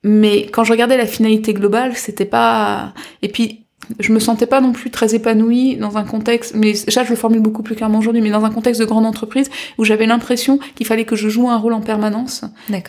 Mais 0.03 0.47
quand 0.47 0.65
je 0.65 0.73
regardais 0.73 0.99
la 0.99 1.07
finalité 1.07 1.55
globale, 1.55 1.97
c'était 1.97 2.27
pas. 2.27 2.93
Et 3.23 3.29
puis 3.29 3.64
je 3.99 4.13
me 4.13 4.19
sentais 4.19 4.47
pas 4.47 4.61
non 4.61 4.73
plus 4.73 4.91
très 4.91 5.15
épanouie 5.15 5.77
dans 5.77 5.97
un 5.97 6.05
contexte, 6.05 6.55
mais 6.55 6.75
ça 6.75 7.05
je 7.05 7.11
le 7.11 7.17
formule 7.17 7.41
beaucoup 7.41 7.63
plus 7.63 7.75
clairement 7.75 7.99
aujourd'hui, 7.99 8.23
mais 8.23 8.31
dans 8.31 8.45
un 8.45 8.51
contexte 8.51 8.81
de 8.81 8.87
grande 8.87 9.07
entreprise 9.07 9.51
où 9.79 9.85
j'avais 9.85 10.07
l'impression 10.07 10.59
qu'il 10.75 10.87
fallait 10.87 11.05
que 11.05 11.17
je 11.17 11.29
joue 11.29 11.49
un 11.49 11.57
rôle 11.57 11.73
en 11.73 11.81
permanence. 11.81 12.45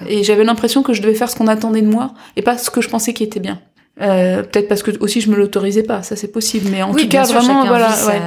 Et 0.08 0.23
j'avais 0.23 0.43
l'impression 0.43 0.84
que 0.84 0.93
je 0.93 1.01
devais 1.01 1.15
faire 1.15 1.29
ce 1.29 1.36
qu'on 1.36 1.47
attendait 1.47 1.81
de 1.81 1.89
moi 1.89 2.13
et 2.36 2.41
pas 2.41 2.58
ce 2.58 2.69
que 2.69 2.81
je 2.81 2.89
pensais 2.89 3.13
qui 3.13 3.23
était 3.23 3.39
bien. 3.39 3.60
Euh, 4.01 4.43
peut-être 4.43 4.67
parce 4.67 4.84
que 4.84 4.91
aussi 4.99 5.21
je 5.21 5.29
me 5.29 5.38
l'autorisais 5.38 5.84
pas, 5.84 6.03
ça 6.03 6.17
c'est 6.17 6.31
possible, 6.31 6.69
mais 6.69 6.84
en 6.84 6.93
tout 6.93 7.08
cas 7.08 7.23
vraiment 7.23 7.65
voilà. 7.65 7.89
Ouais. 8.08 8.21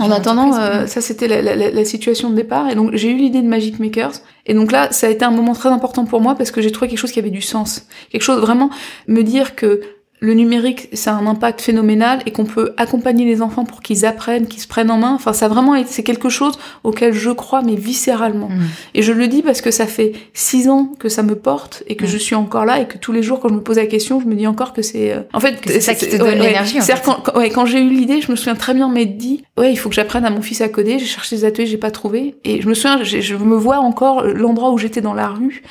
en 0.00 0.10
attendant, 0.10 0.54
euh, 0.58 0.86
ça 0.86 1.02
c'était 1.02 1.28
la, 1.28 1.42
la, 1.42 1.70
la, 1.70 1.84
situation 1.84 2.30
de 2.30 2.34
départ, 2.34 2.70
et 2.70 2.74
donc 2.74 2.94
j'ai 2.94 3.10
eu 3.10 3.16
l'idée 3.16 3.42
de 3.42 3.46
Magic 3.46 3.80
Makers, 3.80 4.14
et 4.46 4.54
donc 4.54 4.72
là 4.72 4.88
ça 4.90 5.06
a 5.06 5.10
été 5.10 5.26
un 5.26 5.30
moment 5.30 5.52
très 5.52 5.68
important 5.68 6.06
pour 6.06 6.22
moi 6.22 6.36
parce 6.36 6.50
que 6.50 6.62
j'ai 6.62 6.72
trouvé 6.72 6.88
quelque 6.88 6.98
chose 6.98 7.12
qui 7.12 7.18
avait 7.18 7.28
du 7.28 7.42
sens, 7.42 7.86
quelque 8.10 8.22
chose 8.22 8.40
vraiment 8.40 8.70
me 9.08 9.22
dire 9.22 9.54
que 9.54 9.82
le 10.20 10.34
numérique, 10.34 10.88
ça 10.94 11.12
a 11.12 11.14
un 11.14 11.26
impact 11.26 11.60
phénoménal 11.60 12.20
et 12.26 12.32
qu'on 12.32 12.44
peut 12.44 12.72
accompagner 12.76 13.24
les 13.24 13.40
enfants 13.40 13.64
pour 13.64 13.80
qu'ils 13.80 14.04
apprennent, 14.04 14.46
qu'ils 14.46 14.60
se 14.60 14.66
prennent 14.66 14.90
en 14.90 14.98
main. 14.98 15.12
Enfin, 15.14 15.32
ça 15.32 15.46
vraiment, 15.46 15.74
c'est 15.86 16.02
quelque 16.02 16.28
chose 16.28 16.58
auquel 16.82 17.12
je 17.12 17.30
crois, 17.30 17.62
mais 17.62 17.76
viscéralement. 17.76 18.48
Mmh. 18.48 18.62
Et 18.94 19.02
je 19.02 19.12
le 19.12 19.28
dis 19.28 19.42
parce 19.42 19.60
que 19.60 19.70
ça 19.70 19.86
fait 19.86 20.12
six 20.34 20.68
ans 20.68 20.92
que 20.98 21.08
ça 21.08 21.22
me 21.22 21.36
porte 21.36 21.84
et 21.86 21.94
que 21.94 22.04
mmh. 22.04 22.08
je 22.08 22.16
suis 22.16 22.34
encore 22.34 22.64
là 22.64 22.80
et 22.80 22.88
que 22.88 22.98
tous 22.98 23.12
les 23.12 23.22
jours, 23.22 23.38
quand 23.38 23.48
je 23.48 23.54
me 23.54 23.60
pose 23.60 23.76
la 23.76 23.86
question, 23.86 24.20
je 24.20 24.26
me 24.26 24.34
dis 24.34 24.46
encore 24.46 24.72
que 24.72 24.82
c'est. 24.82 25.12
Euh, 25.12 25.20
en 25.32 25.40
fait, 25.40 25.60
c'est 25.66 25.80
ça 25.80 25.94
qui 25.94 26.08
te 26.08 26.16
donne 26.16 26.38
l'énergie. 26.38 26.78
C'est 26.80 27.00
quand, 27.02 27.20
quand, 27.22 27.38
ouais, 27.38 27.50
quand 27.50 27.66
j'ai 27.66 27.80
eu 27.80 27.90
l'idée, 27.90 28.20
je 28.20 28.30
me 28.32 28.36
souviens 28.36 28.56
très 28.56 28.74
bien 28.74 28.88
m'être 28.88 29.16
dit, 29.16 29.44
ouais, 29.56 29.72
il 29.72 29.76
faut 29.76 29.88
que 29.88 29.94
j'apprenne 29.94 30.24
à 30.24 30.30
mon 30.30 30.42
fils 30.42 30.60
à 30.60 30.68
coder. 30.68 30.98
J'ai 30.98 31.06
cherché 31.06 31.36
des 31.36 31.44
ateliers, 31.44 31.66
j'ai 31.66 31.78
pas 31.78 31.92
trouvé. 31.92 32.34
Et 32.44 32.60
je 32.60 32.68
me 32.68 32.74
souviens, 32.74 33.04
je 33.04 33.36
me 33.36 33.56
vois 33.56 33.78
encore 33.78 34.24
l'endroit 34.24 34.72
où 34.72 34.78
j'étais 34.78 35.00
dans 35.00 35.14
la 35.14 35.28
rue, 35.28 35.62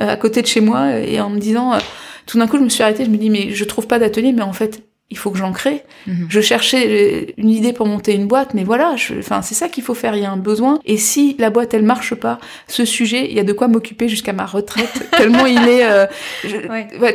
euh, 0.00 0.08
à 0.08 0.16
côté 0.16 0.40
de 0.40 0.46
chez 0.46 0.62
moi, 0.62 0.96
et 0.96 1.20
en 1.20 1.28
me 1.28 1.38
disant. 1.38 1.74
Euh, 1.74 1.78
tout 2.30 2.38
d'un 2.38 2.46
coup, 2.46 2.58
je 2.58 2.62
me 2.62 2.68
suis 2.68 2.82
arrêtée, 2.82 3.04
je 3.04 3.10
me 3.10 3.16
dis, 3.16 3.30
mais 3.30 3.50
je 3.50 3.64
trouve 3.64 3.86
pas 3.86 3.98
d'atelier, 3.98 4.32
mais 4.32 4.42
en 4.42 4.52
fait, 4.52 4.82
il 5.10 5.18
faut 5.18 5.32
que 5.32 5.38
j'en 5.38 5.52
crée. 5.52 5.82
Mhm. 6.06 6.26
Je 6.28 6.40
cherchais 6.40 6.86
euh, 6.86 7.32
une 7.36 7.50
idée 7.50 7.72
pour 7.72 7.86
monter 7.86 8.14
une 8.14 8.26
boîte, 8.26 8.54
mais 8.54 8.62
voilà, 8.62 8.94
enfin 9.18 9.42
c'est 9.42 9.56
ça 9.56 9.68
qu'il 9.68 9.82
faut 9.82 9.94
faire. 9.94 10.14
Il 10.14 10.22
y 10.22 10.24
a 10.24 10.30
un 10.30 10.36
besoin. 10.36 10.78
Et 10.84 10.96
si 10.96 11.34
la 11.38 11.50
boîte 11.50 11.74
elle 11.74 11.82
marche 11.82 12.14
pas, 12.14 12.38
ce 12.68 12.84
sujet, 12.84 13.26
il 13.28 13.36
y 13.36 13.40
a 13.40 13.42
de 13.42 13.52
quoi 13.52 13.66
m'occuper 13.66 14.08
jusqu'à 14.08 14.32
ma 14.32 14.46
retraite. 14.46 15.10
tellement 15.16 15.46
il 15.46 15.66
est, 15.68 15.84
euh, 15.84 16.06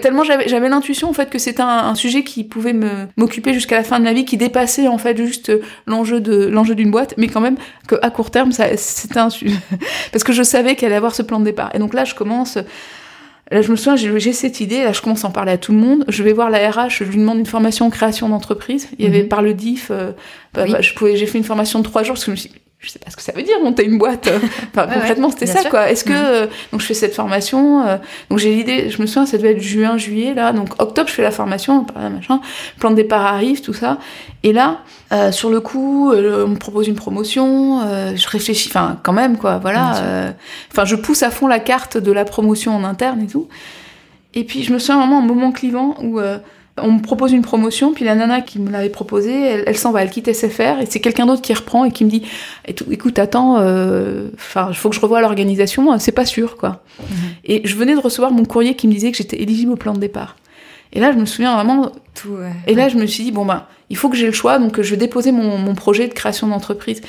tellement 0.01 0.23
j'avais 0.23 0.67
l'intuition 0.67 1.09
en 1.09 1.13
fait 1.13 1.29
que 1.29 1.39
c'était 1.39 1.61
un, 1.61 1.95
sujet 1.95 2.23
qui 2.23 2.43
pouvait 2.43 2.73
me 2.73 3.07
m'occuper 3.15 3.53
jusqu'à 3.53 3.77
la 3.77 3.83
fin 3.83 3.99
de 3.99 4.03
ma 4.03 4.11
vie, 4.11 4.25
qui 4.25 4.35
dépassait 4.35 4.89
en 4.89 4.97
fait 4.97 5.15
juste 5.15 5.53
l'enjeu 5.87 6.19
de 6.19 6.47
l'enjeu 6.47 6.75
d'une 6.75 6.91
boîte, 6.91 7.13
mais 7.17 7.27
quand 7.27 7.39
même 7.39 7.55
que 7.87 7.95
à 8.01 8.09
court 8.09 8.31
terme 8.31 8.51
ça 8.51 8.75
c'était 8.75 9.19
un 9.19 9.29
parce 10.11 10.25
que 10.25 10.33
je 10.33 10.43
savais 10.43 10.75
qu'elle 10.75 10.87
allait 10.87 10.97
avoir 10.97 11.15
ce 11.15 11.21
plan 11.21 11.39
de 11.39 11.45
départ. 11.45 11.71
Et 11.73 11.79
donc 11.79 11.93
là 11.93 12.03
je 12.03 12.13
commence 12.13 12.57
Là, 13.51 13.61
je 13.61 13.69
me 13.69 13.75
souviens, 13.75 13.95
j'ai 13.95 14.33
cette 14.33 14.59
idée, 14.59 14.83
là, 14.83 14.91
je 14.91 15.01
commence 15.01 15.23
à 15.23 15.27
en 15.27 15.31
parler 15.31 15.51
à 15.51 15.57
tout 15.57 15.71
le 15.71 15.77
monde. 15.77 16.03
Je 16.07 16.23
vais 16.23 16.33
voir 16.33 16.49
la 16.49 16.69
RH, 16.69 16.89
je 16.89 17.03
lui 17.03 17.17
demande 17.17 17.37
une 17.37 17.45
formation 17.45 17.85
en 17.85 17.89
création 17.91 18.27
d'entreprise. 18.27 18.89
Il 18.97 19.05
y 19.05 19.07
avait 19.07 19.21
mhm. 19.23 19.27
par 19.27 19.43
le 19.43 19.53
DIF, 19.53 19.89
euh, 19.91 20.11
bah, 20.53 20.65
bah, 20.67 20.81
je 20.81 20.93
pouvais, 20.93 21.15
j'ai 21.15 21.27
fait 21.27 21.37
une 21.37 21.43
formation 21.43 21.79
de 21.79 21.83
trois 21.83 22.01
jours 22.01 22.15
parce 22.15 22.25
que 22.25 22.31
je 22.31 22.31
me 22.31 22.35
suis 22.37 22.51
je 22.85 22.91
sais 22.91 22.99
pas 22.99 23.09
ce 23.09 23.15
que 23.15 23.21
ça 23.23 23.31
veut 23.31 23.41
dire 23.41 23.59
monter 23.61 23.83
une 23.85 23.97
boîte. 23.97 24.29
Enfin, 24.75 24.87
concrètement, 24.93 25.29
c'était 25.29 25.45
ça, 25.45 25.69
quoi. 25.69 25.89
Est-ce 25.89 26.03
que 26.03 26.11
mhm. 26.11 26.25
euh, 26.25 26.47
donc 26.71 26.81
je 26.81 26.85
fais 26.85 26.93
cette 26.93 27.15
formation, 27.15 27.85
euh, 27.85 27.97
donc 28.29 28.39
j'ai 28.39 28.53
l'idée, 28.53 28.89
je 28.89 29.01
me 29.01 29.07
souviens, 29.07 29.25
ça 29.25 29.37
devait 29.37 29.51
être 29.51 29.61
juin, 29.61 29.97
juillet 29.97 30.33
là, 30.33 30.51
donc 30.51 30.69
octobre, 30.79 31.07
je 31.07 31.13
fais 31.13 31.23
la 31.23 31.31
formation, 31.31 31.85
machin, 31.95 32.41
plan 32.79 32.91
de 32.91 32.95
départ 32.95 33.25
arrive, 33.25 33.61
tout 33.61 33.73
ça, 33.73 33.97
et 34.43 34.53
là, 34.53 34.79
euh, 35.13 35.31
sur 35.31 35.49
le 35.49 35.61
coup, 35.61 36.11
on 36.13 36.47
me 36.47 36.57
propose 36.57 36.87
une 36.87 36.95
promotion, 36.95 37.81
je 38.15 38.27
réfléchis, 38.27 38.69
enfin 38.69 38.99
quand 39.01 39.13
même 39.13 39.37
quoi, 39.37 39.57
voilà, 39.57 40.33
enfin 40.71 40.85
je 40.85 40.95
pousse 40.95 41.23
à 41.23 41.31
fond 41.31 41.47
la 41.47 41.59
carte 41.59 41.97
de 41.97 42.11
la 42.11 42.25
promotion 42.25 42.75
en 42.75 42.83
interne 42.83 43.21
et 43.21 43.27
tout, 43.27 43.47
et 44.33 44.43
puis 44.43 44.63
je 44.63 44.73
me 44.73 44.79
souviens 44.79 44.99
vraiment 44.99 45.19
un 45.19 45.25
moment 45.25 45.51
clivant 45.51 45.95
où 46.01 46.19
on 46.81 46.93
me 46.93 47.01
propose 47.01 47.31
une 47.31 47.41
promotion, 47.41 47.93
puis 47.93 48.03
la 48.03 48.15
nana 48.15 48.41
qui 48.41 48.59
me 48.59 48.69
l'avait 48.69 48.89
proposée, 48.89 49.63
elle, 49.65 49.77
s'en 49.77 49.91
va, 49.91 50.03
elle 50.03 50.09
quitte 50.09 50.31
SFR, 50.31 50.81
et 50.81 50.85
c'est 50.89 50.99
quelqu'un 50.99 51.25
d'autre 51.25 51.41
qui 51.41 51.53
reprend 51.53 51.85
et 51.85 51.91
qui 51.91 52.03
me 52.03 52.09
dit 52.09 52.23
Écoute, 52.67 53.17
attends, 53.17 53.57
euh, 53.59 54.29
enfin, 54.35 54.67
il 54.69 54.75
faut 54.75 54.89
que 54.89 54.95
je 54.95 54.99
revoie 54.99 55.21
l'organisation, 55.21 55.97
c'est 55.99 56.11
pas 56.11 56.25
sûr, 56.25 56.57
quoi. 56.57 56.83
Mhm. 56.99 57.15
Et 57.45 57.61
je 57.65 57.75
venais 57.75 57.95
de 57.95 57.99
recevoir 57.99 58.31
mon 58.31 58.43
courrier 58.43 58.75
qui 58.75 58.87
me 58.87 58.93
disait 58.93 59.11
que 59.11 59.17
j'étais 59.17 59.41
éligible 59.41 59.71
au 59.71 59.77
plan 59.77 59.93
de 59.93 59.99
départ. 59.99 60.35
Et 60.91 60.99
là, 60.99 61.11
je 61.11 61.17
me 61.17 61.25
souviens 61.25 61.55
vraiment. 61.55 61.91
Tout, 62.13 62.37
et 62.67 62.73
là, 62.73 62.89
je 62.89 62.97
me 62.97 63.05
suis 63.05 63.23
dit, 63.23 63.31
bon, 63.31 63.45
bah, 63.45 63.69
il 63.89 63.97
faut 63.97 64.09
que 64.09 64.17
j'ai 64.17 64.27
le 64.27 64.33
choix, 64.33 64.59
donc 64.59 64.81
je 64.81 64.89
vais 64.89 64.97
déposer 64.97 65.31
mon, 65.31 65.57
mon 65.57 65.75
projet 65.75 66.07
de 66.07 66.13
création 66.13 66.47
d'entreprise. 66.47 67.01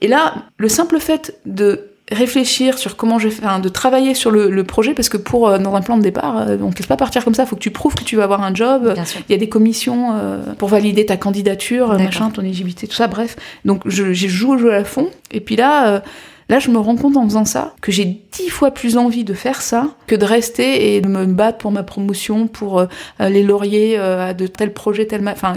Et 0.00 0.08
là, 0.08 0.34
le 0.58 0.68
simple 0.68 1.00
fait 1.00 1.38
de 1.44 1.90
réfléchir 2.10 2.78
sur 2.78 2.96
comment 2.96 3.18
je 3.18 3.28
vais 3.28 3.34
faire, 3.34 3.60
de 3.60 3.68
travailler 3.68 4.14
sur 4.14 4.30
le, 4.30 4.50
le, 4.50 4.64
projet, 4.64 4.94
parce 4.94 5.08
que 5.08 5.16
pour 5.16 5.48
euh, 5.48 5.58
dans 5.58 5.74
un 5.74 5.80
plan 5.80 5.98
de 5.98 6.02
départ, 6.02 6.38
euh, 6.38 6.56
on 6.60 6.68
ne 6.68 6.74
laisse 6.74 6.86
pas 6.86 6.96
partir 6.96 7.24
comme 7.24 7.34
ça. 7.34 7.44
Il 7.44 7.46
faut 7.46 7.56
que 7.56 7.60
tu 7.60 7.70
prouves 7.70 7.94
que 7.94 8.04
tu 8.04 8.16
vas 8.16 8.24
avoir 8.24 8.42
un 8.42 8.54
job. 8.54 8.94
Il 9.28 9.32
y 9.32 9.34
a 9.34 9.38
des 9.38 9.48
commissions 9.48 10.12
euh, 10.14 10.54
pour 10.54 10.68
valider 10.68 11.06
ta 11.06 11.16
candidature, 11.16 11.98
machin, 11.98 12.30
ton 12.30 12.42
éligibilité, 12.42 12.86
tout 12.86 12.96
ça. 12.96 13.06
Bref, 13.06 13.36
donc 13.64 13.82
je, 13.86 14.12
je 14.12 14.28
joue 14.28 14.54
au 14.54 14.58
jeu 14.58 14.74
à 14.74 14.84
fond. 14.84 15.08
Et 15.30 15.40
puis 15.40 15.56
là. 15.56 16.02
Là, 16.50 16.58
je 16.60 16.70
me 16.70 16.78
rends 16.78 16.96
compte 16.96 17.18
en 17.18 17.24
faisant 17.24 17.44
ça 17.44 17.74
que 17.82 17.92
j'ai 17.92 18.06
dix 18.32 18.48
fois 18.48 18.70
plus 18.70 18.96
envie 18.96 19.22
de 19.22 19.34
faire 19.34 19.60
ça 19.60 19.88
que 20.06 20.14
de 20.14 20.24
rester 20.24 20.94
et 20.94 21.02
de 21.02 21.06
me 21.06 21.26
battre 21.26 21.58
pour 21.58 21.70
ma 21.70 21.82
promotion, 21.82 22.46
pour 22.46 22.86
les 23.20 23.42
lauriers 23.42 23.98
de 23.98 24.46
tel 24.46 24.72
projet, 24.72 25.06
tel... 25.06 25.28
Enfin, 25.28 25.56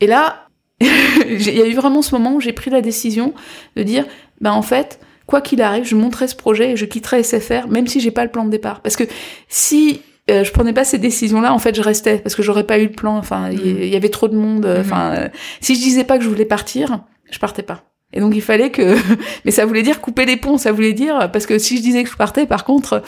et 0.00 0.06
là, 0.06 0.46
il 0.80 1.54
y 1.54 1.60
a 1.60 1.66
eu 1.66 1.74
vraiment 1.74 2.00
ce 2.00 2.14
moment 2.14 2.32
où 2.32 2.40
j'ai 2.40 2.54
pris 2.54 2.70
la 2.70 2.80
décision 2.80 3.34
de 3.76 3.82
dire, 3.82 4.06
ben 4.40 4.52
en 4.52 4.62
fait, 4.62 5.00
quoi 5.30 5.40
qu'il 5.40 5.62
arrive, 5.62 5.84
je 5.84 5.96
monterai 5.96 6.28
ce 6.28 6.34
projet 6.34 6.72
et 6.72 6.76
je 6.76 6.84
quitterai 6.84 7.22
SFR, 7.22 7.68
même 7.68 7.86
si 7.86 8.00
j'ai 8.00 8.10
pas 8.10 8.24
le 8.24 8.30
plan 8.30 8.44
de 8.44 8.50
départ. 8.50 8.80
Parce 8.80 8.96
que 8.96 9.04
si 9.48 10.02
euh, 10.30 10.44
je 10.44 10.52
prenais 10.52 10.72
pas 10.72 10.84
ces 10.84 10.98
décisions-là, 10.98 11.54
en 11.54 11.58
fait, 11.58 11.74
je 11.74 11.80
restais 11.80 12.18
parce 12.18 12.34
que 12.34 12.42
j'aurais 12.42 12.64
pas 12.64 12.78
eu 12.78 12.84
le 12.84 12.92
plan. 12.92 13.16
Enfin, 13.16 13.50
il 13.50 13.84
y, 13.86 13.92
mm. 13.92 13.96
avait 13.96 14.08
trop 14.08 14.28
de 14.28 14.36
monde. 14.36 14.66
Euh, 14.66 14.80
enfin, 14.80 15.14
mm. 15.14 15.30
si 15.60 15.76
je 15.76 15.80
disais 15.80 16.04
pas 16.04 16.18
que 16.18 16.24
je 16.24 16.28
voulais 16.28 16.44
partir, 16.44 17.04
je 17.30 17.38
partais 17.38 17.62
pas. 17.62 17.84
Et 18.12 18.18
donc 18.18 18.34
il 18.34 18.42
fallait 18.42 18.70
que, 18.70 18.96
mais 19.44 19.52
ça 19.52 19.64
voulait 19.64 19.82
dire 19.82 20.00
couper 20.00 20.26
les 20.26 20.36
ponts, 20.36 20.58
ça 20.58 20.72
voulait 20.72 20.92
dire 20.92 21.30
parce 21.32 21.46
que 21.46 21.58
si 21.58 21.76
je 21.76 21.82
disais 21.82 22.02
que 22.02 22.10
je 22.10 22.16
partais, 22.16 22.44
par 22.44 22.64
contre, 22.64 23.02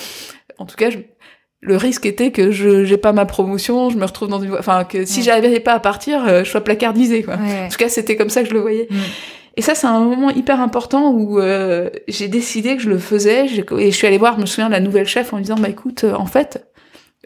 en 0.58 0.64
tout 0.64 0.76
cas, 0.76 0.90
le 1.61 1.76
risque 1.76 2.06
était 2.06 2.30
que 2.30 2.50
je 2.50 2.85
j'ai 2.85 2.96
pas 2.96 3.12
ma 3.12 3.26
promotion, 3.26 3.90
je 3.90 3.96
me 3.96 4.04
retrouve 4.04 4.28
dans 4.28 4.40
une, 4.40 4.54
enfin 4.54 4.85
que 4.85 5.04
si 5.04 5.22
j'arrivais 5.22 5.61
pas 5.61 5.74
à 5.74 5.80
partir, 5.80 6.24
euh, 6.26 6.44
je 6.44 6.50
sois 6.50 6.62
placardisée 6.62 7.22
quoi. 7.22 7.35
En 7.35 7.68
tout 7.68 7.78
cas, 7.78 7.88
c'était 7.88 8.16
comme 8.16 8.30
ça 8.30 8.42
que 8.42 8.48
je 8.48 8.54
le 8.54 8.61
voyais. 8.61 8.87
Mm. 8.90 8.96
Et 9.57 9.62
ça, 9.62 9.75
c'est 9.75 9.87
un 9.87 10.01
moment 10.01 10.31
hyper 10.31 10.61
important 10.61 11.11
où 11.11 11.38
euh, 11.38 11.91
j'ai 12.09 12.29
décidé 12.29 12.77
que 12.77 12.83
je 12.83 12.88
le 12.88 12.99
faisais. 12.99 13.47
Et 13.47 13.91
je 13.91 13.97
suis 13.97 14.07
allée 14.07 14.19
voir, 14.19 14.37
je 14.37 14.41
me 14.41 14.47
souviens, 14.47 14.69
la 14.69 14.81
nouvelle 14.81 15.07
chef 15.07 15.33
en 15.33 15.37
lui 15.37 15.45
disant, 15.45 15.57
bah 15.59 15.69
écoute, 15.69 16.05
euh, 16.05 16.15
en 16.15 16.27
fait, 16.27 16.67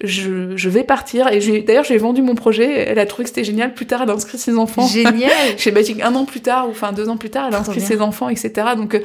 je, 0.04 0.54
je 0.56 0.68
vais 0.68 0.85
partir. 0.85 1.28
Et 1.28 1.62
d'ailleurs, 1.62 1.85
j'ai 1.85 1.96
vendu 1.96 2.20
mon 2.20 2.35
projet. 2.35 2.85
Elle 2.87 2.98
a 2.98 3.06
trouvé 3.06 3.24
que 3.24 3.30
c'était 3.30 3.44
génial. 3.44 3.72
Plus 3.72 3.87
tard, 3.87 4.02
elle 4.02 4.11
a 4.11 4.12
inscrit 4.12 4.37
ses 4.37 4.59
enfants. 4.59 4.87
Génial. 4.87 5.30
Chez 5.56 5.72
Magic, 5.72 6.02
un 6.02 6.14
an 6.14 6.26
plus 6.26 6.40
tard, 6.40 6.68
ou 6.68 6.72
enfin 6.72 6.92
deux 6.92 7.09
ans 7.09 7.16
plus 7.16 7.30
tard, 7.30 7.46
elle 7.48 7.54
a 7.54 7.61
inscrit 7.61 7.80
ses 7.80 8.02
enfants, 8.02 8.28
etc. 8.28 8.52
Donc, 8.76 8.94
euh, 8.94 9.00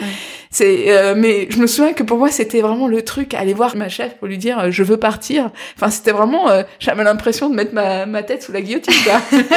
c'est. 0.50 0.86
Euh, 0.90 1.14
mais 1.16 1.48
je 1.50 1.60
me 1.60 1.68
souviens 1.68 1.94
que 1.94 2.04
pour 2.04 2.18
moi, 2.18 2.30
c'était 2.30 2.60
vraiment 2.60 2.88
le 2.88 3.04
truc. 3.04 3.34
Aller 3.34 3.54
voir 3.54 3.78
ma 3.78 3.88
chef 3.88 4.18
pour 4.18 4.28
lui 4.28 4.38
dire, 4.38 4.60
euh, 4.60 4.72
je 4.72 4.84
veux 4.84 4.98
partir. 4.98 5.52
Enfin, 5.78 5.90
c'était 5.90 6.12
vraiment. 6.12 6.48
J'avais 6.80 7.04
l'impression 7.06 7.50
de 7.50 7.56
mettre 7.56 7.74
ma, 7.74 8.06
ma 8.06 8.24
tête 8.24 8.44
sous 8.44 8.52
la 8.52 8.62
guillotine. 8.62 8.94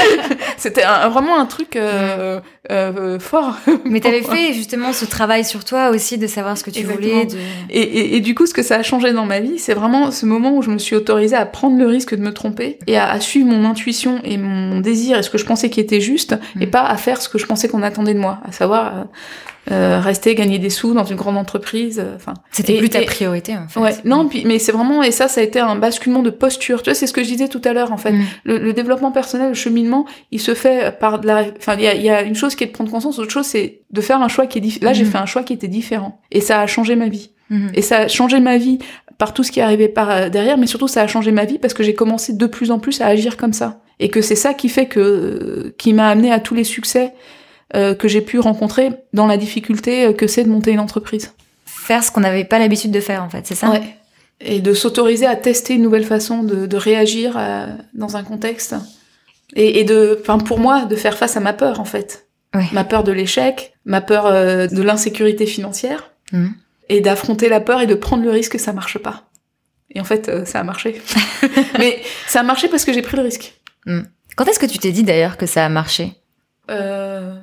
c'était 0.56 0.82
vraiment 0.82 1.38
un 1.38 1.46
truc 1.46 1.76
fort. 3.18 3.56
mais 3.84 3.98
t'avais 3.98 4.22
fait 4.22 4.52
justement 4.52 4.92
ce 4.92 5.04
travail 5.04 5.44
sur 5.44 5.64
toi 5.64 5.90
aussi 5.90 6.16
de 6.16 6.28
savoir 6.28 6.56
ce 6.56 6.62
que 6.62 6.70
tu 6.70 6.84
voulais. 6.84 7.26
De... 7.26 7.36
Et, 7.70 7.80
et, 7.80 8.16
et 8.16 8.20
du 8.20 8.36
coup, 8.36 8.46
ce 8.46 8.54
que 8.54 8.62
ça 8.62 8.76
a 8.76 8.82
changé 8.84 9.12
dans 9.12 9.26
ma 9.26 9.40
vie, 9.40 9.58
c'est 9.58 9.74
vraiment 9.74 10.12
ce 10.12 10.26
moment 10.26 10.56
où 10.56 10.62
je 10.62 10.70
me 10.70 10.78
suis 10.78 10.94
autorisée 10.94 11.23
à 11.32 11.46
prendre 11.46 11.78
le 11.78 11.86
risque 11.86 12.14
de 12.14 12.20
me 12.20 12.32
tromper 12.32 12.78
et 12.86 12.98
à, 12.98 13.18
suivre 13.20 13.48
mon 13.48 13.64
intuition 13.64 14.20
et 14.24 14.36
mon 14.36 14.80
désir 14.80 15.18
et 15.18 15.22
ce 15.22 15.30
que 15.30 15.38
je 15.38 15.46
pensais 15.46 15.70
qui 15.70 15.80
était 15.80 16.00
juste 16.00 16.36
et 16.60 16.66
mm. 16.66 16.70
pas 16.70 16.82
à 16.82 16.96
faire 16.96 17.22
ce 17.22 17.28
que 17.28 17.38
je 17.38 17.46
pensais 17.46 17.68
qu'on 17.68 17.82
attendait 17.82 18.14
de 18.14 18.18
moi, 18.18 18.40
à 18.44 18.52
savoir 18.52 18.98
euh, 18.98 19.04
euh, 19.70 20.00
rester 20.00 20.34
gagner 20.34 20.58
des 20.58 20.68
sous 20.68 20.92
dans 20.92 21.04
une 21.04 21.16
grande 21.16 21.38
entreprise. 21.38 21.98
Euh, 21.98 22.16
enfin, 22.16 22.34
c'était 22.50 22.76
plus 22.76 22.90
ta 22.90 23.00
priorité 23.02 23.56
en 23.56 23.66
fait. 23.68 23.80
Ouais, 23.80 23.94
non, 24.04 24.28
puis 24.28 24.44
mais 24.44 24.58
c'est 24.58 24.72
vraiment 24.72 25.02
et 25.02 25.10
ça, 25.10 25.28
ça 25.28 25.40
a 25.40 25.44
été 25.44 25.58
un 25.58 25.76
basculement 25.76 26.22
de 26.22 26.30
posture. 26.30 26.82
Tu 26.82 26.90
vois, 26.90 26.94
c'est 26.94 27.06
ce 27.06 27.14
que 27.14 27.22
je 27.22 27.28
disais 27.28 27.48
tout 27.48 27.62
à 27.64 27.72
l'heure 27.72 27.90
en 27.92 27.96
fait. 27.96 28.12
Mm. 28.12 28.24
Le, 28.44 28.72
développement 28.74 29.12
personnel, 29.12 29.48
le 29.48 29.54
cheminement, 29.54 30.04
il 30.32 30.40
se 30.40 30.54
fait 30.54 30.98
par 30.98 31.18
de 31.20 31.26
la. 31.26 31.46
Enfin, 31.56 31.76
il 31.78 31.84
y 31.84 31.88
a, 31.88 31.94
y 31.94 32.10
a, 32.10 32.22
une 32.22 32.34
chose 32.34 32.54
qui 32.54 32.64
est 32.64 32.66
de 32.66 32.72
prendre 32.72 32.90
conscience, 32.90 33.18
autre 33.18 33.30
chose 33.30 33.46
c'est 33.46 33.80
de 33.90 34.00
faire 34.00 34.20
un 34.20 34.28
choix 34.28 34.46
qui 34.46 34.58
est 34.58 34.60
différent. 34.60 34.84
Là, 34.84 34.92
j'ai 34.92 35.04
mm. 35.04 35.10
fait 35.10 35.18
un 35.18 35.26
choix 35.26 35.42
qui 35.44 35.54
était 35.54 35.68
différent 35.68 36.20
et 36.30 36.40
ça 36.40 36.60
a 36.60 36.66
changé 36.66 36.94
ma 36.96 37.08
vie. 37.08 37.30
Et 37.74 37.82
ça 37.82 37.98
a 37.98 38.08
changé 38.08 38.40
ma 38.40 38.56
vie 38.56 38.78
par 39.18 39.32
tout 39.32 39.44
ce 39.44 39.52
qui 39.52 39.60
est 39.60 39.62
arrivé 39.62 39.88
par 39.88 40.10
euh, 40.10 40.28
derrière, 40.28 40.58
mais 40.58 40.66
surtout 40.66 40.88
ça 40.88 41.02
a 41.02 41.06
changé 41.06 41.30
ma 41.30 41.44
vie 41.44 41.58
parce 41.58 41.74
que 41.74 41.82
j'ai 41.82 41.94
commencé 41.94 42.32
de 42.32 42.46
plus 42.46 42.70
en 42.70 42.78
plus 42.78 43.00
à 43.00 43.06
agir 43.06 43.36
comme 43.36 43.52
ça. 43.52 43.80
Et 44.00 44.08
que 44.08 44.20
c'est 44.22 44.34
ça 44.34 44.54
qui 44.54 44.68
fait 44.68 44.86
que, 44.86 45.00
euh, 45.00 45.74
qui 45.78 45.92
m'a 45.92 46.08
amené 46.08 46.32
à 46.32 46.40
tous 46.40 46.54
les 46.54 46.64
succès 46.64 47.14
euh, 47.76 47.94
que 47.94 48.08
j'ai 48.08 48.22
pu 48.22 48.40
rencontrer 48.40 48.90
dans 49.12 49.26
la 49.26 49.36
difficulté 49.36 50.14
que 50.14 50.26
c'est 50.26 50.42
de 50.42 50.48
monter 50.48 50.72
une 50.72 50.80
entreprise. 50.80 51.32
Faire 51.64 52.02
ce 52.02 52.10
qu'on 52.10 52.20
n'avait 52.20 52.44
pas 52.44 52.58
l'habitude 52.58 52.90
de 52.90 53.00
faire 53.00 53.22
en 53.22 53.28
fait, 53.28 53.46
c'est 53.46 53.54
ça? 53.54 53.70
Ouais. 53.70 53.82
Et 54.40 54.60
de 54.60 54.72
s'autoriser 54.72 55.26
à 55.26 55.36
tester 55.36 55.74
une 55.74 55.82
nouvelle 55.82 56.04
façon 56.04 56.42
de, 56.42 56.66
de 56.66 56.76
réagir 56.76 57.38
dans 57.92 58.16
un 58.16 58.24
contexte. 58.24 58.74
Et, 59.54 59.78
et 59.78 59.84
de, 59.84 60.18
enfin 60.20 60.38
pour 60.38 60.58
moi, 60.58 60.86
de 60.86 60.96
faire 60.96 61.16
face 61.16 61.36
à 61.36 61.40
ma 61.40 61.52
peur 61.52 61.78
en 61.78 61.84
fait. 61.84 62.26
Ouais. 62.52 62.66
Ma 62.72 62.82
peur 62.82 63.04
de 63.04 63.12
l'échec, 63.12 63.74
ma 63.84 64.00
peur 64.00 64.24
de 64.24 64.82
l'insécurité 64.82 65.46
financière. 65.46 66.10
Mmh 66.32 66.48
et 66.88 67.00
d'affronter 67.00 67.48
la 67.48 67.60
peur 67.60 67.80
et 67.80 67.86
de 67.86 67.94
prendre 67.94 68.24
le 68.24 68.30
risque 68.30 68.52
que 68.52 68.58
ça 68.58 68.72
marche 68.72 68.98
pas. 68.98 69.24
Et 69.90 70.00
en 70.00 70.04
fait, 70.04 70.28
euh, 70.28 70.44
ça 70.44 70.60
a 70.60 70.64
marché. 70.64 71.00
Mais 71.78 72.02
ça 72.26 72.40
a 72.40 72.42
marché 72.42 72.68
parce 72.68 72.84
que 72.84 72.92
j'ai 72.92 73.02
pris 73.02 73.16
le 73.16 73.22
risque. 73.22 73.60
Hmm. 73.86 74.02
Quand 74.36 74.46
est-ce 74.46 74.58
que 74.58 74.66
tu 74.66 74.78
t'es 74.78 74.90
dit 74.90 75.04
d'ailleurs 75.04 75.36
que 75.36 75.46
ça 75.46 75.64
a 75.64 75.68
marché? 75.68 76.12
Euh, 76.70 77.34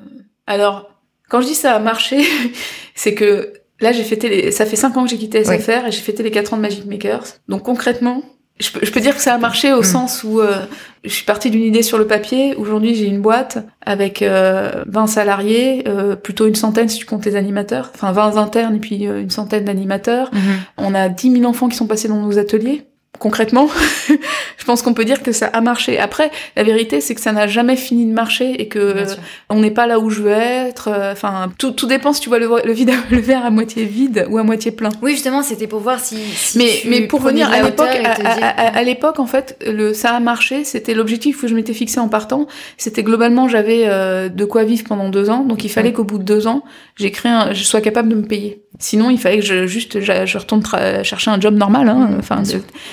Alors, 0.48 0.90
quand 1.30 1.42
je 1.42 1.48
dis 1.48 1.56
ça 1.56 1.76
a 1.76 1.80
marché, 1.80 2.24
c'est 2.96 3.16
que 3.16 3.54
là, 3.80 3.92
j'ai 3.92 4.04
fêté 4.04 4.30
les... 4.30 4.52
ça 4.52 4.66
fait 4.66 4.76
cinq 4.76 4.98
ans 4.98 5.04
que 5.04 5.10
j'ai 5.10 5.18
quitté 5.18 5.44
SFR 5.44 5.88
et 5.88 5.92
j'ai 5.92 6.02
fêté 6.02 6.24
les 6.24 6.32
quatre 6.32 6.54
ans 6.54 6.58
de 6.58 6.62
Magic 6.62 6.86
Makers. 6.86 7.26
Donc 7.48 7.64
concrètement, 7.64 8.24
je 8.60 8.72
peux, 8.72 8.86
je 8.86 8.92
peux, 8.92 9.00
dire 9.00 9.16
que 9.16 9.22
ça 9.22 9.34
a 9.34 9.38
marché 9.38 9.74
au 9.74 9.80
hmm. 9.80 9.84
sens 9.84 10.24
où 10.24 10.40
euh, 10.40 10.66
je 11.04 11.10
suis 11.10 11.26
partie 11.26 11.50
d'une 11.50 11.64
idée 11.64 11.82
sur 11.82 11.98
le 11.98 12.06
papier. 12.06 12.56
Aujourd'hui, 12.56 12.94
j'ai 12.94 13.06
une 13.06 13.22
boîte 13.22 13.58
avec 13.84 14.22
euh, 14.22 14.84
20 14.88 15.08
salariés, 15.08 15.84
euh, 15.88 16.16
plutôt 16.16 16.48
une 16.48 16.56
centaine 16.56 16.90
si 16.90 17.00
tu 17.00 17.06
comptes 17.06 17.26
les 17.26 17.36
animateurs, 17.36 17.92
enfin 17.96 18.12
20 18.12 18.38
internes 18.38 18.76
et 18.76 18.80
puis 18.80 19.08
euh, 19.08 19.22
une 19.22 19.32
centaine 19.32 19.66
d'animateurs. 19.66 20.30
Hmm. 20.32 20.38
On 20.78 20.94
a 20.94 21.10
10 21.10 21.32
000 21.40 21.46
enfants 21.46 21.70
qui 21.70 21.78
sont 21.78 21.88
passés 21.88 22.08
dans 22.08 22.22
nos 22.22 22.38
ateliers 22.38 22.86
concrètement, 23.22 23.70
je 24.58 24.66
pense 24.66 24.82
qu'on 24.82 24.96
peut 24.96 25.06
dire 25.06 25.22
que 25.22 25.32
ça 25.32 25.46
a 25.46 25.62
marché. 25.62 26.00
Après, 26.00 26.32
la 26.56 26.64
vérité, 26.64 27.02
c'est 27.02 27.14
que 27.14 27.22
ça 27.22 27.32
n'a 27.32 27.46
jamais 27.46 27.76
fini 27.76 28.06
de 28.08 28.12
marcher 28.12 28.60
et 28.60 28.68
que 28.68 29.06
on 29.50 29.60
n'est 29.60 29.72
pas 29.72 29.86
là 29.86 30.00
où 30.00 30.10
je 30.10 30.24
veux 30.24 30.32
être. 30.32 30.90
Euh, 30.92 31.12
enfin, 31.12 31.52
tout, 31.60 31.72
tout 31.72 31.86
dépend 31.86 32.14
si 32.14 32.22
tu 32.22 32.30
vois 32.30 32.40
le, 32.40 32.50
le, 32.66 32.74
vide, 32.74 32.92
le 33.12 33.20
verre 33.20 33.46
à 33.46 33.52
moitié 33.52 33.86
vide 33.86 34.26
ou 34.30 34.40
à 34.40 34.44
moitié 34.44 34.72
plein. 34.72 34.90
Oui, 35.04 35.12
justement, 35.12 35.44
c'était 35.44 35.68
pour 35.68 35.80
voir 35.80 36.00
si. 36.00 36.18
mais 36.56 36.82
mais 36.86 37.02
pour 37.02 37.22
venir 37.22 37.50
à 37.52 37.62
l'époque, 37.62 37.90
à, 37.94 38.84
l'époque, 38.84 39.20
en 39.20 39.28
fait, 39.28 39.56
le 39.66 39.94
ça 39.94 40.16
a 40.16 40.20
marché. 40.20 40.64
C'était 40.64 40.96
l'objectif 40.96 41.40
que 41.40 41.48
je 41.48 41.54
m'étais 41.54 41.74
fixé 41.74 42.00
en 42.00 42.10
partant. 42.10 42.48
C'était 42.78 43.04
globalement, 43.04 43.48
j'avais 43.48 43.84
euh, 43.86 44.30
de 44.30 44.46
quoi 44.46 44.64
vivre 44.64 44.84
pendant 44.84 45.10
deux 45.10 45.30
ans, 45.30 45.44
donc 45.46 45.64
il 45.64 45.70
fallait 45.70 45.94
qu'au 45.94 46.04
bout 46.04 46.18
de 46.18 46.24
deux 46.24 46.48
ans, 46.48 46.64
j'ai 46.96 47.12
créé, 47.12 47.32
un, 47.32 47.54
je 47.54 47.64
sois 47.64 47.82
capable 47.82 48.10
de 48.10 48.16
me 48.16 48.26
payer. 48.26 48.64
Sinon, 48.80 49.10
il 49.10 49.20
fallait 49.20 49.40
que 49.40 49.46
je 49.46 49.68
juste 49.68 50.00
je, 50.00 50.38
retourne 50.38 50.64
chercher 51.04 51.30
un 51.30 51.40
job 51.40 51.56
normal. 51.56 51.90
Hein, 51.90 52.10
mmh, 52.12 52.20
enfin, 52.20 52.42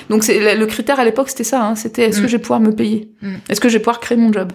donc 0.09 0.18
c'est 0.23 0.55
le 0.55 0.65
critère 0.65 0.99
à 0.99 1.05
l'époque, 1.05 1.29
c'était 1.29 1.43
ça. 1.43 1.63
Hein, 1.63 1.75
c'était 1.75 2.03
est-ce 2.03 2.19
que 2.19 2.25
mmh. 2.25 2.29
je 2.29 2.37
vais 2.37 2.41
pouvoir 2.41 2.59
me 2.59 2.71
payer? 2.71 3.11
Mmh. 3.21 3.33
Est-ce 3.49 3.61
que 3.61 3.69
je 3.69 3.73
vais 3.73 3.79
pouvoir 3.79 3.99
créer 3.99 4.17
mon 4.17 4.31
job? 4.31 4.51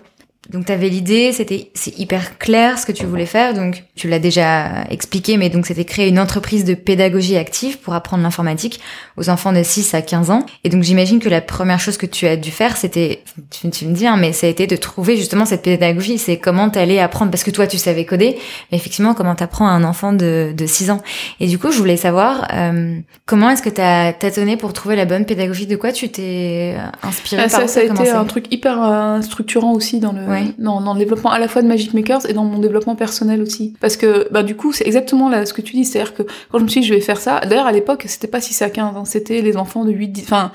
Donc 0.50 0.66
tu 0.66 0.72
avais 0.72 0.90
l'idée, 0.90 1.33
c'était 1.33 1.70
c'est 1.74 1.98
hyper 1.98 2.37
clair 2.38 2.78
ce 2.78 2.85
que 2.85 2.92
tu 2.92 3.07
voulais 3.07 3.24
faire, 3.24 3.54
donc 3.54 3.85
tu 3.94 4.09
l'as 4.09 4.18
déjà 4.18 4.85
expliqué, 4.90 5.38
mais 5.38 5.48
donc 5.48 5.64
c'était 5.64 5.87
créer 5.87 6.09
une 6.09 6.18
entreprise 6.18 6.64
de 6.64 6.74
pédagogie 6.74 7.37
active 7.37 7.78
pour 7.78 7.94
apprendre 7.94 8.22
l'informatique 8.22 8.80
aux 9.16 9.30
enfants 9.30 9.52
de 9.52 9.62
6 9.62 9.94
à 9.94 10.02
15 10.02 10.30
ans. 10.30 10.44
Et 10.62 10.68
donc 10.68 10.83
j'imagine 10.83 11.18
que 11.18 11.30
la 11.30 11.40
première 11.40 11.80
chose 11.80 11.96
que 11.96 12.04
tu 12.04 12.26
as 12.26 12.37
dû 12.37 12.50
faire, 12.50 12.76
c'était, 12.76 13.22
tu, 13.50 13.70
tu, 13.70 13.87
me 13.87 13.94
dis, 13.94 14.07
hein, 14.07 14.18
mais 14.18 14.33
ça 14.33 14.46
a 14.46 14.50
été 14.50 14.66
de 14.66 14.76
trouver 14.76 15.16
justement 15.16 15.46
cette 15.46 15.62
pédagogie, 15.62 16.18
c'est 16.18 16.37
comment 16.37 16.68
t'allais 16.68 16.98
apprendre, 16.98 17.30
parce 17.30 17.42
que 17.42 17.50
toi 17.50 17.66
tu 17.66 17.78
savais 17.78 18.04
coder, 18.04 18.37
mais 18.70 18.76
effectivement 18.76 19.14
comment 19.14 19.35
t'apprends 19.35 19.66
à 19.66 19.70
un 19.70 19.85
enfant 19.85 20.12
de, 20.12 20.52
de 20.54 20.66
6 20.66 20.90
ans. 20.90 21.00
Et 21.40 21.46
du 21.46 21.59
coup 21.59 21.72
je 21.72 21.78
voulais 21.78 21.96
savoir 21.96 22.48
euh, 22.52 22.98
comment 23.24 23.48
est-ce 23.48 23.62
que 23.62 23.70
t'as 23.70 24.12
tâtonné 24.12 24.59
pour 24.59 24.74
trouver 24.74 24.94
la 24.94 25.07
bonne 25.07 25.24
pédagogie, 25.24 25.66
de 25.66 25.76
quoi 25.76 25.92
tu 25.92 26.11
t'es 26.11 26.74
inspiré 27.02 27.44
ah, 27.44 27.48
Ça, 27.48 27.66
ça 27.66 27.80
a 27.80 27.83
été 27.85 28.11
un 28.11 28.24
truc 28.24 28.52
hyper 28.52 28.83
euh, 28.83 29.22
structurant 29.22 29.72
aussi 29.72 30.00
dans 30.00 30.12
le 30.12 30.34
dans, 30.59 30.81
dans, 30.81 30.94
le 30.94 30.99
développement 30.99 31.31
à 31.31 31.38
la 31.38 31.49
fois 31.49 31.62
de 31.62 31.68
Magic 31.68 31.94
Makers 31.94 32.29
et 32.29 32.33
dans 32.33 32.44
mon 32.44 32.59
développement 32.59 32.94
personnel 32.94 33.42
aussi. 33.42 33.75
Parce 33.81 33.97
que, 33.97 34.29
bah, 34.31 34.42
du 34.42 34.57
coup, 34.57 34.73
c'est 34.73 34.87
exactement 34.87 35.29
là 35.29 35.47
ce 35.47 35.53
que 35.53 35.62
tu 35.62 35.75
dis. 35.75 35.85
C'est-à-dire 35.85 36.14
que 36.14 36.23
quand 36.51 36.59
je 36.59 36.64
me 36.64 36.68
suis 36.68 36.81
dit, 36.81 36.87
je 36.87 36.94
vais 36.94 37.01
faire 37.01 37.20
ça, 37.20 37.40
d'ailleurs, 37.40 37.66
à 37.66 37.73
l'époque, 37.73 38.05
c'était 38.07 38.29
pas 38.29 38.40
si 38.40 38.55
c'est 38.55 38.64
à 38.64 38.70
15 38.70 38.97
ans, 38.97 39.05
c'était 39.05 39.40
les 39.40 39.57
enfants 39.57 39.85
de 39.85 39.92
8, 39.92 40.09
10, 40.09 40.23
enfin, 40.25 40.53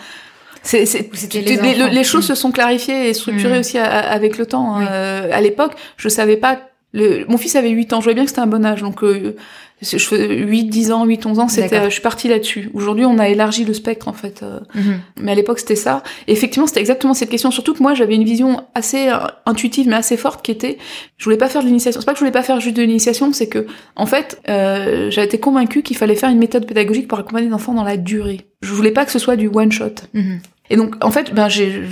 c'est, 0.62 0.86
c'est, 0.86 1.10
les, 1.34 1.89
les, 1.89 2.04
choses 2.04 2.26
se 2.26 2.36
sont 2.36 2.52
clarifiées 2.52 3.10
et 3.10 3.13
structurées 3.13 3.58
mm. 3.58 3.62
aussi 3.62 3.78
avec 3.78 4.38
le 4.38 4.46
temps. 4.46 4.76
Hein. 4.76 4.88
Euh, 4.88 5.30
à 5.32 5.42
l'époque, 5.42 5.74
je 5.98 6.10
savais 6.10 6.36
pas 6.38 6.60
le, 6.91 7.25
mon 7.28 7.38
fils 7.38 7.56
avait 7.56 7.69
8 7.69 7.93
ans, 7.93 7.99
je 7.99 8.06
voyais 8.06 8.15
bien 8.15 8.23
que 8.23 8.30
c'était 8.30 8.41
un 8.41 8.47
bon 8.47 8.65
âge, 8.65 8.82
donc 8.82 9.04
euh, 9.04 9.36
je 9.82 9.97
fais 9.97 10.28
8, 10.28 10.65
10 10.65 10.91
ans, 10.91 11.06
8, 11.06 11.25
11 11.25 11.39
ans, 11.39 11.47
c'était, 11.47 11.86
je 11.86 11.89
suis 11.89 12.02
partie 12.02 12.28
là-dessus. 12.28 12.69
Aujourd'hui, 12.73 13.06
on 13.06 13.17
a 13.17 13.30
élargi 13.30 13.63
le 13.63 13.73
spectre, 13.73 14.10
en 14.10 14.13
fait. 14.13 14.43
Euh, 14.43 14.60
mhm. 14.75 14.99
Mais 15.21 15.32
à 15.32 15.36
l'époque, 15.36 15.60
c'était 15.60 15.78
ça. 15.78 16.04
Et 16.28 16.34
effectivement, 16.34 16.67
c'était 16.67 16.82
exactement 16.82 17.13
cette 17.13 17.30
question. 17.30 17.49
Surtout 17.49 17.73
que 17.73 17.82
moi, 17.82 17.93
j'avais 17.93 18.15
une 18.15 18.25
vision 18.25 18.65
assez 18.75 19.08
euh, 19.08 19.19
intuitive, 19.45 19.88
mais 19.88 19.95
assez 19.95 20.17
forte, 20.17 20.43
qui 20.43 20.52
était, 20.52 20.78
je 21.17 21.23
voulais 21.23 21.38
pas 21.38 21.47
faire 21.47 21.62
de 21.62 21.67
l'initiation. 21.67 22.02
C'est 22.02 22.06
pas 22.06 22.12
que 22.12 22.17
je 22.17 22.23
voulais 22.23 22.32
pas 22.32 22.43
faire 22.43 22.60
juste 22.60 22.75
de 22.75 22.82
l'initiation, 22.82 23.32
c'est 23.32 23.47
que, 23.47 23.67
en 23.95 24.06
fait, 24.06 24.41
euh, 24.49 25.10
j'avais 25.12 25.28
été 25.28 25.39
convaincue 25.39 25.82
qu'il 25.82 25.95
fallait 25.95 26.15
faire 26.15 26.30
une 26.30 26.39
méthode 26.39 26.65
pédagogique 26.65 27.08
pour 27.08 27.17
accompagner 27.19 27.47
les 27.47 27.54
enfants 27.54 27.73
dans 27.73 27.86
la 27.86 27.95
durée. 27.95 28.47
Je 28.62 28.73
voulais 28.73 28.91
pas 28.91 29.06
que 29.06 29.12
ce 29.12 29.19
soit 29.19 29.38
du 29.38 29.47
one 29.47 29.71
shot. 29.71 29.95
Mhm. 30.13 30.39
Et 30.71 30.75
donc, 30.75 30.95
en 31.04 31.10
fait, 31.10 31.34
ben, 31.34 31.47
j'ai 31.47 31.88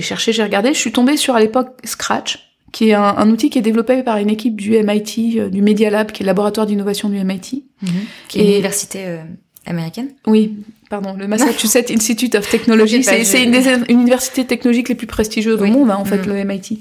cherché, 0.00 0.32
j'ai 0.32 0.42
regardé, 0.44 0.72
je 0.72 0.78
suis 0.78 0.92
tombée 0.92 1.16
sur 1.16 1.34
à 1.34 1.40
l'époque 1.40 1.76
Scratch, 1.84 2.51
qui 2.72 2.88
est 2.88 2.94
un, 2.94 3.30
outil 3.30 3.50
qui 3.50 3.58
est 3.58 3.62
développé 3.62 4.02
par 4.02 4.16
une 4.16 4.30
équipe 4.30 4.60
du 4.60 4.72
MIT, 4.82 5.38
euh, 5.38 5.48
du 5.50 5.60
Media 5.62 5.90
Lab, 5.90 6.10
qui 6.10 6.22
est 6.22 6.24
le 6.24 6.28
laboratoire 6.28 6.66
d'innovation 6.66 7.10
du 7.10 7.22
MIT. 7.22 7.64
Mhm. 7.82 7.90
Qui 8.28 8.40
est 8.40 8.44
une 8.44 8.50
université 8.50 9.00
euh, 9.04 9.22
américaine 9.66 10.08
Oui, 10.26 10.56
pardon, 10.88 11.14
le 11.14 11.28
Massachusetts 11.28 11.90
Institute 11.94 12.34
of 12.34 12.48
Technology. 12.48 13.04
c'est 13.04 13.44
une 13.44 13.50
des 13.50 13.68
universités 13.90 14.46
technologiques 14.46 14.88
les 14.88 14.94
plus 14.94 15.06
prestigieuses 15.06 15.60
au 15.60 15.66
monde, 15.66 15.90
hein, 15.90 15.98
en 15.98 16.06
fait, 16.06 16.26
mhm. 16.26 16.34
le 16.34 16.44
MIT. 16.44 16.80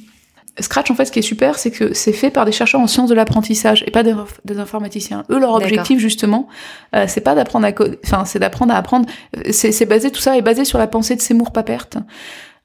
Scratch, 0.59 0.91
en 0.91 0.95
fait, 0.95 1.05
ce 1.05 1.11
qui 1.11 1.19
est 1.19 1.23
super, 1.23 1.57
c'est 1.57 1.71
que 1.71 1.93
c'est 1.93 2.11
fait 2.11 2.29
par 2.29 2.45
des 2.45 2.51
chercheurs 2.51 2.81
en 2.81 2.87
sciences 2.87 3.09
de 3.09 3.15
l'apprentissage 3.15 3.83
et 3.87 3.91
pas 3.91 4.03
des, 4.03 4.13
informaticiens. 4.57 5.23
Eux, 5.29 5.39
leur 5.39 5.53
objectif, 5.53 5.99
justement, 5.99 6.47
euh, 6.93 7.05
c'est 7.07 7.21
pas 7.21 7.35
d'apprendre 7.35 7.65
à 7.65 7.71
enfin, 8.05 8.25
c'est 8.25 8.39
d'apprendre 8.39 8.73
à 8.73 8.77
apprendre. 8.77 9.07
C'est 9.51 9.85
basé, 9.85 10.11
tout 10.11 10.19
ça 10.19 10.37
est 10.37 10.41
basé 10.41 10.65
sur 10.65 10.77
la 10.77 10.87
pensée 10.87 11.15
de 11.15 11.21
Seymour 11.21 11.51
Papert. 11.51 11.87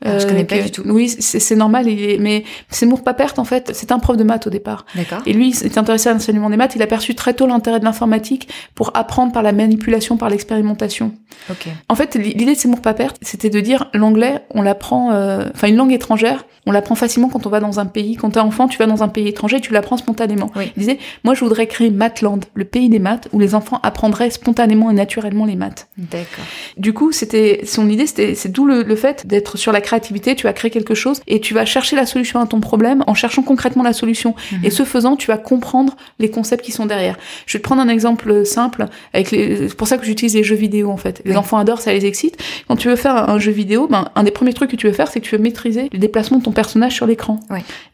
Ah, 0.05 0.19
je 0.19 0.27
connais 0.27 0.45
pas 0.45 0.59
du 0.59 0.71
tout. 0.71 0.83
Oui, 0.85 1.09
c'est 1.09 1.57
normal, 1.57 1.87
mais 2.21 2.45
Seymour 2.69 3.03
Papert, 3.03 3.33
en 3.39 3.45
fait, 3.45 3.71
c'est 3.75 3.93
un 3.93 3.99
prof 3.99 4.17
de 4.17 4.25
maths 4.25 4.47
au 4.47 4.51
départ. 4.51 4.85
D'accord. 4.95 5.23
Et 5.25 5.33
lui, 5.33 5.49
il 5.49 5.55
s'est 5.55 5.79
intéressé 5.79 6.11
à 6.11 6.13
l'enseignement 6.13 6.51
des 6.51 6.59
maths. 6.59 6.77
Il 6.77 6.83
a 6.83 6.87
perçu 6.87 7.15
très 7.15 7.33
tôt 7.33 7.47
l'intérêt 7.47 7.81
de 7.81 7.85
l'informatique 7.85 8.49
pour 8.75 8.91
apprendre 8.95 9.33
par 9.33 9.43
la 9.43 9.53
manipulation, 9.53 10.19
par 10.19 10.29
l'expérimentation. 10.29 11.15
Ok. 11.51 11.69
En 11.89 11.95
fait, 11.95 12.15
l'idée 12.15 12.55
de 12.55 12.59
Seymour 12.59 12.83
Papert, 12.83 13.15
c'était 13.23 13.49
de 13.49 13.61
dire 13.61 13.89
l'anglais, 13.95 14.45
on 14.51 14.61
l'apprend, 14.61 15.13
euh, 15.13 15.49
enfin 15.55 15.69
une 15.69 15.77
langue 15.77 15.93
étrangère, 15.93 16.45
on 16.67 16.73
l'apprend 16.73 16.95
facilement 16.95 17.29
quand 17.29 17.47
on 17.47 17.51
va 17.51 17.61
dans 17.61 17.79
un 17.81 17.87
pays. 17.87 18.17
Quand 18.17 18.31
t'es 18.31 18.41
enfant, 18.41 18.69
tu 18.69 18.77
vas 18.79 18.87
dans 18.87 19.03
un 19.03 19.09
pays 19.09 19.29
étranger, 19.29 19.61
tu 19.61 19.73
l'apprends 19.73 19.97
spontanément. 19.97 20.51
Oui. 20.57 20.73
Il 20.77 20.81
disait, 20.81 20.99
moi, 21.25 21.35
je 21.35 21.41
voudrais 21.41 21.67
créer 21.67 21.91
Mathland, 21.91 22.45
le 22.55 22.65
pays 22.65 22.89
des 22.89 22.99
maths, 22.99 23.29
où 23.33 23.39
les 23.39 23.55
enfants 23.55 23.81
apprendraient 23.83 24.31
spontanément 24.31 24.91
et 24.91 24.95
naturellement 24.95 25.47
les 25.47 25.57
maths. 25.57 25.89
D'accord. 25.97 26.45
Du 26.77 26.93
coup, 26.93 27.13
c'était 27.13 27.61
son 27.65 27.89
idée, 27.89 28.07
c'était 28.07 28.35
c'est 28.35 28.51
d'où 28.51 28.67
le, 28.67 28.83
le, 28.83 28.97
fait 28.97 29.27
d'être 29.27 29.57
sur 29.57 29.71
la 29.71 29.81
créativité. 29.87 30.35
Tu 30.35 30.45
vas 30.45 30.53
créer 30.53 30.71
quelque 30.71 30.95
chose 30.95 31.21
et 31.27 31.41
tu 31.41 31.55
vas 31.55 31.65
chercher 31.65 31.97
la 31.97 32.05
solution 32.05 32.41
à 32.41 32.47
ton 32.47 32.61
problème 32.61 33.03
en 33.07 33.15
cherchant 33.15 33.43
concrètement 33.43 33.83
la 33.83 33.93
solution. 33.93 34.35
Mhm. 34.53 34.65
Et 34.65 34.71
ce 34.71 34.85
faisant, 34.85 35.17
tu 35.17 35.29
vas 35.29 35.39
comprendre 35.39 35.97
les 36.19 36.31
concepts 36.31 36.65
qui 36.65 36.73
sont 36.73 36.87
derrière. 36.87 37.17
Je 37.47 37.57
vais 37.57 37.63
te 37.63 37.65
prendre 37.65 37.81
un 37.81 37.89
exemple 37.89 38.45
simple. 38.45 38.87
Avec 39.15 39.31
les, 39.31 39.69
c'est 39.69 39.77
pour 39.77 39.89
ça 39.89 39.97
que 39.97 40.05
j'utilise 40.05 40.35
les 40.35 40.45
jeux 40.45 40.57
vidéo 40.57 40.91
en 40.91 40.97
fait. 40.97 41.23
Les 41.25 41.37
enfants 41.37 41.59
adorent, 41.59 41.81
ça 41.81 41.93
les 41.93 42.05
excite. 42.05 42.37
Quand 42.69 42.77
tu 42.77 42.89
veux 42.89 42.97
faire 42.97 43.31
un 43.31 43.39
jeu 43.39 43.53
vidéo, 43.53 43.89
ben 43.89 44.11
un 44.15 44.25
des 44.25 44.31
premiers 44.31 44.53
trucs 44.53 44.71
que 44.71 44.77
tu 44.77 44.87
veux 44.87 44.93
faire, 44.93 45.09
c'est 45.09 45.21
que 45.21 45.27
tu 45.27 45.37
veux 45.37 45.43
maîtriser 45.43 45.89
les 45.93 45.99
déplacements 45.99 46.39
de 46.39 46.45
ton 46.45 46.53
personnage 46.53 46.93
sur 46.93 47.07
l'écran. 47.07 47.41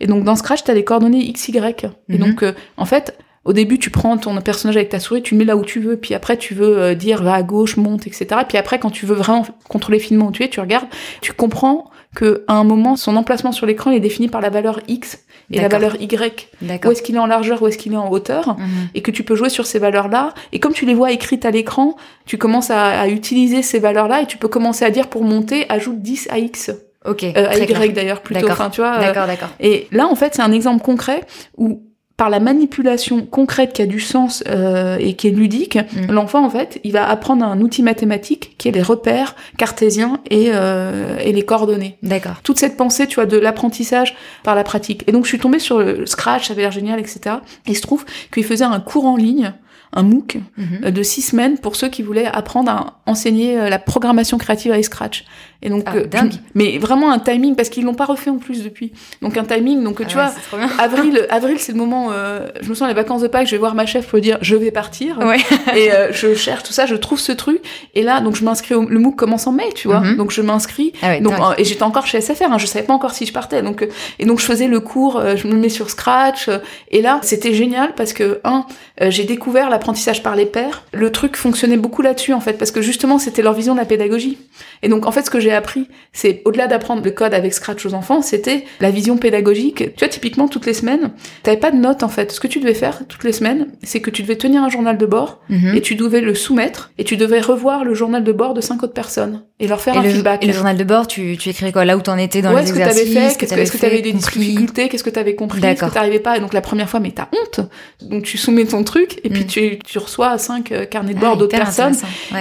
Et 0.01 0.07
donc 0.07 0.25
dans 0.25 0.37
Scratch, 0.37 0.65
tu 0.65 0.71
as 0.71 0.75
les 0.75 0.85
coordonnées 0.85 1.25
X, 1.25 1.49
Y. 1.49 1.85
Et 2.09 2.15
mhm. 2.15 2.19
donc, 2.19 2.43
euh, 2.43 2.53
en 2.77 2.85
fait, 2.85 3.17
au 3.45 3.53
début, 3.53 3.79
tu 3.79 3.91
prends 3.91 4.17
ton 4.19 4.41
personnage 4.41 4.77
avec 4.77 4.89
ta 4.89 5.01
souris, 5.01 5.23
tu 5.23 5.35
le 5.35 5.39
mets 5.39 5.45
là 5.45 5.57
où 5.57 5.65
tu 5.65 5.81
veux, 5.81 5.97
puis 5.97 6.15
après, 6.15 6.37
tu 6.37 6.55
veux 6.55 6.79
euh, 6.79 6.95
dire 6.95 7.23
va 7.23 7.35
à 7.35 7.43
gauche, 7.43 7.77
monte, 7.77 8.07
etc. 8.07 8.27
Puis 8.49 8.57
après, 8.57 8.79
quand 8.79 8.91
tu 8.91 9.05
veux 9.07 9.17
vraiment 9.17 9.45
contrôler 9.69 9.99
finement 9.99 10.27
où 10.27 10.33
tu 10.33 10.45
es, 10.45 10.49
tu 10.49 10.61
regardes, 10.61 10.87
tu 11.21 11.33
comprends 11.33 11.91
que 12.15 12.45
à 12.47 12.55
un 12.55 12.65
moment, 12.65 12.97
son 12.97 13.17
emplacement 13.17 13.53
sur 13.53 13.67
l'écran 13.67 13.91
est 13.91 14.01
défini 14.01 14.29
par 14.29 14.41
la 14.41 14.51
valeur 14.51 14.81
X 14.87 15.25
et 15.51 15.61
la 15.61 15.69
valeur 15.69 16.01
Y. 16.01 16.49
Où 16.63 16.91
est-ce 16.91 17.03
qu'il 17.03 17.17
est 17.17 17.19
en 17.19 17.27
largeur, 17.27 17.63
où 17.63 17.69
est-ce 17.69 17.79
qu'il 17.79 17.93
est 17.95 17.97
en 17.97 18.11
hauteur, 18.11 18.57
mhm. 18.59 18.89
et 18.95 19.03
que 19.03 19.11
tu 19.11 19.23
peux 19.23 19.35
jouer 19.35 19.49
sur 19.49 19.67
ces 19.67 19.79
valeurs-là. 19.79 20.35
Et 20.53 20.61
comme 20.61 20.73
tu 20.73 20.87
les 20.87 20.95
vois 20.95 21.11
écrites 21.11 21.45
à 21.45 21.51
l'écran, 21.51 21.97
tu 22.27 22.39
commences 22.39 22.71
à, 22.71 23.01
à 23.01 23.09
utiliser 23.09 23.63
ces 23.63 23.79
valeurs-là 23.79 24.23
et 24.23 24.27
tu 24.27 24.37
peux 24.37 24.49
commencer 24.49 24.85
à 24.85 24.91
dire 24.91 25.09
pour 25.09 25.25
monter, 25.25 25.67
ajoute 25.69 26.01
10 26.01 26.29
à 26.31 26.39
X. 26.39 26.71
Ok. 27.05 27.25
Euh, 27.25 27.49
à 27.49 27.57
Y 27.57 27.93
d'ailleurs 27.93 28.21
plutôt. 28.21 28.49
Enfin, 28.51 28.71
tu 28.71 28.81
vois. 28.81 28.97
Euh, 28.97 29.01
d'accord, 29.01 29.27
d'accord. 29.27 29.49
Et 29.61 29.89
là, 29.91 30.07
en 30.07 30.15
fait, 30.15 30.35
c'est 30.35 30.43
un 30.43 30.53
exemple 30.53 30.83
concret 30.83 31.23
où 31.57 31.83
par 32.17 32.31
la 32.31 32.41
manipulation 32.41 33.25
concrète 33.27 33.73
qui 33.73 33.83
a 33.83 33.87
du 33.87 34.01
sens 34.01 34.45
euh, 34.49 34.97
et 35.01 35.15
qui 35.15 35.29
est 35.29 35.31
ludique, 35.31 35.77
mm. 35.77 36.13
l'enfant 36.13 36.45
en 36.45 36.51
fait, 36.51 36.81
il 36.85 36.93
va 36.93 37.09
apprendre 37.09 37.45
un 37.45 37.61
outil 37.61 37.83
mathématique 37.83 38.57
qui 38.59 38.69
est 38.69 38.73
les 38.73 38.83
repères 38.83 39.35
cartésiens 39.59 40.21
et, 40.31 40.51
euh, 40.53 41.19
et 41.19 41.33
les 41.33 41.45
coordonnées. 41.45 41.99
D'accord. 42.03 42.37
Toute 42.43 42.59
cette 42.59 42.77
pensée, 42.77 43.07
tu 43.07 43.17
vois, 43.17 43.27
de 43.27 43.39
l'apprentissage 43.39 44.15
par 44.43 44.55
la 44.55 44.65
pratique. 44.65 45.05
Et 45.07 45.13
donc 45.13 45.25
je 45.25 45.29
suis 45.29 45.39
tombée 45.39 45.59
sur 45.59 45.79
le 45.79 46.07
Scratch, 46.07 46.49
ça 46.49 46.53
avait 46.53 46.63
l'air 46.63 46.73
génial, 46.73 47.01
etc. 47.01 47.37
Et 47.67 47.71
il 47.71 47.77
se 47.77 47.83
trouve 47.83 48.05
qu'il 48.33 48.45
faisait 48.45 48.65
un 48.65 48.81
cours 48.81 49.07
en 49.07 49.17
ligne 49.17 49.53
un 49.93 50.03
MOOC 50.03 50.39
euh, 50.59 50.91
de 50.91 51.03
six 51.03 51.23
semaines 51.23 51.59
pour 51.59 51.77
ceux 51.77 51.89
qui 51.89 52.03
voulaient 52.03 52.27
apprendre 52.27 52.71
à 52.71 53.01
enseigner 53.07 53.59
euh, 53.59 53.69
la 53.69 53.79
programmation 53.79 54.39
créative 54.39 54.73
avec 54.73 54.85
Scratch. 54.85 55.25
Et 55.63 55.71
donc, 55.71 55.85
ah, 55.87 55.95
euh, 55.95 56.29
mais 56.55 56.79
vraiment 56.79 57.13
un 57.13 57.21
timing 57.21 57.55
parce 57.55 57.69
qu'ils 57.69 57.85
l'ont 57.85 57.95
pas 57.95 58.05
refait 58.05 58.31
en 58.31 58.39
plus 58.39 58.65
depuis. 58.65 58.93
Donc 59.23 59.37
un 59.37 59.45
timing. 59.45 59.85
Donc 59.85 60.05
tu 60.07 60.19
ah 60.19 60.33
vois, 60.51 60.67
avril, 60.79 61.25
avril, 61.31 61.57
c'est 61.61 61.71
le 61.71 61.79
moment. 61.79 62.09
Euh, 62.11 62.49
je 62.61 62.69
me 62.69 62.75
sens 62.75 62.89
les 62.89 62.95
vacances 62.95 63.23
de 63.23 63.29
Pâques. 63.29 63.47
Je 63.47 63.53
vais 63.53 63.59
voir 63.59 63.77
ma 63.77 63.87
chef 63.87 64.09
pour 64.09 64.21
dire 64.21 64.39
je 64.41 64.57
vais 64.57 64.73
partir. 64.73 65.19
Ouais. 65.19 65.39
et 65.77 65.93
euh, 65.93 66.13
je 66.13 66.35
cherche 66.35 66.65
tout 66.65 66.73
ça. 66.73 66.87
Je 66.87 66.97
trouve 66.97 67.21
ce 67.21 67.31
truc. 67.31 67.61
Et 67.95 68.03
là, 68.03 68.21
donc 68.21 68.35
je 68.35 68.45
m'inscris. 68.45 68.75
Le 68.75 68.99
MOOC 68.99 69.15
commence 69.15 69.47
en 69.47 69.53
mai, 69.53 69.69
tu 69.75 69.87
vois. 69.87 70.01
Mhm. 70.01 70.17
Donc 70.17 70.33
je 70.33 70.43
m'inscris. 70.43 70.93
Ah 71.01 71.21
donc 71.21 71.35
et 71.59 71.65
j'étais 71.65 71.85
encore 71.85 72.07
chez 72.07 72.21
SFR. 72.21 72.51
Hein, 72.51 72.59
je 72.59 72.67
savais 72.67 72.85
pas 72.85 72.95
encore 72.95 73.13
si 73.13 73.25
je 73.25 73.33
partais. 73.33 73.63
Donc 73.63 73.87
et 74.19 74.27
donc 74.27 74.41
je 74.41 74.45
faisais 74.45 74.67
le 74.67 74.81
cours. 74.81 75.23
je 75.37 75.47
me 75.47 75.55
mets 75.55 75.69
sur 75.69 75.91
Scratch. 75.91 76.51
et 76.91 77.03
là, 77.03 77.21
c'était 77.23 77.55
génial 77.55 77.95
parce 77.95 78.13
que 78.13 78.41
un, 78.43 78.67
j'ai 79.01 79.25
découvert 79.25 79.71
l'apprentissage 79.83 80.23
par 80.23 80.37
les 80.37 80.47
pairs. 80.47 80.85
Le 80.93 81.11
truc 81.11 81.37
fonctionnait 81.37 81.77
beaucoup 81.77 82.03
là-dessus 82.03 82.33
en 82.33 82.41
fait 82.41 82.53
parce 82.53 82.71
que 82.71 82.81
justement 82.81 83.19
c'était 83.19 83.43
leur 83.43 83.53
vision 83.53 83.75
de 83.75 83.81
la 83.81 83.85
pédagogie. 83.85 84.39
Et 84.83 84.89
donc 84.89 85.07
en 85.07 85.13
fait, 85.13 85.23
ce 85.23 85.31
que 85.31 85.41
j'ai 85.41 85.53
appris, 85.53 85.89
c'est 86.13 86.41
au-delà 86.45 86.69
d'apprendre 86.69 87.03
le 87.03 87.11
code 87.11 87.35
avec 87.35 87.53
Scratch 87.53 87.85
aux 87.85 87.95
enfants, 87.95 88.23
c'était 88.23 88.65
la 88.79 88.91
vision 88.91 89.17
pédagogique. 89.17 89.95
Tu 89.97 89.99
vois, 89.99 90.09
typiquement 90.09 90.47
toutes 90.47 90.67
les 90.67 90.75
semaines, 90.75 91.11
t'avais 91.43 91.57
pas 91.57 91.73
de 91.73 91.79
notes 91.79 92.05
en 92.05 92.09
fait. 92.09 92.31
Ce 92.31 92.39
que 92.39 92.47
tu 92.47 92.61
devais 92.61 92.75
faire 92.75 93.03
toutes 93.09 93.25
les 93.25 93.33
semaines, 93.33 93.67
c'est 93.83 94.01
que 94.01 94.11
tu 94.11 94.23
devais 94.23 94.37
tenir 94.37 94.63
un 94.63 94.69
journal 94.69 94.97
de 94.97 95.07
bord 95.07 95.41
mhm. 95.49 95.75
et 95.75 95.81
tu 95.81 95.97
devais 95.97 96.21
le 96.21 96.37
soumettre 96.37 96.93
et 96.97 97.03
tu 97.03 97.17
devais 97.17 97.41
revoir 97.41 97.85
le 97.85 97.95
journal 97.95 98.23
de 98.23 98.33
bord 98.33 98.55
de 98.55 98.61
cinq 98.61 98.85
autres 98.85 98.93
personnes 98.93 99.43
et 99.59 99.67
leur 99.67 99.81
faire 99.81 99.99
un 99.99 100.03
feedback. 100.03 100.45
Et 100.45 100.47
le 100.47 100.53
journal 100.53 100.77
de 100.77 100.85
bord, 100.85 101.09
tu, 101.09 101.37
tu 101.37 101.49
écrivais 101.49 101.73
quoi? 101.73 101.85
Là 101.85 101.97
où 101.97 102.01
t'en 102.01 102.19
étais 102.19 102.41
dans 102.41 102.53
les 102.53 102.69
exercices 102.69 103.03
ce 103.03 103.09
que 103.09 103.15
t'avais 103.15 103.31
fait, 103.31 103.39
qu'est-ce 103.57 103.73
que 103.73 103.79
t'avais 103.79 104.03
des 104.03 104.13
difficultés, 104.13 104.89
qu'est-ce 104.89 105.05
que 105.05 105.11
t'avais 105.11 105.35
compris, 105.35 105.61
qu'est-ce 105.61 105.85
que 105.85 105.91
t'arrivais 105.91 106.21
pas. 106.21 106.37
Et 106.37 106.41
donc 106.41 106.53
la 106.53 106.61
première 106.61 106.89
fois, 106.89 107.01
mais 107.01 107.11
t'as 107.11 107.29
honte. 107.33 107.69
Donc 108.03 108.23
tu 108.23 108.39
soumets 108.39 108.65
ton 108.65 108.85
truc 108.85 109.21
et 109.25 109.31
puis 109.31 109.45
mm. 109.45 109.47
tu, 109.47 109.72
tu 109.79 109.99
reçois 109.99 110.39
cinq 110.39 110.73
euh, 110.73 110.85
carnets 110.85 111.15
de 111.15 111.21
bord 111.21 111.35
ah, 111.35 111.37
d'autres 111.37 111.57
personnes. 111.57 111.97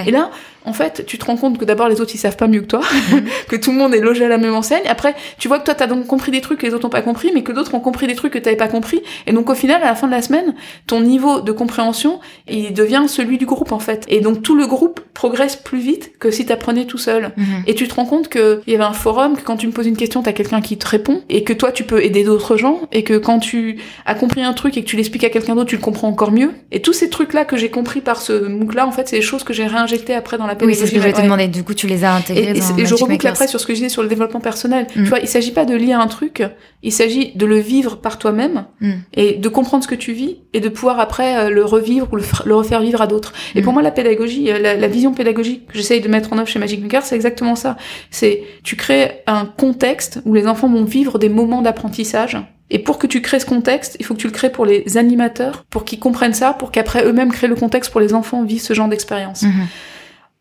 Et 0.06 0.10
là, 0.10 0.30
en 0.64 0.72
fait, 0.72 1.04
tu 1.06 1.18
te 1.18 1.24
rends 1.24 1.36
compte 1.36 1.58
que 1.58 1.64
d'abord 1.64 1.88
les 1.88 2.00
autres 2.00 2.12
ils 2.14 2.18
savent 2.18 2.36
pas 2.36 2.46
mieux 2.46 2.60
que 2.60 2.66
toi, 2.66 2.80
mhm. 3.12 3.24
que 3.48 3.56
tout 3.56 3.72
le 3.72 3.78
monde 3.78 3.94
est 3.94 4.00
logé 4.00 4.24
à 4.24 4.28
la 4.28 4.38
même 4.38 4.54
enseigne. 4.54 4.84
Après, 4.88 5.14
tu 5.38 5.48
vois 5.48 5.58
que 5.58 5.64
toi 5.64 5.74
t'as 5.74 5.86
donc 5.86 6.06
compris 6.06 6.32
des 6.32 6.40
trucs 6.40 6.60
que 6.60 6.66
les 6.66 6.74
autres 6.74 6.86
ont 6.86 6.90
pas 6.90 7.02
compris, 7.02 7.30
mais 7.34 7.42
que 7.42 7.52
d'autres 7.52 7.74
ont 7.74 7.80
compris 7.80 8.06
des 8.06 8.14
trucs 8.14 8.32
que 8.32 8.38
t'avais 8.38 8.56
pas 8.56 8.68
compris. 8.68 9.02
Et 9.26 9.32
donc 9.32 9.50
au 9.50 9.54
final, 9.54 9.82
à 9.82 9.86
la 9.86 9.94
fin 9.94 10.06
de 10.06 10.12
la 10.12 10.22
semaine, 10.22 10.54
ton 10.86 11.00
niveau 11.00 11.40
de 11.40 11.52
compréhension 11.52 12.20
il 12.48 12.72
devient 12.72 13.04
celui 13.08 13.38
du 13.38 13.46
groupe 13.46 13.72
en 13.72 13.78
fait. 13.78 14.04
Et 14.08 14.20
donc 14.20 14.42
tout 14.42 14.54
le 14.54 14.66
groupe 14.66 15.00
progresse 15.14 15.56
plus 15.56 15.80
vite 15.80 16.18
que 16.18 16.30
si 16.30 16.46
t'apprenais 16.46 16.84
tout 16.84 16.98
seul. 16.98 17.32
Mhm. 17.36 17.64
Et 17.66 17.74
tu 17.74 17.88
te 17.88 17.94
rends 17.94 18.06
compte 18.06 18.28
qu'il 18.28 18.60
y 18.66 18.74
avait 18.74 18.84
un 18.84 18.92
forum, 18.92 19.36
que 19.36 19.42
quand 19.42 19.56
tu 19.56 19.66
me 19.66 19.72
poses 19.72 19.86
une 19.86 19.96
question, 19.96 20.22
t'as 20.22 20.32
quelqu'un 20.32 20.60
qui 20.60 20.78
te 20.78 20.86
répond, 20.86 21.22
et 21.28 21.44
que 21.44 21.52
toi 21.52 21.72
tu 21.72 21.84
peux 21.84 22.02
aider 22.04 22.24
d'autres 22.24 22.56
gens, 22.56 22.80
et 22.92 23.04
que 23.04 23.18
quand 23.18 23.38
tu 23.38 23.78
as 24.06 24.14
compris 24.14 24.42
un 24.42 24.52
truc 24.52 24.76
et 24.76 24.82
que 24.82 24.88
tu 24.88 24.96
l'expliques 24.96 25.24
à 25.24 25.30
quelqu'un 25.30 25.54
d'autre, 25.54 25.70
tu 25.70 25.76
le 25.76 25.82
comprends 25.82 26.08
encore 26.08 26.32
mieux. 26.32 26.50
Et 26.70 26.82
tous 26.82 26.92
ces 26.92 27.10
trucs 27.10 27.32
là 27.32 27.44
que 27.44 27.56
j'ai 27.56 27.70
compris 27.70 28.00
par 28.00 28.20
ce 28.20 28.32
MOOC 28.32 28.74
là, 28.74 28.86
en 28.86 28.92
fait, 28.92 29.08
c'est 29.08 29.16
des 29.16 29.22
choses 29.22 29.44
que 29.44 29.52
j'ai 29.52 29.66
réinjectées 29.66 30.14
après 30.14 30.38
dans 30.38 30.46
la 30.46 30.51
pédagogie. 30.54 30.98
Oui, 30.98 31.48
du 31.48 31.64
coup, 31.64 31.74
tu 31.74 31.86
les 31.86 32.04
as 32.04 32.14
intégrés 32.14 32.50
et, 32.50 32.60
dans 32.60 32.76
et, 32.76 32.86
je 32.86 32.94
reboucle 32.94 33.26
après 33.26 33.46
sur 33.46 33.60
ce 33.60 33.66
que 33.66 33.72
je 33.72 33.78
disais 33.78 33.88
sur 33.88 34.02
le 34.02 34.08
développement 34.08 34.40
personnel. 34.40 34.86
Mm. 34.94 35.02
Tu 35.02 35.08
vois, 35.08 35.18
il 35.20 35.28
s'agit 35.28 35.52
pas 35.52 35.64
de 35.64 35.74
lire 35.74 36.00
un 36.00 36.06
truc, 36.06 36.42
il 36.82 36.92
s'agit 36.92 37.32
de 37.34 37.46
le 37.46 37.58
vivre 37.58 37.96
par 37.96 38.18
toi-même 38.18 38.64
mm. 38.80 38.92
et 39.14 39.32
de 39.34 39.48
comprendre 39.48 39.84
ce 39.84 39.88
que 39.88 39.94
tu 39.94 40.12
vis 40.12 40.38
et 40.52 40.60
de 40.60 40.68
pouvoir 40.68 41.00
après 41.00 41.36
euh, 41.36 41.50
le 41.50 41.64
revivre 41.64 42.08
ou 42.12 42.16
le, 42.16 42.54
refaire 42.54 42.80
vivre 42.80 43.00
à 43.00 43.06
d'autres. 43.06 43.32
Et 43.54 43.60
mm. 43.60 43.64
pour 43.64 43.72
moi, 43.72 43.82
la 43.82 43.90
pédagogie, 43.90 44.50
euh, 44.50 44.58
la, 44.58 44.88
vision 44.88 45.12
pédagogique 45.12 45.66
que 45.68 45.76
j'essaye 45.76 46.00
de 46.00 46.08
mettre 46.08 46.32
en 46.32 46.38
œuvre 46.38 46.48
chez 46.48 46.58
Magic 46.58 46.80
Maker, 46.80 47.02
c'est 47.02 47.14
exactement 47.14 47.56
ça. 47.56 47.76
C'est 48.10 48.42
tu 48.62 48.76
crées 48.76 49.22
un 49.26 49.46
contexte 49.46 50.20
où 50.24 50.34
les 50.34 50.46
enfants 50.46 50.68
vont 50.68 50.84
vivre 50.84 51.18
des 51.18 51.28
moments 51.28 51.62
d'apprentissage 51.62 52.38
et 52.72 52.78
pour 52.78 52.98
que 52.98 53.06
tu 53.06 53.20
crées 53.20 53.38
ce 53.38 53.44
contexte, 53.44 53.96
il 54.00 54.06
faut 54.06 54.14
que 54.14 54.20
tu 54.20 54.26
le 54.26 54.32
crées 54.32 54.50
pour 54.50 54.64
les 54.64 54.96
animateurs, 54.96 55.64
pour 55.68 55.84
qu'ils 55.84 55.98
comprennent 55.98 56.32
ça, 56.32 56.54
pour 56.54 56.70
qu'après 56.70 57.04
eux-mêmes 57.04 57.30
créent 57.30 57.46
le 57.46 57.54
contexte 57.54 57.92
pour 57.92 58.00
les 58.00 58.14
enfants 58.14 58.42
vivent 58.44 58.62
ce 58.62 58.72
genre 58.72 58.88
d'expérience. 58.88 59.42
Mm-hmm. 59.42 59.66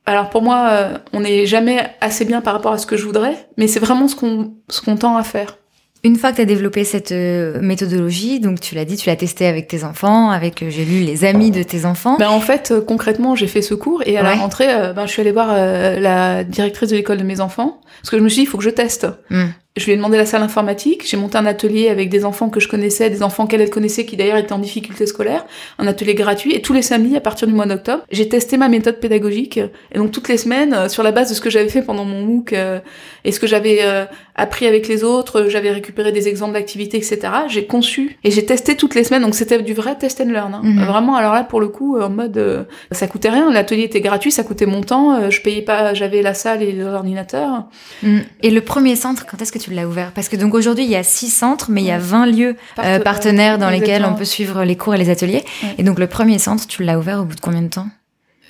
Alors 0.05 0.29
pour 0.29 0.41
moi, 0.41 0.67
euh, 0.71 0.97
on 1.13 1.21
n'est 1.21 1.45
jamais 1.45 1.89
assez 2.01 2.25
bien 2.25 2.41
par 2.41 2.53
rapport 2.53 2.73
à 2.73 2.77
ce 2.77 2.85
que 2.85 2.97
je 2.97 3.05
voudrais, 3.05 3.35
mais 3.57 3.67
c'est 3.67 3.79
vraiment 3.79 4.07
ce 4.07 4.15
qu'on 4.15 4.53
ce 4.69 4.81
qu'on 4.81 4.97
tend 4.97 5.15
à 5.15 5.23
faire. 5.23 5.57
Une 6.03 6.15
fois 6.15 6.31
que 6.31 6.37
tu 6.37 6.41
as 6.41 6.45
développé 6.45 6.83
cette 6.83 7.11
euh, 7.11 7.61
méthodologie, 7.61 8.39
donc 8.39 8.59
tu 8.59 8.73
l'as 8.73 8.85
dit, 8.85 8.97
tu 8.97 9.07
l'as 9.07 9.15
testé 9.15 9.45
avec 9.45 9.67
tes 9.67 9.83
enfants, 9.83 10.31
avec 10.31 10.63
euh, 10.63 10.71
j'ai 10.71 10.83
lu 10.83 11.01
les 11.01 11.25
amis 11.25 11.51
de 11.51 11.61
tes 11.61 11.85
enfants. 11.85 12.17
Ben 12.17 12.29
en 12.29 12.39
fait, 12.39 12.73
concrètement, 12.87 13.35
j'ai 13.35 13.45
fait 13.45 13.61
ce 13.61 13.75
cours 13.75 14.01
et 14.07 14.17
à 14.17 14.23
la 14.23 14.33
rentrée, 14.33 14.65
ben 14.95 15.05
je 15.05 15.11
suis 15.11 15.21
allée 15.21 15.31
voir 15.31 15.53
la 15.53 16.43
directrice 16.43 16.89
de 16.89 16.95
l'école 16.95 17.17
de 17.17 17.23
mes 17.23 17.39
enfans 17.39 17.79
parce 18.01 18.09
que 18.09 18.17
je 18.17 18.23
me 18.23 18.29
suis 18.29 18.37
dit 18.37 18.47
il 18.47 18.47
faut 18.47 18.57
que 18.57 18.63
je 18.63 18.71
teste. 18.71 19.07
Hmm. 19.29 19.49
Je 19.77 19.85
lui 19.85 19.93
ai 19.93 19.95
demandé 19.95 20.17
la 20.17 20.25
salle 20.25 20.43
informatique, 20.43 21.07
j'ai 21.07 21.15
monté 21.15 21.37
un 21.37 21.45
atelier 21.45 21.87
avec 21.87 22.09
des 22.09 22.25
enfants 22.25 22.49
que 22.49 22.59
je 22.59 22.67
connaissais, 22.67 23.09
des 23.09 23.23
enfants 23.23 23.47
qu'elle 23.47 23.69
connaissait 23.69 24.05
qui 24.05 24.17
d'ailleurs 24.17 24.35
étaient 24.35 24.51
en 24.51 24.59
difficulté 24.59 25.05
scolaire, 25.05 25.45
un 25.79 25.87
atelier 25.87 26.13
gratuit, 26.13 26.53
et 26.53 26.61
tous 26.61 26.73
les 26.73 26.81
samedis 26.81 27.15
à 27.15 27.21
partir 27.21 27.47
du 27.47 27.53
mois 27.53 27.65
d'octobre, 27.65 28.03
j'ai 28.11 28.27
testé 28.27 28.57
ma 28.57 28.67
méthode 28.67 28.99
pédagogique, 28.99 29.57
et 29.57 29.97
donc 29.97 30.11
toutes 30.11 30.27
les 30.27 30.35
semaines, 30.35 30.73
euh, 30.73 30.89
sur 30.89 31.03
la 31.03 31.13
base 31.13 31.29
de 31.29 31.35
ce 31.35 31.39
que 31.39 31.49
j'avais 31.49 31.69
fait 31.69 31.81
pendant 31.83 32.03
mon 32.03 32.21
MOOC, 32.21 32.51
euh, 32.51 32.79
et 33.23 33.31
ce 33.31 33.39
que 33.39 33.47
j'avais 33.47 33.77
euh, 33.81 34.03
appris 34.35 34.67
avec 34.67 34.89
les 34.89 35.05
autres, 35.05 35.45
j'avais 35.47 35.71
récupéré 35.71 36.11
des 36.11 36.27
exemples 36.27 36.53
d'activités, 36.53 36.97
etc., 36.97 37.19
j'ai 37.47 37.65
conçu, 37.65 38.17
et 38.25 38.31
j'ai 38.31 38.45
testé 38.45 38.75
toutes 38.75 38.93
les 38.93 39.05
semaines, 39.05 39.21
donc 39.21 39.35
c'était 39.35 39.61
du 39.61 39.73
vrai 39.73 39.97
test 39.97 40.19
and 40.19 40.31
learn, 40.31 40.53
hein. 40.53 40.61
Mhm. 40.65 40.83
vraiment, 40.83 41.15
alors 41.15 41.33
là, 41.33 41.45
pour 41.45 41.61
le 41.61 41.69
coup, 41.69 41.97
en 41.97 42.09
mode, 42.09 42.67
ça 42.91 43.07
coûtait 43.07 43.29
rien, 43.29 43.49
l'atelier 43.49 43.83
était 43.83 44.01
gratuit, 44.01 44.31
ça 44.31 44.43
coûtait 44.43 44.65
mon 44.65 44.81
temps, 44.81 45.29
je 45.29 45.41
payais 45.41 45.61
pas, 45.61 45.93
j'avais 45.93 46.21
la 46.21 46.33
salle 46.33 46.61
et 46.61 46.73
l'ordinateur. 46.73 47.67
Mhm. 48.03 48.23
Et 48.43 48.49
le 48.49 48.59
premier 48.59 48.97
centre, 48.97 49.25
quand 49.25 49.41
est-ce 49.41 49.53
que 49.53 49.60
tu 49.61 49.71
l'as 49.71 49.87
ouvert. 49.87 50.11
Parce 50.11 50.29
que 50.29 50.35
donc 50.35 50.53
aujourd'hui, 50.53 50.85
il 50.85 50.89
y 50.89 50.95
a 50.95 51.03
six 51.03 51.29
centres, 51.29 51.67
mais 51.69 51.81
il 51.81 51.87
y 51.87 51.91
a 51.91 51.99
20 51.99 52.25
lieux 52.27 52.55
euh, 52.79 52.99
partenaires. 52.99 53.57
dans 53.57 53.69
lesquels 53.69 54.05
on 54.05 54.15
peut 54.15 54.25
suivre 54.25 54.63
les 54.63 54.75
cours 54.75 54.95
et 54.95 54.97
les 54.97 55.09
ateliers. 55.09 55.43
Et 55.77 55.83
donc 55.83 55.99
le 55.99 56.07
premier 56.07 56.39
centre, 56.39 56.67
tu 56.67 56.83
l'as 56.83 56.97
ouvert 56.97 57.19
au 57.19 57.25
bout 57.25 57.35
de 57.35 57.41
combien 57.41 57.61
de 57.61 57.69
temps? 57.69 57.87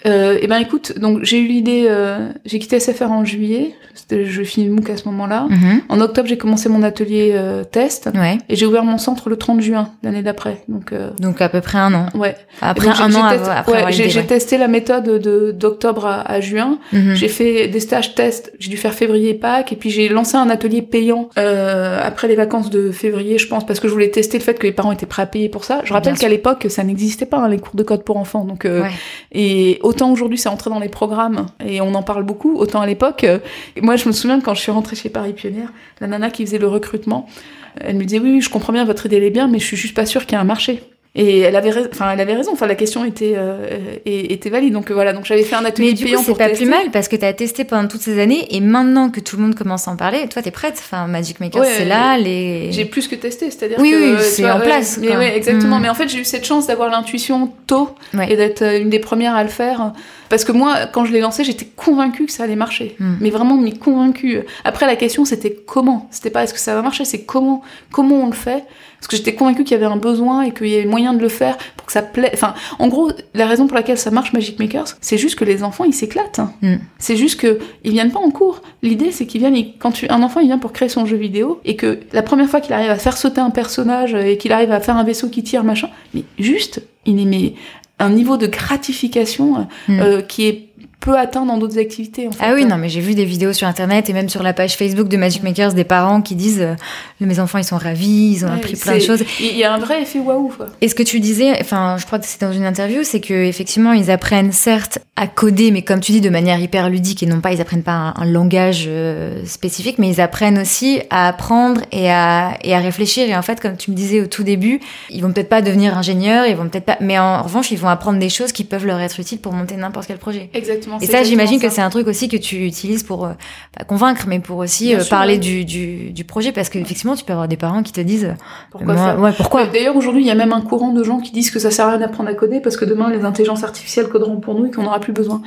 Euh, 0.06 0.38
eh 0.42 0.48
ben 0.48 0.58
écoute, 0.58 0.98
donc 1.00 1.24
j'ai 1.24 1.40
eu 1.40 1.48
l'idée, 1.48 1.86
euh, 1.88 2.32
j'ai 2.46 2.60
quitté 2.60 2.80
SFR 2.80 3.12
en 3.12 3.26
juillet, 3.26 3.76
je 4.12 4.44
finis 4.44 4.68
le 4.68 4.74
MOOC 4.74 4.90
à 4.90 4.98
ce 4.98 5.06
moment-là. 5.06 5.48
Mhm. 5.50 5.82
En 5.90 6.02
octobre, 6.02 6.28
j'ai 6.28 6.38
commencé 6.38 6.70
mon 6.70 6.84
atelier 6.84 7.32
euh, 7.34 7.64
test 7.64 8.10
ouais. 8.14 8.38
et 8.50 8.56
j'ai 8.56 8.66
ouvert 8.66 8.84
mon 8.84 8.98
centre 8.98 9.30
le 9.30 9.38
30 9.38 9.62
juin 9.62 9.90
l'année 10.04 10.22
d'après. 10.22 10.64
Donc 10.68 10.92
euh, 10.92 11.12
donc 11.20 11.42
à 11.42 11.50
peu 11.50 11.62
près 11.62 11.78
un 11.78 11.94
an. 11.94 12.06
Ouais. 12.16 12.36
Après 12.62 12.90
un 12.90 13.16
an 13.16 13.24
après 13.26 13.86
ouais, 13.86 13.92
j'ai 13.92 14.26
testé 14.26 14.58
la 14.58 14.68
méthode 14.68 15.22
de 15.22 15.52
d'octobre 15.52 16.06
à, 16.06 16.42
juin. 16.42 16.80
Mhm. 16.94 17.16
J'ai 17.16 17.28
fait 17.28 17.68
des 17.68 17.80
stages 17.80 18.16
tests. 18.16 18.54
J'ai 18.60 18.70
dû 18.70 18.78
faire 18.78 18.94
février 18.94 19.34
Pâques 19.34 19.72
et 19.72 19.76
puis 19.76 19.90
j'ai 19.90 20.10
lancé 20.10 20.36
un 20.36 20.50
atelier 20.50 20.82
payant 20.82 21.30
euh, 21.38 22.00
après 22.02 22.28
les 22.28 22.36
vacances 22.36 22.70
de 22.70 22.92
février, 22.92 23.38
je 23.38 23.48
pense, 23.48 23.66
parce 23.66 23.80
que 23.80 23.88
je 23.88 23.94
voulais 23.94 24.12
tester 24.12 24.38
le 24.38 24.44
fait 24.44 24.56
que 24.56 24.64
les 24.64 24.72
parents 24.72 24.92
étaient 24.92 25.06
prêts 25.06 25.24
à 25.24 25.28
payer 25.28 25.50
pour 25.50 25.64
ça. 25.64 25.82
Je 25.84 25.94
rappelle 25.94 26.18
qu'à 26.18 26.30
l'époque, 26.30 26.68
ça 26.70 26.84
n'existait 26.84 27.26
pas 27.26 27.38
hein, 27.38 27.50
les 27.50 27.60
cours 27.60 27.76
de 27.76 27.84
code 27.84 28.04
pour 28.04 28.18
enfants. 28.18 28.46
Donc 28.46 28.66
euh, 28.66 28.84
et 29.32 29.80
autant 29.92 30.10
aujourd'hui 30.10 30.38
c'est 30.38 30.48
entré 30.48 30.70
dans 30.70 30.80
les 30.80 30.88
programmes 30.88 31.48
et 31.66 31.82
on 31.82 31.94
en 31.96 32.02
parle 32.02 32.24
beaucoup, 32.24 32.56
autant 32.56 32.80
à 32.80 32.86
l'époque, 32.86 33.26
euh, 33.26 33.40
moi 33.82 33.98
je 33.98 34.08
me 34.08 34.14
souviens 34.14 34.40
quand 34.40 34.54
je 34.54 34.62
suis 34.62 34.72
rentrée 34.72 34.96
chez 34.96 35.10
Paris 35.10 35.34
Pionnière, 35.34 35.74
la 36.00 36.08
nana 36.08 36.30
qui 36.30 36.46
faisait 36.46 36.60
le 36.60 36.68
recrutement, 36.68 37.28
elle 37.76 37.98
me 37.98 38.06
disait 38.06 38.20
oui, 38.20 38.40
je 38.40 38.50
comprends 38.50 38.72
bien 38.72 38.86
votre 38.86 39.06
idée 39.06 39.18
est 39.18 39.30
bien, 39.30 39.50
mais 39.50 39.60
je 39.60 39.66
suis 39.66 39.78
juste 39.78 39.96
pas 39.96 40.06
sûre 40.06 40.26
qu'il 40.26 40.34
y 40.34 40.36
ait 40.36 40.42
un 40.42 40.46
marché. 40.46 40.82
Et 41.14 41.40
elle 41.40 41.58
avait, 41.58 41.74
enfin, 41.92 42.12
elle 42.14 42.22
avait 42.22 42.36
raison. 42.36 42.52
Enfin, 42.54 42.68
la 42.68 42.76
question 42.76 43.04
était 43.04 43.34
euh, 43.36 43.98
était 44.06 44.50
valide. 44.50 44.72
Donc 44.72 44.92
voilà. 44.92 45.12
Donc 45.12 45.26
j'avais 45.26 45.44
fait 45.44 45.56
un 45.56 45.66
atelier 45.66 45.90
Mais 45.90 45.94
du 45.94 46.06
coup, 46.06 46.24
c'est 46.24 46.38
pas 46.38 46.50
plus 46.50 46.66
mal 46.66 46.90
parce 46.92 47.10
que 47.10 47.18
tu 47.18 47.26
as 47.26 47.34
testé 47.34 47.66
pendant 47.66 47.90
toutes 47.90 48.02
ces 48.02 48.18
années 48.18 48.48
et 48.56 48.62
maintenant 48.62 49.10
que 49.10 49.20
tout 49.20 49.36
le 49.36 49.44
monde 49.44 49.56
commence 49.56 49.90
à 49.90 49.92
en 49.92 49.98
parler, 49.98 50.28
toi 50.30 50.42
t'es 50.42 50.52
prête. 50.52 50.76
Enfin, 50.78 51.08
Magic 51.08 51.42
Maker, 51.42 51.66
c'est 51.66 51.84
là. 51.84 52.18
Les... 52.18 52.72
J'ai 52.72 52.86
plus 52.86 53.10
que 53.10 53.16
testé, 53.16 53.52
c'est-à-dire 53.52 53.78
oui, 53.80 53.92
que 53.92 54.16
oui, 54.16 54.22
c'est 54.22 54.50
en 54.50 54.62
place. 54.62 55.00
Mais 55.02 55.18
ouais, 55.18 55.36
exactement. 55.36 55.80
Mm. 55.80 55.82
Mais 55.82 55.90
en 55.90 55.96
fait, 55.96 56.08
j'ai 56.08 56.20
eu 56.20 56.26
cette 56.26 56.46
chance 56.46 56.68
d'avoir 56.68 56.90
l'intuition 56.90 57.52
tôt 57.68 57.90
et 58.14 58.38
d'être 58.38 58.62
euh, 58.62 58.80
une 58.80 58.90
des 58.90 59.00
premières 59.00 59.36
à 59.36 59.44
le 59.44 59.50
faire. 59.50 59.92
Parce 60.32 60.46
que 60.46 60.54
moi, 60.54 60.88
quand 60.88 61.04
je 61.04 61.12
l'ai 61.12 61.20
lancé, 61.20 61.44
j'étais 61.44 61.66
convaincue 61.66 62.26
que 62.26 62.32
ça 62.32 62.44
allait 62.44 62.56
marcher. 62.56 62.96
Mm. 63.00 63.16
Mais 63.20 63.30
vraiment, 63.32 63.58
mais 63.58 63.74
convaincue. 63.74 64.40
Après, 64.64 64.86
la 64.86 64.96
question, 64.96 65.26
c'était 65.26 65.54
comment? 65.54 66.08
C'était 66.10 66.30
pas 66.30 66.44
est-ce 66.44 66.54
que 66.54 66.60
ça 66.60 66.74
va 66.74 66.82
marcher, 66.82 67.04
c'est 67.04 67.24
comment, 67.26 67.62
comment 67.92 68.24
on 68.24 68.28
le 68.28 68.32
fait? 68.32 68.64
Parce 68.98 69.10
que 69.10 69.18
j'étais 69.18 69.36
convaincue 69.36 69.66
qu'il 69.66 69.74
y 69.74 69.76
avait 69.76 69.92
un 69.92 69.98
besoin 69.98 70.44
et 70.44 70.54
qu'il 70.54 70.68
y 70.68 70.76
avait 70.76 70.86
moyen 70.86 71.14
de 71.14 71.22
le 71.22 71.28
faire 71.28 71.58
pour 71.76 71.86
que 71.86 71.92
ça 71.92 72.02
plaît. 72.02 72.32
Enfin, 72.34 72.54
en 72.80 72.88
gros, 72.88 73.12
la 73.34 73.46
raison 73.46 73.68
pour 73.68 73.76
laquelle 73.76 73.98
ça 73.98 74.10
marche 74.10 74.32
Magic 74.32 74.58
Makers, 74.58 74.96
c'est 75.02 75.18
juste 75.18 75.38
que 75.38 75.44
les 75.44 75.64
enfants, 75.64 75.84
ils 75.84 75.94
s'éclatent. 75.94 76.40
Mm. 76.62 76.76
C'est 76.98 77.18
juste 77.18 77.38
que 77.38 77.60
ils 77.84 77.92
viennent 77.92 78.12
pas 78.12 78.22
en 78.22 78.32
cours. 78.32 78.62
L'idée, 78.84 79.12
c'est 79.12 79.26
qu'ils 79.26 79.42
viennent, 79.42 79.62
quand 79.80 79.92
tu, 79.92 80.08
un 80.08 80.24
enfant, 80.24 80.40
il 80.40 80.48
vient 80.48 80.60
pour 80.60 80.72
créer 80.72 80.88
son 80.88 81.06
jeu 81.06 81.18
vidéo 81.18 81.60
et 81.66 81.76
que 81.76 82.00
la 82.14 82.22
première 82.22 82.48
fois 82.48 82.62
qu'il 82.62 82.72
arrive 82.72 82.90
à 82.90 82.96
faire 82.96 83.18
sauter 83.18 83.42
un 83.42 83.50
personnage 83.50 84.14
et 84.14 84.38
qu'il 84.38 84.54
arrive 84.54 84.72
à 84.72 84.80
faire 84.80 84.96
un 84.96 85.04
vaisseau 85.04 85.28
qui 85.28 85.44
tire, 85.44 85.66
machin, 85.66 85.90
mais 86.14 86.24
juste, 86.40 86.82
il 87.06 87.20
est 87.20 87.56
un 88.02 88.10
niveau 88.10 88.38
de 88.38 88.48
gratification 88.48 89.68
mm. 89.88 90.00
euh, 90.00 90.22
qui 90.22 90.48
est 90.48 90.71
peut 91.02 91.18
atteindre 91.18 91.48
dans 91.48 91.58
d'autres 91.58 91.80
activités. 91.80 92.28
En 92.28 92.32
fait. 92.32 92.38
Ah 92.40 92.54
oui, 92.54 92.64
non, 92.64 92.78
mais 92.78 92.88
j'ai 92.88 93.02
vu 93.02 93.16
des 93.16 93.26
vidéos 93.26 93.54
sur 93.54 93.68
Internet 93.68 94.10
et 94.10 94.14
même 94.14 94.30
sur 94.30 94.44
la 94.44 94.54
page 94.54 94.78
Facebook 94.78 95.10
de 95.10 95.18
Magic 95.18 95.44
Makers 95.44 95.74
des 95.74 95.84
parents 95.84 96.22
qui 96.22 96.36
disent 96.36 96.62
euh, 96.62 96.76
mes 97.20 97.40
enfants 97.40 97.58
ils 97.58 97.64
sont 97.64 97.78
ravis, 97.78 98.34
ils 98.36 98.46
ont 98.46 98.52
appris 98.52 98.76
plein 98.76 98.96
de 98.96 99.00
choses. 99.00 99.24
Il 99.40 99.58
y 99.58 99.64
a 99.64 99.74
un 99.74 99.80
vrai 99.80 100.04
effet 100.04 100.20
waouh. 100.20 100.54
Et 100.80 100.88
ce 100.88 100.96
que 100.96 101.04
tu 101.04 101.20
disais, 101.20 101.58
enfin, 101.60 101.98
je 101.98 102.06
crois 102.06 102.20
que 102.20 102.26
c'est 102.26 102.40
dans 102.40 102.54
une 102.54 102.66
interview, 102.66 103.04
c'est 103.04 103.20
que 103.20 103.34
effectivement 103.34 103.94
ils 103.94 104.12
apprennent 104.12 104.52
certes 104.52 105.00
à 105.16 105.28
coder, 105.28 105.72
mais 105.72 105.82
comme 105.82 106.00
tu 106.00 106.12
dis 106.12 106.22
de 106.22 106.30
manière 106.30 106.60
hyper 106.60 106.90
ludique 106.90 107.24
et 107.24 107.26
non 107.26 107.42
pas 107.42 107.52
ils 107.52 107.62
apprennent 107.62 107.84
pas 107.84 108.14
un, 108.16 108.26
langage 108.26 108.86
euh, 108.88 109.44
spécifique, 109.46 109.98
mais 109.98 110.10
ils 110.10 110.22
apprennent 110.22 110.60
aussi 110.60 111.02
à 111.10 111.28
apprendre 111.28 111.82
et 111.92 112.12
à 112.12 112.58
et 112.64 112.76
à 112.76 112.80
réfléchir. 112.80 113.28
Et 113.28 113.36
en 113.36 113.42
fait, 113.42 113.60
comme 113.60 113.76
tu 113.76 113.90
me 113.90 113.96
disais 113.96 114.22
au 114.22 114.28
tout 114.28 114.44
début, 114.44 114.80
ils 115.10 115.24
vont 115.24 115.34
peut-être 115.34 115.50
pas 115.50 115.64
devenir 115.64 115.98
ingénieurs, 115.98 116.46
ils 116.46 116.56
vont 116.56 116.70
peut-être 116.70 116.86
pas, 116.86 116.98
mais 117.02 117.18
en 117.18 117.42
revanche 117.42 117.72
ils 117.72 117.80
vont 117.80 117.90
apprendre 117.90 118.20
des 118.20 118.30
choses 118.30 118.52
qui 118.52 118.64
peuvent 118.64 118.86
leur 118.86 119.00
être 119.00 119.20
utiles 119.20 119.40
pour 119.40 119.54
monter 119.54 119.76
n'importe 119.78 120.06
quel 120.08 120.18
projet. 120.18 120.50
Exactement. 120.54 120.91
Et 121.00 121.06
ça, 121.06 121.24
j'imagine 121.24 121.60
que 121.60 121.70
c'est 121.70 121.82
un 121.82 121.90
truc 121.90 122.08
aussi 122.08 122.28
que 122.28 122.38
tu 122.38 122.66
utilises 122.66 123.04
pour 123.04 123.26
euh, 123.26 123.34
pas 123.78 123.84
convaincre, 123.84 124.26
mais 124.28 124.40
pour 124.40 124.58
aussi 124.58 124.94
euh, 124.96 125.04
parler 125.10 125.38
du, 125.38 125.64
du, 125.66 126.12
du, 126.12 126.24
projet, 126.24 126.52
parce 126.52 126.70
qu'effectivement, 126.70 127.16
tu 127.16 127.24
peux 127.24 127.34
avoir 127.34 127.48
des 127.48 127.58
parents 127.58 127.84
qui 127.84 127.92
te 127.92 128.02
disent 128.02 128.34
euh, 128.80 129.18
Ouais, 129.18 129.32
pourquoi? 129.34 129.66
D'ailleurs, 129.68 129.96
aujourd'hui, 129.96 130.24
il 130.24 130.28
y 130.28 130.32
a 130.32 130.36
même 130.36 130.54
un 130.54 130.62
courant 130.62 130.92
de 130.92 131.04
gens 131.04 131.20
qui 131.20 131.32
disent 131.32 131.52
que 131.52 131.60
ça 131.60 131.72
sert 131.72 131.88
à 131.88 131.92
rien 131.92 132.00
d'apprendre 132.00 132.30
à 132.30 132.34
coder 132.34 132.60
parce 132.60 132.78
que 132.78 132.86
demain, 132.86 133.10
les 133.10 133.24
intelligences 133.24 133.64
artificielles 133.64 134.08
coderont 134.08 134.40
pour 134.40 134.56
nous 134.56 134.66
et 134.66 134.72
qu'on 134.72 134.84
n'aura 134.84 135.00
plus 135.00 135.14
besoin. 135.14 135.42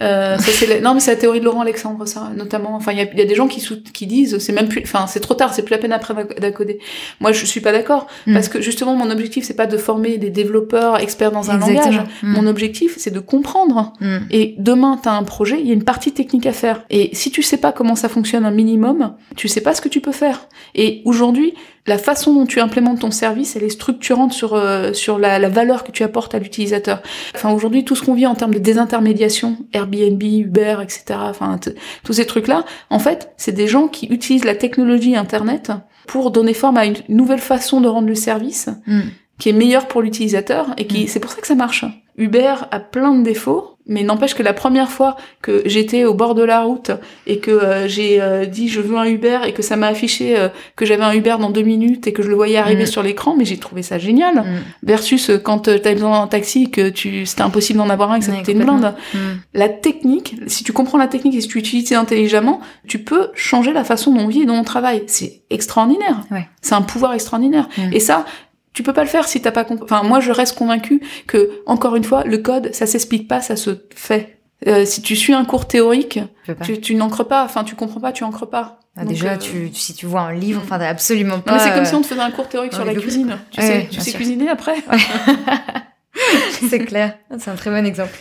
Euh, 0.00 0.38
ça, 0.38 0.50
c'est 0.52 0.80
Non, 0.80 0.94
mais 0.94 1.00
c'est 1.00 1.10
la 1.10 1.16
théorie 1.16 1.40
de 1.40 1.44
Laurent 1.44 1.60
Alexandre, 1.60 2.06
ça, 2.06 2.30
notamment. 2.36 2.74
Enfin, 2.74 2.92
il 2.92 2.98
y 2.98 3.00
a, 3.00 3.14
y 3.14 3.20
a, 3.20 3.24
des 3.24 3.34
gens 3.34 3.48
qui, 3.48 3.66
qui 3.92 4.06
disent, 4.06 4.38
c'est 4.38 4.52
même 4.52 4.68
plus, 4.68 4.82
enfin, 4.82 5.06
c'est 5.06 5.20
trop 5.20 5.34
tard, 5.34 5.52
c'est 5.52 5.62
plus 5.62 5.72
la 5.72 5.78
peine 5.78 5.92
après 5.92 6.14
d'accoder. 6.38 6.78
Moi, 7.20 7.32
je 7.32 7.44
suis 7.44 7.60
pas 7.60 7.72
d'accord, 7.72 8.06
mm. 8.26 8.34
parce 8.34 8.48
que 8.48 8.60
justement, 8.60 8.94
mon 8.94 9.10
objectif, 9.10 9.44
c'est 9.44 9.56
pas 9.56 9.66
de 9.66 9.76
former 9.76 10.18
des 10.18 10.30
développeurs 10.30 10.98
experts 10.98 11.32
dans 11.32 11.50
un 11.50 11.58
langage. 11.58 12.00
Mm. 12.22 12.32
Mon 12.32 12.46
objectif, 12.46 12.94
c'est 12.96 13.10
de 13.10 13.20
comprendre. 13.20 13.92
Mm. 14.00 14.18
Et 14.30 14.54
demain, 14.58 14.98
t'as 15.02 15.12
un 15.12 15.24
projet, 15.24 15.58
il 15.60 15.66
y 15.66 15.70
a 15.70 15.74
une 15.74 15.84
partie 15.84 16.12
technique 16.12 16.46
à 16.46 16.52
faire. 16.52 16.84
Et 16.90 17.10
si 17.12 17.30
tu 17.30 17.42
sais 17.42 17.58
pas 17.58 17.72
comment 17.72 17.96
ça 17.96 18.08
fonctionne 18.08 18.44
un 18.44 18.50
minimum, 18.50 19.14
tu 19.36 19.48
sais 19.48 19.60
pas 19.60 19.74
ce 19.74 19.80
que 19.80 19.88
tu 19.88 20.00
peux 20.00 20.12
faire. 20.12 20.48
Et 20.74 21.02
aujourd'hui, 21.04 21.54
la 21.86 21.98
façon 21.98 22.34
dont 22.34 22.46
tu 22.46 22.60
implémentes 22.60 23.00
ton 23.00 23.10
service, 23.10 23.56
elle 23.56 23.64
est 23.64 23.70
structurante 23.70 24.32
sur 24.32 24.54
euh, 24.54 24.92
sur 24.92 25.18
la, 25.18 25.38
la, 25.38 25.48
valeur 25.48 25.84
que 25.84 25.92
tu 25.92 26.02
apportes 26.02 26.34
à 26.34 26.38
l'utilisateur. 26.38 27.02
Enfin 27.34 27.52
aujourd'hui, 27.52 27.84
tout 27.84 27.96
ce 27.96 28.04
qu'on 28.04 28.14
vit 28.14 28.26
en 28.26 28.34
termes 28.34 28.54
de 28.54 28.58
désintermédiation, 28.58 29.56
Airbnb, 29.72 30.22
Uber, 30.22 30.76
etc. 30.82 31.04
Enfin 31.22 31.58
tous 32.04 32.12
ces 32.12 32.26
trucs 32.26 32.48
là, 32.48 32.64
en 32.90 32.98
fait, 32.98 33.32
c'est 33.36 33.52
des 33.52 33.66
gens 33.66 33.88
qui 33.88 34.06
utilisent 34.06 34.44
la 34.44 34.54
technologie 34.54 35.16
Internet 35.16 35.72
pour 36.06 36.30
donner 36.30 36.54
forme 36.54 36.76
à 36.76 36.86
une 36.86 36.96
nouvelle 37.08 37.40
façon 37.40 37.80
de 37.80 37.88
rendre 37.88 38.08
le 38.08 38.14
service. 38.14 38.68
Mm. 38.86 39.00
qui 39.38 39.48
est 39.48 39.54
meilleure 39.54 39.88
pour 39.88 40.02
l'utilisateur 40.02 40.66
et 40.76 40.86
qui 40.86 41.04
mm. 41.04 41.08
c'est 41.08 41.20
pour 41.20 41.30
ça 41.30 41.40
que 41.40 41.46
ça 41.46 41.54
marche. 41.54 41.86
Uber 42.18 42.54
a 42.70 42.80
plein 42.80 43.14
de 43.14 43.22
défauts, 43.22 43.69
mais 43.86 44.02
n'empêche 44.02 44.34
que 44.34 44.42
la 44.42 44.52
première 44.52 44.90
fois 44.90 45.16
que 45.42 45.62
j'étais 45.66 46.04
au 46.04 46.14
bord 46.14 46.34
de 46.34 46.44
la 46.44 46.62
route 46.62 46.92
et 47.26 47.38
que 47.38 47.50
euh, 47.50 47.88
j'ai 47.88 48.20
euh, 48.20 48.46
dit 48.46 48.68
je 48.68 48.80
veux 48.80 48.96
un 48.96 49.04
Uber 49.04 49.40
et 49.46 49.52
que 49.52 49.62
ça 49.62 49.76
m'a 49.76 49.88
affiché 49.88 50.38
euh, 50.38 50.48
que 50.76 50.86
j'avais 50.86 51.02
un 51.02 51.12
Uber 51.12 51.36
dans 51.40 51.50
deux 51.50 51.62
minutes 51.62 52.06
et 52.06 52.12
que 52.12 52.22
je 52.22 52.28
le 52.28 52.34
voyais 52.34 52.56
arriver 52.56 52.84
mm. 52.84 52.88
sur 52.88 53.02
l'écran, 53.02 53.34
mais 53.36 53.44
j'ai 53.44 53.56
trouvé 53.56 53.82
ça 53.82 53.98
génial. 53.98 54.36
Mm. 54.36 54.44
Versus 54.82 55.30
quand 55.42 55.60
t'as 55.60 55.92
besoin 55.92 56.20
d'un 56.20 56.26
taxi 56.28 56.70
que 56.70 56.88
tu 56.88 57.26
c'était 57.26 57.42
impossible 57.42 57.78
d'en 57.78 57.90
avoir 57.90 58.12
un 58.12 58.16
et 58.16 58.18
que 58.20 58.26
ça 58.26 58.32
coûtait 58.32 58.52
une 58.52 58.64
blinde. 58.64 58.94
Mm. 59.14 59.18
La 59.54 59.68
technique, 59.68 60.36
si 60.46 60.62
tu 60.62 60.72
comprends 60.72 60.98
la 60.98 61.08
technique 61.08 61.34
et 61.34 61.40
si 61.40 61.48
tu 61.48 61.58
utilises 61.58 61.92
intelligemment, 61.92 62.60
tu 62.86 62.98
peux 62.98 63.30
changer 63.34 63.72
la 63.72 63.84
façon 63.84 64.12
dont 64.12 64.20
on 64.20 64.28
vit 64.28 64.42
et 64.42 64.46
dont 64.46 64.54
on 64.54 64.64
travaille. 64.64 65.02
C'est 65.06 65.42
extraordinaire. 65.50 66.20
C'est 66.62 66.74
un 66.74 66.82
pouvoir 66.82 67.14
extraordinaire. 67.14 67.68
Et 67.92 68.00
ça, 68.00 68.24
tu 68.72 68.82
peux 68.82 68.92
pas 68.92 69.02
le 69.02 69.08
faire 69.08 69.26
si 69.26 69.40
t'as 69.40 69.50
pas 69.50 69.64
compris. 69.64 69.84
Enfin, 69.84 70.02
moi, 70.02 70.20
je 70.20 70.32
reste 70.32 70.56
convaincue 70.56 71.00
que, 71.26 71.62
encore 71.66 71.96
une 71.96 72.04
fois, 72.04 72.24
le 72.24 72.38
code, 72.38 72.72
ça 72.72 72.86
s'explique 72.86 73.28
pas, 73.28 73.40
ça 73.40 73.56
se 73.56 73.70
fait. 73.94 74.38
Euh, 74.66 74.84
si 74.84 75.02
tu 75.02 75.16
suis 75.16 75.32
un 75.32 75.44
cours 75.44 75.66
théorique, 75.66 76.20
tu, 76.62 76.80
tu 76.80 76.94
n'ancres 76.94 77.26
pas. 77.26 77.44
Enfin, 77.44 77.64
tu 77.64 77.74
comprends 77.74 78.00
pas, 78.00 78.12
tu 78.12 78.24
ancres 78.24 78.48
pas. 78.48 78.80
Ah, 78.96 79.04
déjà, 79.04 79.32
euh, 79.32 79.36
tu, 79.36 79.70
si 79.72 79.94
tu 79.94 80.06
vois 80.06 80.20
un 80.22 80.32
livre, 80.32 80.60
enfin, 80.62 80.78
absolument 80.80 81.40
pas. 81.40 81.54
Mais 81.54 81.58
c'est 81.60 81.72
comme 81.72 81.86
si 81.86 81.94
on 81.94 82.02
te 82.02 82.06
faisait 82.06 82.20
un 82.20 82.30
cours 82.30 82.48
théorique 82.48 82.72
sur 82.72 82.84
la 82.84 82.94
cuisine. 82.94 83.38
Tu 83.50 83.62
sais, 83.62 83.88
tu 83.90 84.00
sais 84.00 84.12
cuisiner 84.12 84.48
après. 84.48 84.74
c'est 86.68 86.84
clair. 86.84 87.16
C'est 87.38 87.50
un 87.50 87.54
très 87.54 87.70
bon 87.70 87.86
exemple. 87.86 88.16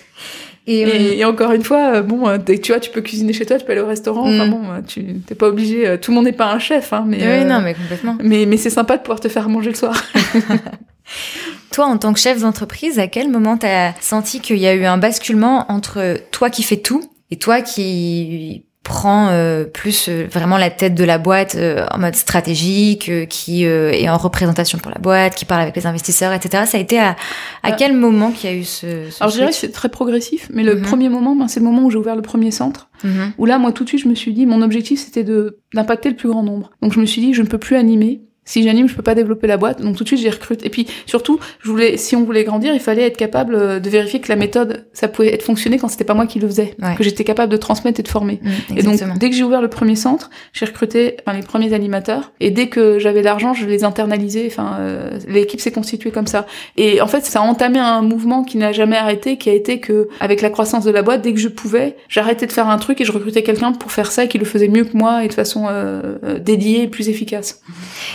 Et, 0.72 1.18
et, 1.18 1.26
encore 1.26 1.52
une 1.52 1.64
fois, 1.64 1.96
euh, 1.96 2.02
bon, 2.04 2.28
euh, 2.28 2.38
tu 2.38 2.72
vois, 2.72 2.80
tu 2.80 2.92
peux 2.92 3.02
cuisiner 3.02 3.34
chez 3.34 3.44
toi, 3.44 3.58
tu 3.58 3.66
peux 3.66 3.72
aller 3.72 3.82
au 3.82 3.88
restaurant. 3.88 4.22
Enfin 4.22 4.46
mm. 4.46 4.52
bon, 4.52 4.62
euh, 4.70 4.82
tu 4.86 5.04
t'es 5.26 5.34
pas 5.34 5.48
obligé. 5.48 5.98
Tout 6.00 6.12
le 6.12 6.16
monde 6.16 6.26
n'est 6.26 6.32
pas 6.32 6.52
un 6.52 6.60
chef, 6.60 6.94
hein, 6.94 7.06
mais. 7.08 7.18
Oui, 7.18 7.46
non, 7.46 7.60
mais 7.62 7.74
complètement. 7.74 8.18
Mais, 8.22 8.46
mais 8.46 8.58
c'est 8.58 8.70
sympa 8.70 8.98
de 8.98 9.02
pouvoir 9.02 9.20
te 9.20 9.30
faire 9.30 9.50
manger 9.50 9.72
le 9.72 9.76
soir. 9.76 10.00
toi, 11.72 11.86
en 11.86 11.98
tant 11.98 12.14
que 12.14 12.20
chef 12.20 12.42
d'entreprise, 12.42 13.00
à 13.00 13.08
quel 13.08 13.30
moment 13.30 13.58
t'as 13.58 13.94
senti 14.00 14.42
qu'il 14.42 14.58
y 14.58 14.68
a 14.68 14.76
eu 14.76 14.86
un 14.86 15.00
basculement 15.00 15.66
entre 15.72 16.18
toi 16.32 16.52
qui 16.52 16.62
fais 16.62 16.78
tout 16.78 17.02
et 17.32 17.38
toi 17.38 17.62
qui 17.62 18.66
prend 18.84 19.30
euh, 19.30 19.66
plus 19.66 20.08
euh, 20.08 20.26
vraiment 20.32 20.58
la 20.58 20.70
tête 20.70 20.96
de 20.96 21.04
la 21.04 21.18
boîte 21.18 21.56
euh, 21.56 21.86
en 21.92 22.00
mode 22.00 22.16
stratégique, 22.16 23.12
qui 23.28 23.64
est 23.64 24.10
en 24.10 24.18
représentation 24.18 24.78
pour 24.80 24.92
la 24.92 25.00
boîte, 25.00 25.36
qui 25.36 25.46
parle 25.46 25.62
avec 25.62 25.76
les 25.76 25.86
investisseurs, 25.86 26.34
etc. 26.34 26.64
Ça 26.66 26.78
a 26.78 26.82
été 26.82 27.00
à, 27.00 27.16
à 27.64 27.74
quel 27.74 27.96
moment 27.96 28.32
qu'il 28.32 28.50
y 28.50 28.54
a 28.54 28.56
eu 28.56 28.64
ce, 28.64 29.10
ce 29.10 29.22
Alors 29.22 29.32
je 29.32 29.38
dirais 29.38 29.50
que 29.50 29.56
c'est 29.56 29.72
très 29.72 29.90
progressif, 29.90 30.50
mais 30.54 30.64
le 30.64 30.76
mhm. 30.76 30.82
premier 30.84 31.10
moment, 31.10 31.36
ben, 31.36 31.48
c'est 31.48 31.60
le 31.60 31.66
moment 31.66 31.84
où 31.84 31.92
j'ai 31.92 31.98
ouvert 31.98 32.16
le 32.16 32.22
premier 32.22 32.52
centre, 32.52 32.90
mhm. 33.04 33.34
où 33.38 33.46
là, 33.46 33.58
moi, 33.60 33.72
tout 33.72 33.84
de 33.84 33.90
suite, 33.90 34.02
je 34.04 34.08
me 34.08 34.16
suis 34.16 34.34
dit, 34.34 34.46
mon 34.46 34.62
objectif, 34.62 35.00
c'était 35.00 35.24
de 35.24 35.60
d'impacter 35.74 36.10
le 36.10 36.16
plus 36.16 36.30
grand 36.30 36.44
nombre. 36.44 36.72
Donc 36.82 36.94
je 36.94 37.00
me 37.00 37.06
suis 37.06 37.22
dit, 37.22 37.34
je 37.34 37.42
ne 37.42 37.48
peux 37.48 37.58
plus 37.60 37.76
animer 37.76 38.22
si 38.50 38.64
j'anime, 38.64 38.90
je 38.90 38.96
peux 38.96 39.04
pas 39.04 39.14
développer 39.14 39.46
la 39.46 39.58
boîte. 39.58 39.80
Donc 39.80 39.96
tout 39.96 40.04
de 40.04 40.08
suite, 40.08 40.22
j'ai 40.22 40.30
recruté. 40.32 40.66
Et 40.66 40.70
puis 40.72 40.88
surtout, 41.06 41.40
je 41.62 41.70
voulais, 41.70 41.98
si 41.98 42.16
on 42.16 42.24
voulait 42.24 42.44
grandir, 42.44 42.74
il 42.74 42.80
fallait 42.80 43.04
être 43.04 43.16
capable 43.16 43.54
euh, 43.54 43.80
de 43.80 43.90
vérifier 43.92 44.20
que 44.22 44.28
la 44.28 44.36
méthode, 44.36 44.88
ça 44.92 45.08
pouvait 45.08 45.32
être 45.32 45.44
fonctionné 45.44 45.78
quand 45.78 45.88
c'était 45.88 46.04
pas 46.04 46.16
moi 46.16 46.26
qui 46.26 46.40
le 46.40 46.48
faisais, 46.48 46.76
que 46.98 47.04
j'étais 47.04 47.24
capable 47.24 47.52
de 47.52 47.58
transmettre 47.58 48.00
et 48.00 48.04
de 48.04 48.08
former. 48.08 48.40
Mmh, 48.42 48.78
et 48.78 48.82
donc 48.82 49.00
dès 49.20 49.30
que 49.30 49.36
j'ai 49.36 49.44
ouvert 49.44 49.62
le 49.62 49.68
premier 49.68 49.96
centre, 49.96 50.32
j'ai 50.52 50.66
recruté 50.66 51.18
enfin, 51.24 51.38
les 51.38 51.44
premiers 51.44 51.74
animateurs. 51.74 52.32
Et 52.40 52.50
dès 52.50 52.70
que 52.70 52.98
j'avais 52.98 53.22
l'argent, 53.22 53.54
je 53.54 53.68
les 53.68 53.84
internalisais. 53.84 54.48
Enfin, 54.48 54.78
euh, 54.80 55.20
l'équipe 55.28 55.62
s'est 55.62 55.72
constituée 55.72 56.10
comme 56.10 56.26
ça. 56.26 56.48
Et 56.76 57.02
en 57.02 57.08
fait, 57.08 57.26
ça 57.26 57.42
a 57.42 57.44
entamé 57.44 57.78
un 57.78 58.02
mouvement 58.02 58.44
qui 58.44 58.58
n'a 58.58 58.72
jamais 58.72 58.98
arrêté, 58.98 59.38
qui 59.38 59.52
a 59.52 59.54
été 59.54 59.80
que 59.80 60.10
avec 60.22 60.42
la 60.42 60.50
croissance 60.50 60.86
de 60.86 60.92
la 60.92 61.04
boîte, 61.04 61.22
dès 61.22 61.34
que 61.34 61.40
je 61.40 61.50
pouvais, 61.50 61.98
j'arrêtais 62.08 62.48
de 62.48 62.52
faire 62.52 62.68
un 62.68 62.80
truc 62.80 63.00
et 63.00 63.06
je 63.06 63.12
recrutais 63.12 63.44
quelqu'un 63.44 63.74
pour 63.74 63.92
faire 63.92 64.12
ça 64.12 64.24
et 64.24 64.28
qui 64.28 64.40
le 64.40 64.46
faisait 64.46 64.70
mieux 64.70 64.86
que 64.86 64.98
moi 64.98 65.24
et 65.24 65.28
de 65.28 65.34
façon 65.34 65.68
euh, 65.70 66.40
dédiée 66.40 66.82
et 66.84 66.88
plus 66.88 67.10
efficace. 67.10 67.62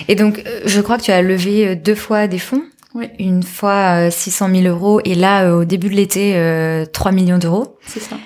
Et 0.08 0.16
donc, 0.16 0.23
je 0.64 0.80
crois 0.80 0.98
que 0.98 1.02
tu 1.02 1.10
as 1.10 1.22
levé 1.22 1.68
euh, 1.68 1.74
deux 1.74 1.94
fois 1.94 2.26
des 2.26 2.38
fonds. 2.38 2.62
Oui. 2.94 3.10
Une 3.18 3.42
fois 3.42 4.10
600 4.10 4.48
euh, 4.48 4.62
000 4.62 4.74
euros 4.74 5.00
et 5.04 5.14
là, 5.14 5.44
euh, 5.44 5.60
au 5.60 5.64
début 5.64 5.88
de 5.88 5.94
l'été, 5.94 6.86
3 6.92 7.12
millions 7.12 7.38
d'euros. 7.38 7.76
C'est 7.86 8.00
ça. 8.00 8.16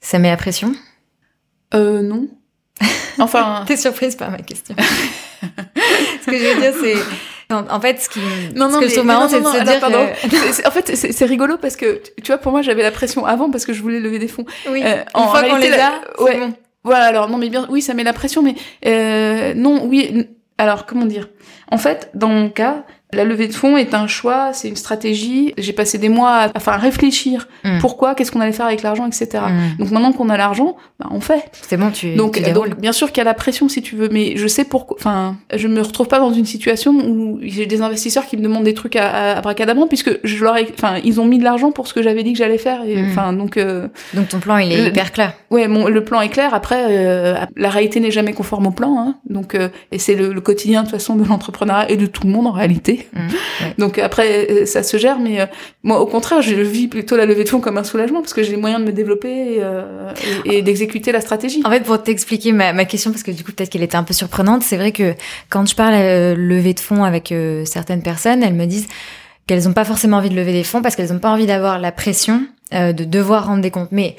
Ça 0.00 0.18
met 0.18 0.30
la 0.30 0.36
pression? 0.36 0.74
Euh, 1.74 2.02
non. 2.02 2.28
Enfin. 3.18 3.64
T'es 3.66 3.76
surprise 3.76 4.14
par 4.14 4.30
ma 4.30 4.38
question. 4.38 4.76
ce 5.42 6.30
que 6.30 6.38
je 6.38 6.54
veux 6.54 6.60
dire, 6.60 6.74
c'est. 6.80 7.54
En, 7.54 7.80
fait, 7.80 8.00
ce 8.00 8.08
qui, 8.08 8.20
non, 8.56 8.68
non, 8.68 8.80
ce 8.80 8.84
que 8.84 8.88
je 8.88 8.94
trouve 8.94 9.06
marrant, 9.06 9.28
c'est 9.28 9.40
de 9.40 9.46
se 9.46 9.64
dire. 9.64 9.80
Pardon. 9.80 10.06
En 10.66 10.70
fait, 10.70 10.94
c'est 10.94 11.24
rigolo 11.24 11.56
parce 11.58 11.76
que, 11.76 12.00
tu 12.22 12.26
vois, 12.28 12.38
pour 12.38 12.52
moi, 12.52 12.62
j'avais 12.62 12.82
la 12.82 12.90
pression 12.90 13.26
avant 13.26 13.50
parce 13.50 13.64
que 13.64 13.72
je 13.72 13.82
voulais 13.82 14.00
lever 14.00 14.18
des 14.18 14.28
fonds. 14.28 14.44
Oui. 14.70 14.82
Une 14.82 15.28
fois 15.28 15.42
qu'on 15.42 15.56
les 15.56 15.72
a, 15.72 16.00
ouais. 16.20 16.38
Bon. 16.38 16.54
Voilà, 16.84 17.06
alors, 17.06 17.30
non, 17.30 17.38
mais 17.38 17.48
bien, 17.48 17.66
oui, 17.70 17.80
ça 17.80 17.94
met 17.94 18.04
la 18.04 18.12
pression, 18.12 18.42
mais, 18.42 18.54
euh, 18.86 19.54
non, 19.54 19.86
oui, 19.86 20.28
alors, 20.58 20.86
comment 20.86 21.06
dire? 21.06 21.28
En 21.70 21.78
fait, 21.78 22.10
dans 22.14 22.28
mon 22.28 22.48
cas, 22.48 22.84
la 23.14 23.24
levée 23.24 23.48
de 23.48 23.52
fonds 23.52 23.76
est 23.76 23.94
un 23.94 24.06
choix, 24.06 24.52
c'est 24.52 24.68
une 24.68 24.76
stratégie. 24.76 25.54
J'ai 25.58 25.72
passé 25.72 25.98
des 25.98 26.08
mois 26.08 26.30
à, 26.30 26.48
enfin, 26.56 26.76
réfléchir. 26.76 27.48
Mm. 27.64 27.78
Pourquoi? 27.78 28.14
Qu'est-ce 28.14 28.32
qu'on 28.32 28.40
allait 28.40 28.52
faire 28.52 28.66
avec 28.66 28.82
l'argent, 28.82 29.06
etc. 29.06 29.28
Mm. 29.48 29.78
Donc 29.78 29.90
maintenant 29.90 30.12
qu'on 30.12 30.28
a 30.28 30.36
l'argent, 30.36 30.76
bah, 30.98 31.06
on 31.10 31.20
fait. 31.20 31.44
C'est 31.62 31.76
bon, 31.76 31.90
tu. 31.90 32.14
Donc, 32.14 32.40
donc 32.52 32.78
bien 32.80 32.92
sûr 32.92 33.08
qu'il 33.08 33.18
y 33.18 33.20
a 33.22 33.24
la 33.24 33.34
pression 33.34 33.68
si 33.68 33.82
tu 33.82 33.96
veux, 33.96 34.08
mais 34.10 34.36
je 34.36 34.46
sais 34.46 34.64
pourquoi. 34.64 34.96
Enfin, 34.98 35.36
je 35.54 35.68
me 35.68 35.80
retrouve 35.80 36.08
pas 36.08 36.18
dans 36.18 36.32
une 36.32 36.46
situation 36.46 36.92
où 36.92 37.38
j'ai 37.42 37.66
des 37.66 37.82
investisseurs 37.82 38.26
qui 38.26 38.36
me 38.36 38.42
demandent 38.42 38.64
des 38.64 38.74
trucs 38.74 38.96
à, 38.96 39.38
à, 39.38 39.48
à 39.48 39.86
puisque 39.88 40.18
je 40.24 40.44
leur 40.44 40.56
ai, 40.56 40.66
enfin, 40.74 40.98
ils 41.04 41.20
ont 41.20 41.26
mis 41.26 41.38
de 41.38 41.44
l'argent 41.44 41.72
pour 41.72 41.86
ce 41.86 41.94
que 41.94 42.02
j'avais 42.02 42.22
dit 42.22 42.32
que 42.32 42.38
j'allais 42.38 42.58
faire. 42.58 42.82
Et, 42.84 43.02
mm. 43.02 43.10
Enfin, 43.10 43.32
donc. 43.32 43.56
Euh, 43.56 43.88
donc 44.14 44.28
ton 44.28 44.40
plan, 44.40 44.58
il 44.58 44.72
est 44.72 44.88
hyper 44.88 45.12
clair. 45.12 45.34
Ouais, 45.50 45.68
mon, 45.68 45.88
le 45.88 46.04
plan 46.04 46.20
est 46.20 46.28
clair. 46.28 46.54
Après, 46.54 46.86
euh, 46.88 47.34
la 47.56 47.70
réalité 47.70 48.00
n'est 48.00 48.10
jamais 48.10 48.32
conforme 48.32 48.66
au 48.66 48.70
plan. 48.70 48.98
Hein, 48.98 49.16
donc, 49.28 49.54
euh, 49.54 49.68
et 49.92 49.98
c'est 49.98 50.14
le, 50.14 50.32
le, 50.32 50.40
quotidien 50.40 50.82
de 50.82 50.86
toute 50.86 50.96
façon 50.96 51.16
de 51.16 51.24
l'entrepreneuriat 51.24 51.90
et 51.90 51.96
de 51.96 52.06
tout 52.06 52.26
le 52.26 52.32
monde 52.32 52.46
en 52.46 52.52
réalité. 52.52 53.03
Donc 53.78 53.98
après, 53.98 54.50
euh, 54.50 54.66
ça 54.66 54.82
se 54.82 54.96
gère, 54.96 55.18
mais 55.18 55.40
euh, 55.40 55.46
moi, 55.82 56.00
au 56.00 56.06
contraire, 56.06 56.42
je 56.42 56.54
vis 56.54 56.88
plutôt 56.88 57.16
la 57.16 57.26
levée 57.26 57.44
de 57.44 57.48
fonds 57.48 57.60
comme 57.60 57.78
un 57.78 57.84
soulagement 57.84 58.20
parce 58.20 58.34
que 58.34 58.42
j'ai 58.42 58.50
les 58.50 58.56
moyens 58.56 58.80
de 58.80 58.86
me 58.86 58.92
développer 58.92 59.58
euh, 59.60 60.12
et, 60.44 60.62
d'exécuter 60.62 61.12
la 61.12 61.20
stratégie. 61.20 61.62
En 61.64 61.70
fait, 61.70 61.80
pour 61.80 62.02
t'expliquer 62.02 62.52
ma, 62.52 62.72
ma, 62.72 62.84
question, 62.84 63.10
parce 63.10 63.22
que 63.22 63.30
du 63.30 63.44
coup, 63.44 63.52
peut-être 63.52 63.70
qu'elle 63.70 63.82
était 63.82 63.96
un 63.96 64.04
peu 64.04 64.14
surprenante, 64.14 64.62
c'est 64.62 64.76
vrai 64.76 64.92
que 64.92 65.14
quand 65.48 65.66
je 65.66 65.74
parle 65.74 65.94
à 65.94 66.34
levée 66.34 66.74
de 66.74 66.80
fonds 66.80 67.04
avec 67.04 67.32
certaines 67.64 68.02
personnes, 68.02 68.42
elles 68.42 68.54
me 68.54 68.66
disent 68.66 68.88
qu'elles 69.46 69.64
n'ont 69.64 69.72
pas 69.72 69.84
forcément 69.84 70.18
envie 70.18 70.30
de 70.30 70.36
lever 70.36 70.52
des 70.52 70.64
fonds 70.64 70.82
parce 70.82 70.96
qu'elles 70.96 71.12
n'ont 71.12 71.18
pas 71.18 71.30
envie 71.30 71.46
d'avoir 71.46 71.78
la 71.78 71.92
pression 71.92 72.46
de 72.72 73.04
devoir 73.04 73.46
rendre 73.46 73.62
des 73.62 73.70
comptes. 73.70 73.92
Mais 73.92 74.16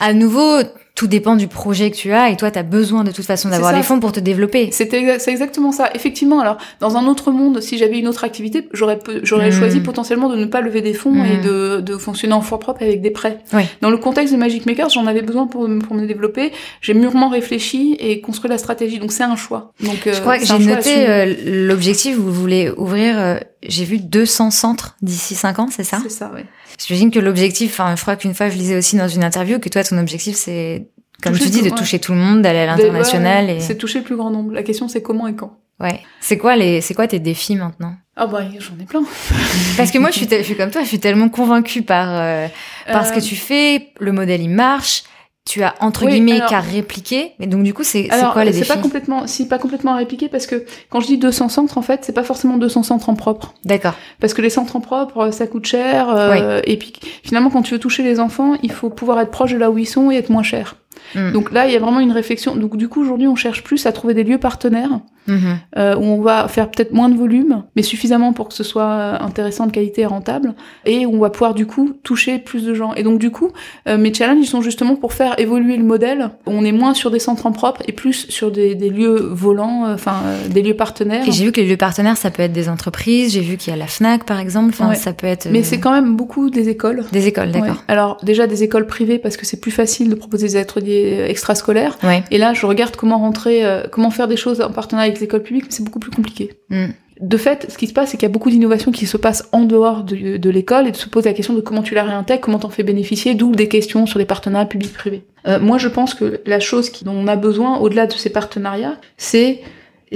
à 0.00 0.12
nouveau, 0.12 0.60
tout 0.94 1.06
dépend 1.06 1.36
du 1.36 1.48
projet 1.48 1.90
que 1.90 1.96
tu 1.96 2.12
as 2.12 2.30
et 2.30 2.36
toi 2.36 2.50
tu 2.50 2.58
as 2.58 2.62
besoin 2.62 3.04
de 3.04 3.10
toute 3.10 3.24
façon 3.24 3.48
d'avoir 3.48 3.72
les 3.72 3.82
fonds 3.82 4.00
pour 4.00 4.12
te 4.12 4.20
développer. 4.20 4.70
C'est 4.70 4.92
exactement 4.94 5.72
ça. 5.72 5.90
Effectivement, 5.94 6.40
alors 6.40 6.58
dans 6.80 6.96
un 6.96 7.06
autre 7.06 7.30
monde, 7.30 7.60
si 7.60 7.78
j'avais 7.78 7.98
une 7.98 8.08
autre 8.08 8.24
activité, 8.24 8.68
j'aurais 8.72 8.98
hmm. 8.98 9.52
choisi 9.52 9.80
potentiellement 9.80 10.28
de 10.28 10.36
ne 10.36 10.46
pas 10.46 10.60
lever 10.60 10.80
des 10.80 10.94
fonds 10.94 11.24
et 11.24 11.38
hmm. 11.38 11.42
de, 11.42 11.80
de 11.80 11.96
fonctionner 11.96 12.34
en 12.34 12.40
fonds 12.40 12.58
propre 12.58 12.82
avec 12.82 13.00
des 13.00 13.10
prêts. 13.10 13.38
Dans 13.80 13.90
le 13.90 13.96
contexte 13.96 14.32
de 14.32 14.38
Magic 14.38 14.66
Makers, 14.66 14.90
j'en 14.90 15.06
avais 15.06 15.22
besoin 15.22 15.46
pour, 15.46 15.68
pour 15.86 15.96
me 15.96 16.06
développer. 16.06 16.52
J'ai 16.80 16.94
mûrement 16.94 17.28
réfléchi 17.28 17.96
et 17.98 18.20
construit 18.20 18.50
la 18.50 18.58
stratégie. 18.58 18.98
Donc 18.98 19.12
c'est 19.12 19.24
un 19.24 19.36
choix. 19.36 19.72
Donc 19.80 20.02
je 20.06 20.20
crois 20.20 20.34
euh, 20.34 20.38
que 20.38 20.46
j'ai 20.46 20.58
noté 20.58 21.08
euh, 21.08 21.34
l'objectif 21.66 22.16
vous 22.16 22.32
voulez 22.32 22.70
ouvrir 22.76 23.18
euh, 23.18 23.36
j'ai 23.66 23.84
vu 23.84 23.98
200 23.98 24.50
centres 24.50 24.96
d'ici 25.02 25.34
5 25.34 25.58
ans, 25.58 25.68
c'est 25.70 25.84
ça? 25.84 25.98
C'est 26.02 26.10
ça, 26.10 26.30
oui. 26.34 26.42
J'imagine 26.84 27.10
que 27.10 27.18
l'objectif, 27.18 27.72
enfin, 27.72 27.96
je 27.96 28.02
crois 28.02 28.16
qu'une 28.16 28.34
fois, 28.34 28.48
je 28.48 28.56
lisais 28.56 28.76
aussi 28.76 28.96
dans 28.96 29.08
une 29.08 29.24
interview 29.24 29.58
que 29.58 29.68
toi, 29.68 29.84
ton 29.84 29.98
objectif, 29.98 30.36
c'est, 30.36 30.88
comme 31.22 31.38
tu 31.38 31.48
dis, 31.48 31.62
de 31.62 31.70
toucher 31.70 31.98
tout 31.98 32.12
le 32.12 32.18
monde, 32.18 32.42
d'aller 32.42 32.60
à 32.60 32.66
l'international. 32.66 33.50
et... 33.50 33.60
C'est 33.60 33.76
toucher 33.76 34.00
le 34.00 34.04
plus 34.04 34.16
grand 34.16 34.30
nombre. 34.30 34.52
La 34.52 34.62
question, 34.62 34.88
c'est 34.88 35.02
comment 35.02 35.26
et 35.26 35.34
quand. 35.34 35.58
Ouais. 35.80 36.00
C'est 36.20 36.38
quoi 36.38 36.56
les, 36.56 36.80
c'est 36.80 36.94
quoi 36.94 37.08
tes 37.08 37.18
défis 37.18 37.56
maintenant? 37.56 37.96
Ah 38.16 38.28
bah 38.28 38.42
j'en 38.58 38.78
ai 38.80 38.84
plein. 38.86 39.02
Parce 39.76 39.90
que 39.90 39.98
moi 39.98 40.10
je 40.10 40.18
suis, 40.18 40.28
je 40.30 40.42
suis 40.42 40.56
comme 40.56 40.70
toi, 40.70 40.82
je 40.82 40.86
suis 40.86 41.00
tellement 41.00 41.28
convaincue 41.28 41.82
par 41.82 42.06
euh, 42.10 42.46
par 42.86 43.04
ce 43.04 43.12
que 43.12 43.18
euh. 43.18 43.22
tu 43.22 43.34
fais, 43.34 43.88
le 43.98 44.12
modèle 44.12 44.40
il 44.40 44.50
marche, 44.50 45.02
tu 45.44 45.62
as 45.62 45.74
entre 45.80 46.06
guillemets 46.06 46.40
qu'à 46.48 46.60
répliquer. 46.60 47.32
Mais 47.38 47.46
donc 47.46 47.62
du 47.62 47.74
coup 47.74 47.84
c'est 47.84 48.08
quoi 48.32 48.44
les 48.44 48.52
défis 48.52 48.64
c'est 48.64 48.74
pas 48.74 48.80
complètement 48.80 49.26
si 49.26 49.46
pas 49.46 49.58
complètement 49.58 49.92
à 49.92 49.96
répliquer 49.96 50.28
parce 50.28 50.46
que 50.46 50.64
quand 50.88 51.00
je 51.00 51.06
dis 51.06 51.18
200 51.18 51.48
centres 51.50 51.78
en 51.78 51.82
fait 51.82 52.04
c'est 52.04 52.14
pas 52.14 52.24
forcément 52.24 52.56
200 52.56 52.82
centres 52.84 53.08
en 53.08 53.14
propre. 53.14 53.54
D'accord. 53.64 53.94
Parce 54.20 54.32
que 54.32 54.42
les 54.42 54.50
centres 54.50 54.76
en 54.76 54.80
propre 54.80 55.30
ça 55.32 55.46
coûte 55.46 55.66
cher 55.66 56.08
euh, 56.08 56.60
et 56.64 56.78
puis 56.78 56.92
finalement 57.22 57.50
quand 57.50 57.62
tu 57.62 57.74
veux 57.74 57.80
toucher 57.80 58.02
les 58.02 58.20
enfants 58.20 58.54
il 58.62 58.72
faut 58.72 58.90
pouvoir 58.90 59.20
être 59.20 59.30
proche 59.30 59.52
de 59.52 59.58
là 59.58 59.70
où 59.70 59.78
ils 59.78 59.86
sont 59.86 60.10
et 60.10 60.16
être 60.16 60.30
moins 60.30 60.42
cher. 60.42 60.76
Mm. 61.14 61.32
Donc 61.32 61.52
là, 61.52 61.66
il 61.66 61.72
y 61.72 61.76
a 61.76 61.78
vraiment 61.78 62.00
une 62.00 62.12
réflexion. 62.12 62.56
Donc 62.56 62.76
du 62.76 62.88
coup, 62.88 63.00
aujourd'hui, 63.00 63.28
on 63.28 63.36
cherche 63.36 63.62
plus 63.62 63.86
à 63.86 63.92
trouver 63.92 64.14
des 64.14 64.24
lieux 64.24 64.38
partenaires 64.38 65.00
mm-hmm. 65.28 65.56
euh, 65.78 65.96
où 65.96 66.02
on 66.02 66.20
va 66.20 66.48
faire 66.48 66.70
peut-être 66.70 66.92
moins 66.92 67.08
de 67.08 67.16
volume, 67.16 67.64
mais 67.76 67.82
suffisamment 67.82 68.32
pour 68.32 68.48
que 68.48 68.54
ce 68.54 68.64
soit 68.64 69.22
intéressant, 69.22 69.66
de 69.66 69.72
qualité 69.72 70.02
et 70.02 70.06
rentable, 70.06 70.54
et 70.84 71.06
où 71.06 71.14
on 71.14 71.18
va 71.18 71.30
pouvoir 71.30 71.54
du 71.54 71.66
coup 71.66 71.92
toucher 72.02 72.38
plus 72.38 72.64
de 72.64 72.74
gens. 72.74 72.94
Et 72.94 73.02
donc 73.02 73.18
du 73.18 73.30
coup, 73.30 73.50
euh, 73.88 73.98
mes 73.98 74.12
challenges, 74.12 74.44
ils 74.44 74.48
sont 74.48 74.62
justement 74.62 74.96
pour 74.96 75.12
faire 75.12 75.38
évoluer 75.38 75.76
le 75.76 75.84
modèle. 75.84 76.30
On 76.46 76.64
est 76.64 76.72
moins 76.72 76.94
sur 76.94 77.10
des 77.10 77.18
centres 77.18 77.46
en 77.46 77.52
propre 77.52 77.82
et 77.86 77.92
plus 77.92 78.26
sur 78.28 78.50
des, 78.50 78.74
des 78.74 78.90
lieux 78.90 79.28
volants, 79.30 79.86
euh, 79.86 79.94
enfin 79.94 80.16
des 80.50 80.62
lieux 80.62 80.76
partenaires. 80.76 81.26
Et 81.26 81.32
j'ai 81.32 81.44
vu 81.44 81.52
que 81.52 81.60
les 81.60 81.68
lieux 81.68 81.76
partenaires, 81.76 82.16
ça 82.16 82.30
peut 82.30 82.42
être 82.42 82.52
des 82.52 82.68
entreprises. 82.68 83.32
J'ai 83.32 83.40
vu 83.40 83.56
qu'il 83.56 83.72
y 83.72 83.74
a 83.74 83.78
la 83.78 83.86
Fnac, 83.86 84.24
par 84.24 84.40
exemple. 84.40 84.70
Enfin, 84.70 84.94
ça 84.94 85.12
peut 85.12 85.26
être. 85.26 85.48
Mais 85.50 85.62
c'est 85.62 85.80
quand 85.80 85.92
même 85.92 86.16
beaucoup 86.16 86.50
des 86.50 86.68
écoles. 86.68 87.04
Des 87.12 87.26
écoles, 87.26 87.50
d'accord. 87.50 87.82
Alors 87.88 88.18
déjà 88.22 88.46
des 88.46 88.62
écoles 88.62 88.86
privées 88.86 89.18
parce 89.18 89.36
que 89.36 89.46
c'est 89.46 89.60
plus 89.60 89.70
facile 89.70 90.08
de 90.08 90.14
proposer 90.14 90.48
des 90.48 90.56
ateliers 90.56 91.18
euh, 91.20 91.28
extrascolaires. 91.28 91.98
Et 92.30 92.38
là, 92.38 92.54
je 92.54 92.66
regarde 92.66 92.96
comment 92.96 93.18
rentrer, 93.18 93.64
euh, 93.64 93.84
comment 93.90 94.10
faire 94.10 94.28
des 94.28 94.36
choses 94.36 94.60
en 94.60 94.70
partenariat 94.70 95.10
avec 95.14 95.20
les 95.20 95.24
écoles 95.24 95.42
publiques, 95.42 95.64
mais 95.64 95.72
c'est 95.72 95.84
beaucoup 95.84 95.98
plus 95.98 96.10
compliqué. 96.10 96.52
Mm. 96.70 96.86
De 97.20 97.36
fait, 97.36 97.66
ce 97.70 97.78
qui 97.78 97.86
se 97.86 97.92
passe, 97.92 98.10
c'est 98.10 98.16
qu'il 98.16 98.26
y 98.26 98.30
a 98.30 98.32
beaucoup 98.32 98.50
d'innovations 98.50 98.90
qui 98.90 99.06
se 99.06 99.16
passent 99.16 99.48
en 99.52 99.64
dehors 99.64 100.02
de, 100.02 100.50
l'école 100.50 100.88
et 100.88 100.90
de 100.90 100.96
se 100.96 101.08
poser 101.08 101.28
la 101.28 101.34
question 101.34 101.54
de 101.54 101.60
comment 101.60 101.82
tu 101.82 101.94
la 101.94 102.02
réintègres, 102.02 102.40
comment 102.40 102.58
t'en 102.58 102.70
fais 102.70 102.82
bénéficier, 102.82 103.34
d'où 103.34 103.52
des 103.52 103.68
questions 103.68 104.06
sur 104.06 104.18
les 104.18 104.24
partenariats 104.24 104.66
publics-privés. 104.66 105.24
Euh, 105.46 105.60
moi, 105.60 105.78
je 105.78 105.88
pense 105.88 106.14
que 106.14 106.40
la 106.44 106.58
chose 106.58 106.90
dont 107.02 107.12
on 107.12 107.28
a 107.28 107.36
besoin, 107.36 107.78
au-delà 107.78 108.06
de 108.06 108.12
ces 108.12 108.30
partenariats, 108.30 108.98
c'est 109.16 109.60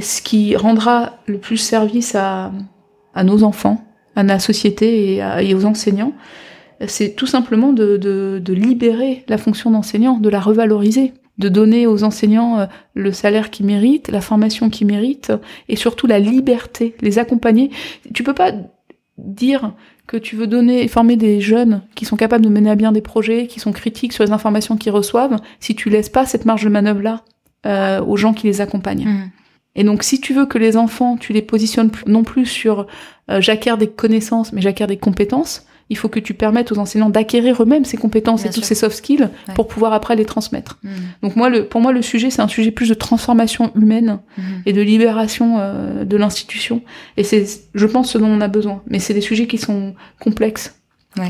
ce 0.01 0.21
qui 0.23 0.57
rendra 0.57 1.21
le 1.27 1.39
plus 1.39 1.57
service 1.57 2.17
à, 2.17 2.51
à 3.15 3.23
nos 3.23 3.45
enfants, 3.45 3.85
à 4.17 4.25
la 4.25 4.41
société 4.41 5.15
et, 5.15 5.23
et 5.43 5.55
aux 5.55 5.67
enseignants, 5.67 6.15
c'est 6.87 7.17
tout 7.17 7.27
simplement 7.27 7.73
de, 7.73 7.97
de, 7.97 8.53
libérer 8.53 9.25
la 9.29 9.39
fonction 9.39 9.71
d'enseignant, 9.71 10.19
de 10.19 10.29
la 10.29 10.41
revaloriser, 10.41 11.13
de 11.39 11.49
donner 11.49 11.87
aux 11.87 12.05
enseignants 12.05 12.59
euh, 12.59 12.67
le 12.95 13.13
salaire 13.13 13.51
qu'ils 13.51 13.67
méritent, 13.67 14.09
la 14.09 14.21
formation 14.21 14.71
qu'ils 14.71 14.87
méritent, 14.87 15.33
et 15.69 15.77
surtout 15.77 16.07
la 16.07 16.19
liberté, 16.19 16.95
les 17.01 17.19
accompagner. 17.19 17.71
Tu 18.13 18.23
peux 18.23 18.35
pas 18.35 18.53
dire 19.17 19.73
que 20.07 20.17
tu 20.17 20.37
veux 20.37 20.47
donner 20.47 20.83
et 20.83 20.89
former 20.89 21.17
des 21.17 21.41
jeunes 21.41 21.83
qui 21.95 22.05
sont 22.05 22.17
capables 22.17 22.45
de 22.45 22.51
mener 22.51 22.71
à 22.71 22.77
bien 22.77 22.93
des 22.93 23.03
projets, 23.03 23.47
qui 23.47 23.61
sont 23.61 23.73
critiques 23.73 24.13
sur 24.13 24.25
les 24.25 24.33
informations 24.33 24.77
qu'ils 24.77 24.93
reçoivent, 24.93 25.37
si 25.61 25.75
tu 25.75 25.91
laisses 25.91 26.09
pas 26.09 26.25
cette 26.25 26.45
marge 26.45 26.65
de 26.65 26.69
manœuvre 26.69 27.03
là 27.03 27.25
euh, 27.67 28.03
aux 28.03 28.17
gens 28.17 28.33
qui 28.33 28.47
les 28.47 28.61
accompagnent. 28.61 29.07
Mmh. 29.07 29.31
Et 29.75 29.85
donc, 29.85 30.03
si 30.03 30.21
tu 30.21 30.35
veux 30.35 30.47
que 30.47 30.59
les 30.59 30.77
enfants, 30.77 31.17
tu 31.17 31.33
les 31.33 31.43
positionnes 31.43 31.91
non 32.07 32.25
plus 32.25 32.47
sur 32.47 32.87
euh, 33.31 33.41
j'acquiers 33.41 33.77
des 33.77 33.87
connaissances, 33.87 34.53
mais 34.53 34.61
j'acquiers 34.61 34.87
des 34.87 34.97
compétences, 34.97 35.67
il 35.91 35.97
faut 35.97 36.09
que 36.09 36.21
tu 36.21 36.35
permettes 36.35 36.73
aux 36.73 36.79
enseignants 36.79 37.11
d'acquérir 37.11 37.63
eux-mêmes 37.63 37.85
ces 37.85 37.97
compétences 37.97 38.45
et 38.45 38.51
tous 38.51 38.63
ces 38.63 38.75
soft 38.75 38.97
skills 38.97 39.29
pour 39.55 39.69
pouvoir 39.69 39.93
après 39.93 40.17
les 40.17 40.25
transmettre. 40.25 40.79
Mm. 40.83 40.89
Donc 41.23 41.37
moi, 41.37 41.49
le, 41.49 41.67
pour 41.67 41.81
moi, 41.81 41.93
le 41.93 42.03
sujet, 42.03 42.31
c'est 42.31 42.43
un 42.43 42.49
sujet 42.49 42.71
plus 42.71 42.89
de 42.89 42.95
transformation 42.95 43.73
humaine 43.75 44.21
mm. 44.37 44.43
et 44.67 44.73
de 44.73 44.83
libération 44.83 45.57
euh, 45.59 46.05
de 46.05 46.17
l'institution. 46.17 46.83
Et 47.17 47.25
c'est, 47.25 47.47
je 47.75 47.87
pense, 47.87 48.13
ce 48.13 48.19
dont 48.19 48.29
on 48.29 48.41
a 48.41 48.49
besoin. 48.49 48.83
Mais 48.87 48.99
c'est 48.99 49.15
des 49.15 49.21
sujets 49.21 49.47
qui 49.47 49.59
sont 49.59 49.95
complexes, 50.21 50.75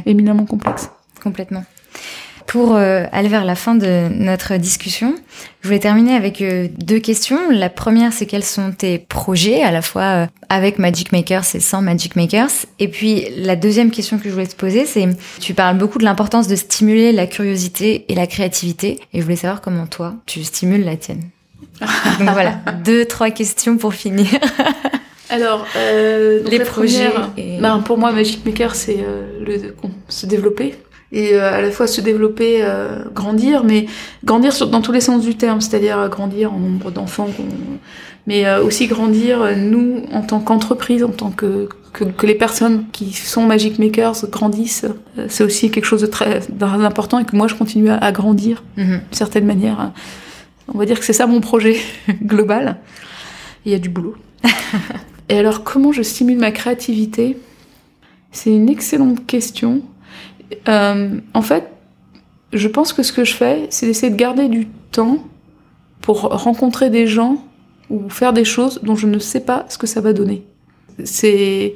éminemment 0.07 0.45
complexes. 0.45 0.91
Complètement. 1.23 1.65
Pour 2.49 2.76
euh, 2.76 3.05
aller 3.12 3.28
vers 3.28 3.44
la 3.44 3.55
fin 3.55 3.74
de 3.74 4.09
notre 4.09 4.57
discussion, 4.57 5.14
je 5.61 5.68
voulais 5.68 5.80
terminer 5.80 6.14
avec 6.14 6.40
euh, 6.40 6.66
deux 6.78 6.99
questions. 6.99 7.38
La 7.51 7.68
première, 7.68 8.14
c'est 8.14 8.24
quels 8.24 8.42
sont 8.42 8.72
tes 8.72 8.99
projets, 8.99 9.62
à 9.62 9.70
la 9.70 9.82
fois 9.82 10.03
euh, 10.03 10.26
avec 10.49 10.78
Magic 10.78 11.12
Makers 11.12 11.44
et 11.55 11.61
sans 11.61 11.82
Magic 11.82 12.16
Makers? 12.16 12.64
Et 12.78 12.88
puis 12.88 13.26
la 13.36 13.55
deuxième 13.55 13.90
question 13.90 14.16
que 14.16 14.24
je 14.24 14.30
voulais 14.30 14.46
te 14.46 14.57
poser, 14.57 14.86
c'est 14.86 15.07
tu 15.40 15.53
parles 15.53 15.76
beaucoup 15.76 15.99
de 15.99 16.05
l'importance 16.05 16.49
de 16.49 16.57
stimuler 16.57 17.12
la 17.12 17.26
curiosité 17.26 18.07
et 18.09 18.14
la 18.14 18.26
créativité. 18.26 18.99
Et 19.12 19.18
je 19.18 19.24
voulais 19.24 19.36
savoir 19.36 19.61
comment 19.61 19.86
toi, 19.86 20.14
tu 20.24 20.42
stimules 20.42 20.86
la 20.86 20.96
tienne. 20.96 21.24
Donc 21.80 22.30
voilà, 22.30 22.61
deux, 22.82 23.05
trois 23.05 23.30
questions 23.30 23.76
pour 23.76 23.92
finir. 23.92 24.26
Alors, 25.28 25.66
euh, 25.76 26.42
les 26.49 26.61
projets. 26.61 27.11
Ben, 27.61 27.80
pour 27.80 27.99
moi, 27.99 28.11
Magic 28.11 28.42
Maker, 28.46 28.74
c'est 28.74 29.05
le 29.38 29.74
se 30.09 30.24
développer, 30.24 30.74
et 31.11 31.35
euh, 31.35 31.53
à 31.53 31.63
la 31.63 31.71
fois 31.71 31.87
se 31.87 32.01
développer, 32.01 32.59
euh, 32.63 33.05
grandir, 33.15 33.65
mais 33.65 33.87
grandir 34.25 34.53
dans 34.67 34.83
tous 34.83 34.93
les 34.93 35.01
sens 35.01 35.23
du 35.23 35.37
terme, 35.37 35.61
c'est-à-dire 35.61 36.09
grandir 36.09 36.53
en 36.53 36.59
nombre 36.59 36.91
d'enfants, 36.91 37.29
mais 38.27 38.47
euh, 38.47 38.63
aussi 38.63 38.87
grandir 38.87 39.57
nous 39.57 40.03
en 40.13 40.23
tant 40.23 40.41
qu'entreprise, 40.41 41.03
en 41.03 41.09
tant 41.09 41.31
que, 41.31 41.69
que, 41.95 42.05
que 42.05 42.27
les 42.27 42.35
personnes 42.35 42.85
qui 42.93 43.13
sont 43.13 43.47
Magic 43.47 43.79
Makers 43.79 44.27
grandissent. 44.31 44.85
c'est 45.29 45.45
aussi 45.45 45.71
quelque 45.71 45.87
chose 45.87 46.03
de 46.03 46.07
très, 46.07 46.43
important 46.61 47.19
et 47.19 47.25
que 47.25 47.35
moi 47.35 47.49
je 47.49 47.55
continue 47.55 47.91
à, 47.91 48.13
grandir 48.13 48.63
mm-hmm. 48.77 48.87
d'une 48.87 49.01
certaine 49.13 49.47
manière. 49.47 49.93
On 50.73 50.77
va 50.77 50.85
dire 50.85 50.99
que 50.99 51.07
c'est 51.07 51.15
ça 51.15 51.27
mon 51.27 51.41
projet 51.41 51.77
global. 52.23 52.77
Il 53.65 53.73
y 53.73 53.75
a 53.75 53.79
du 53.79 53.89
boulot. 53.89 54.15
et 55.31 55.39
alors 55.39 55.65
comment 55.65 55.93
je 55.93 56.03
stimule 56.03 56.39
ma 56.39 56.51
créativité? 56.51 57.39
C'est 58.31 58.51
une 58.51 58.69
excellente 58.69 59.25
question. 59.27 59.83
Euh, 60.68 61.09
en 61.34 61.42
fait, 61.42 61.64
je 62.53 62.68
pense 62.68 62.92
que 62.92 63.03
ce 63.03 63.12
que 63.12 63.24
je 63.24 63.34
fais, 63.34 63.66
c'est 63.70 63.86
d'essayer 63.86 64.11
de 64.11 64.16
garder 64.16 64.49
du 64.49 64.66
temps 64.90 65.18
pour 66.01 66.20
rencontrer 66.20 66.90
des 66.90 67.07
gens 67.07 67.44
ou 67.90 68.09
faire 68.09 68.32
des 68.32 68.44
choses 68.44 68.80
dont 68.82 68.96
je 68.96 69.07
ne 69.07 69.18
sais 69.18 69.40
pas 69.40 69.66
ce 69.68 69.78
que 69.78 69.86
ça 69.86 70.01
va 70.01 70.12
donner. 70.12 70.44
C'est, 71.05 71.74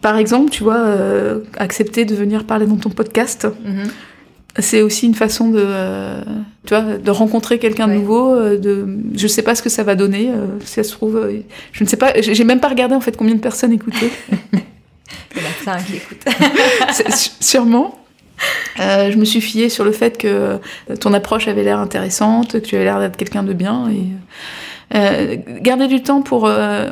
par 0.00 0.16
exemple, 0.16 0.50
tu 0.50 0.62
vois, 0.62 0.78
euh, 0.78 1.40
accepter 1.56 2.04
de 2.04 2.14
venir 2.14 2.44
parler 2.44 2.66
dans 2.66 2.76
ton 2.76 2.90
podcast. 2.90 3.46
Mhm. 3.64 3.90
C'est 4.58 4.82
aussi 4.82 5.06
une 5.06 5.14
façon 5.14 5.48
de, 5.48 5.64
euh, 5.64 6.22
tu 6.66 6.74
vois, 6.74 6.98
de 6.98 7.10
rencontrer 7.10 7.58
quelqu'un 7.58 7.88
de 7.88 7.94
nouveau. 7.94 8.36
De, 8.36 8.86
je 9.14 9.26
sais 9.26 9.40
pas 9.40 9.54
ce 9.54 9.62
que 9.62 9.70
ça 9.70 9.82
va 9.82 9.94
donner. 9.94 10.30
si 10.60 10.74
ça 10.74 10.84
se 10.84 10.92
trouve, 10.92 11.26
je 11.72 11.84
ne 11.84 11.88
sais 11.88 11.96
pas. 11.96 12.20
J'ai 12.20 12.44
même 12.44 12.60
pas 12.60 12.68
regardé 12.68 12.94
en 12.94 13.00
fait 13.00 13.16
combien 13.16 13.34
de 13.34 13.40
personnes 13.40 13.72
écoutaient. 13.72 14.10
Il 15.36 15.42
y 15.42 15.68
en 15.68 15.72
a 15.72 15.80
qui 15.82 15.96
écoutent. 15.96 16.24
Sûrement. 17.40 17.98
Euh, 18.80 19.12
je 19.12 19.18
me 19.18 19.24
suis 19.24 19.40
fiée 19.40 19.68
sur 19.68 19.84
le 19.84 19.92
fait 19.92 20.18
que 20.18 20.58
ton 21.00 21.12
approche 21.12 21.46
avait 21.46 21.62
l'air 21.62 21.78
intéressante, 21.78 22.52
que 22.52 22.58
tu 22.58 22.74
avais 22.74 22.84
l'air 22.84 22.98
d'être 22.98 23.16
quelqu'un 23.16 23.44
de 23.44 23.52
bien. 23.52 23.88
Et, 23.90 24.06
euh, 24.94 25.36
garder 25.60 25.88
du 25.88 26.02
temps 26.02 26.22
pour 26.22 26.46
euh, 26.46 26.90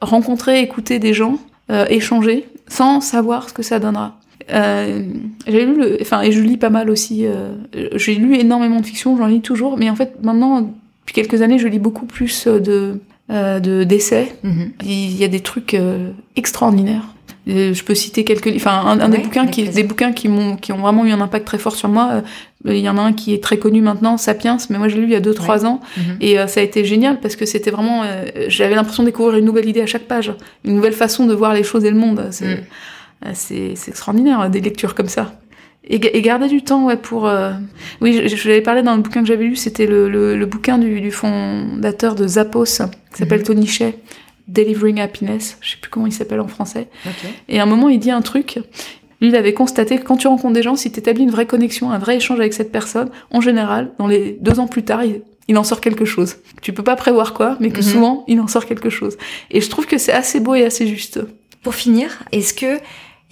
rencontrer, 0.00 0.60
écouter 0.60 0.98
des 0.98 1.12
gens, 1.12 1.38
euh, 1.70 1.86
échanger, 1.88 2.48
sans 2.68 3.00
savoir 3.00 3.48
ce 3.48 3.54
que 3.54 3.62
ça 3.62 3.78
donnera. 3.78 4.18
Euh, 4.52 5.02
j'ai 5.46 5.66
lu, 5.66 5.76
le, 5.76 5.98
enfin, 6.00 6.22
et 6.22 6.32
je 6.32 6.40
lis 6.40 6.56
pas 6.56 6.70
mal 6.70 6.90
aussi. 6.90 7.26
j'ai 7.94 8.14
lu 8.14 8.36
énormément 8.36 8.80
de 8.80 8.86
fiction, 8.86 9.16
j'en 9.16 9.26
lis 9.26 9.40
toujours, 9.40 9.76
mais 9.76 9.90
en 9.90 9.96
fait 9.96 10.16
maintenant, 10.22 10.62
depuis 10.62 11.14
quelques 11.14 11.42
années, 11.42 11.58
je 11.58 11.68
lis 11.68 11.78
beaucoup 11.78 12.06
plus 12.06 12.46
de 12.46 13.00
de 13.28 13.84
d'essais. 13.84 14.34
Mm-hmm. 14.44 14.70
Il 14.84 15.16
y 15.16 15.24
a 15.24 15.28
des 15.28 15.40
trucs 15.40 15.76
extraordinaires. 16.36 17.14
Euh, 17.48 17.74
je 17.74 17.82
peux 17.82 17.96
citer 17.96 18.22
quelques, 18.22 18.54
enfin 18.54 18.98
un, 19.00 19.08
des 19.08 19.18
bouquins 19.18 19.48
qui, 19.48 19.68
des 19.68 19.82
bouquins 19.82 20.12
qui 20.12 20.28
m'ont, 20.28 20.56
qui 20.56 20.72
ont 20.72 20.78
vraiment 20.78 21.04
eu 21.04 21.10
un 21.10 21.20
impact 21.20 21.44
très 21.44 21.58
fort 21.58 21.74
sur 21.74 21.88
moi. 21.88 22.22
Euh, 22.66 22.72
il 22.72 22.78
y 22.78 22.88
en 22.88 22.96
a 22.96 23.00
un 23.00 23.12
qui 23.12 23.34
est 23.34 23.42
très 23.42 23.56
connu 23.56 23.82
maintenant, 23.82 24.16
Sapiens, 24.16 24.58
mais 24.70 24.78
moi 24.78 24.86
je 24.86 24.94
l'ai 24.94 25.00
lu 25.00 25.06
il 25.08 25.12
y 25.12 25.16
a 25.16 25.20
2-3 25.20 25.66
ans 25.66 25.80
mhm. 25.96 26.16
et 26.20 26.38
euh, 26.38 26.46
ça 26.46 26.60
a 26.60 26.62
été 26.62 26.84
génial 26.84 27.18
parce 27.18 27.34
que 27.34 27.44
c'était 27.44 27.72
vraiment, 27.72 28.04
j'avais 28.46 28.76
l'impression 28.76 29.02
de 29.02 29.08
découvrir 29.08 29.38
une 29.38 29.44
nouvelle 29.44 29.68
idée 29.68 29.80
à 29.80 29.86
chaque 29.86 30.04
page, 30.04 30.32
une 30.64 30.76
nouvelle 30.76 30.92
façon 30.92 31.26
de 31.26 31.34
voir 31.34 31.52
les 31.52 31.64
choses 31.64 31.84
et 31.84 31.90
le 31.90 31.96
monde. 31.96 32.28
C'est, 32.30 32.64
c'est, 33.34 33.88
extraordinaire 33.88 34.48
des 34.48 34.60
lectures 34.60 34.94
comme 34.94 35.08
ça. 35.08 35.32
Et, 35.84 35.96
et, 35.96 36.22
garder 36.22 36.46
du 36.46 36.62
temps 36.62 36.84
ouais, 36.84 36.96
pour... 36.96 37.28
Oui, 38.00 38.20
je, 38.28 38.36
je, 38.36 38.48
l'avais 38.48 38.60
parlé 38.60 38.82
dans 38.82 38.94
le 38.94 39.02
bouquin 39.02 39.20
que 39.20 39.26
j'avais 39.26 39.44
lu, 39.44 39.56
c'était 39.56 39.86
le, 39.86 40.08
le, 40.08 40.46
bouquin 40.46 40.78
du, 40.78 41.00
du, 41.00 41.10
fondateur 41.10 42.14
de 42.14 42.26
Zappos, 42.28 42.64
qui 42.64 43.18
s'appelle 43.18 43.40
mhm. 43.40 43.46
Tony 43.46 43.66
Shea, 43.66 43.90
Delivering 44.52 45.00
Happiness, 45.00 45.56
je 45.60 45.72
sais 45.72 45.76
plus 45.76 45.90
comment 45.90 46.06
il 46.06 46.12
s'appelle 46.12 46.40
en 46.40 46.48
français. 46.48 46.88
Et 47.48 47.58
à 47.58 47.62
un 47.62 47.66
moment, 47.66 47.88
il 47.88 47.98
dit 47.98 48.10
un 48.10 48.22
truc. 48.22 48.58
Lui, 49.20 49.28
il 49.28 49.36
avait 49.36 49.54
constaté 49.54 49.98
que 49.98 50.04
quand 50.04 50.16
tu 50.16 50.26
rencontres 50.26 50.54
des 50.54 50.62
gens, 50.62 50.76
si 50.76 50.90
tu 50.90 50.98
établis 50.98 51.22
une 51.22 51.30
vraie 51.30 51.46
connexion, 51.46 51.90
un 51.90 51.98
vrai 51.98 52.16
échange 52.16 52.40
avec 52.40 52.52
cette 52.52 52.72
personne, 52.72 53.08
en 53.30 53.40
général, 53.40 53.92
dans 53.98 54.06
les 54.06 54.36
deux 54.40 54.60
ans 54.60 54.66
plus 54.66 54.82
tard, 54.82 55.02
il, 55.04 55.56
en 55.56 55.64
sort 55.64 55.80
quelque 55.80 56.04
chose. 56.04 56.36
Tu 56.60 56.72
peux 56.72 56.82
pas 56.82 56.96
prévoir 56.96 57.34
quoi, 57.34 57.56
mais 57.60 57.70
que 57.70 57.78
mhm. 57.78 57.82
souvent, 57.82 58.24
il 58.26 58.40
en 58.40 58.48
sort 58.48 58.66
quelque 58.66 58.90
chose. 58.90 59.16
Et 59.50 59.60
je 59.60 59.70
trouve 59.70 59.86
que 59.86 59.98
c'est 59.98 60.12
assez 60.12 60.40
beau 60.40 60.54
et 60.54 60.64
assez 60.64 60.86
juste. 60.86 61.20
Pour 61.62 61.74
finir, 61.74 62.24
est-ce 62.32 62.52
que 62.54 62.80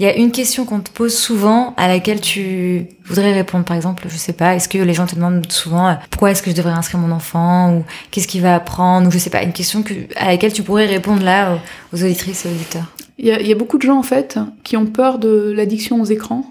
il 0.01 0.05
y 0.05 0.09
a 0.09 0.17
une 0.17 0.33
question 0.33 0.65
qu'on 0.65 0.81
te 0.81 0.91
pose 0.91 1.15
souvent 1.15 1.75
à 1.77 1.87
laquelle 1.87 2.23
tu 2.23 2.87
voudrais 3.05 3.35
répondre. 3.35 3.67
Par 3.67 3.77
exemple, 3.77 4.07
je 4.09 4.17
sais 4.17 4.33
pas, 4.33 4.55
est-ce 4.55 4.67
que 4.67 4.79
les 4.79 4.95
gens 4.95 5.05
te 5.05 5.15
demandent 5.15 5.45
souvent 5.53 5.89
euh, 5.89 5.95
pourquoi 6.09 6.31
est-ce 6.31 6.43
que 6.43 6.51
je 6.51 6.57
devrais 6.57 6.73
inscrire 6.73 6.99
mon 6.99 7.15
enfant 7.15 7.75
ou 7.75 7.85
qu'est-ce 8.11 8.27
qu'il 8.27 8.41
va 8.41 8.55
apprendre 8.55 9.07
ou 9.09 9.11
je 9.11 9.19
sais 9.19 9.29
pas, 9.29 9.43
une 9.43 9.53
question 9.53 9.83
que, 9.83 9.93
à 10.17 10.29
laquelle 10.29 10.55
tu 10.55 10.63
pourrais 10.63 10.87
répondre 10.87 11.23
là 11.23 11.59
aux, 11.93 12.03
auditrices 12.03 12.47
et 12.47 12.49
aux 12.49 12.53
auditeurs. 12.53 12.87
Il 13.19 13.27
y, 13.27 13.53
a, 13.53 13.55
beaucoup 13.55 13.77
de 13.77 13.83
gens 13.83 13.99
en 13.99 14.03
fait 14.03 14.39
qui 14.65 14.79
ont 14.79 14.87
peur 14.87 15.19
de 15.19 15.53
l'addiction 15.55 16.01
aux 16.01 16.07
écrans, 16.07 16.47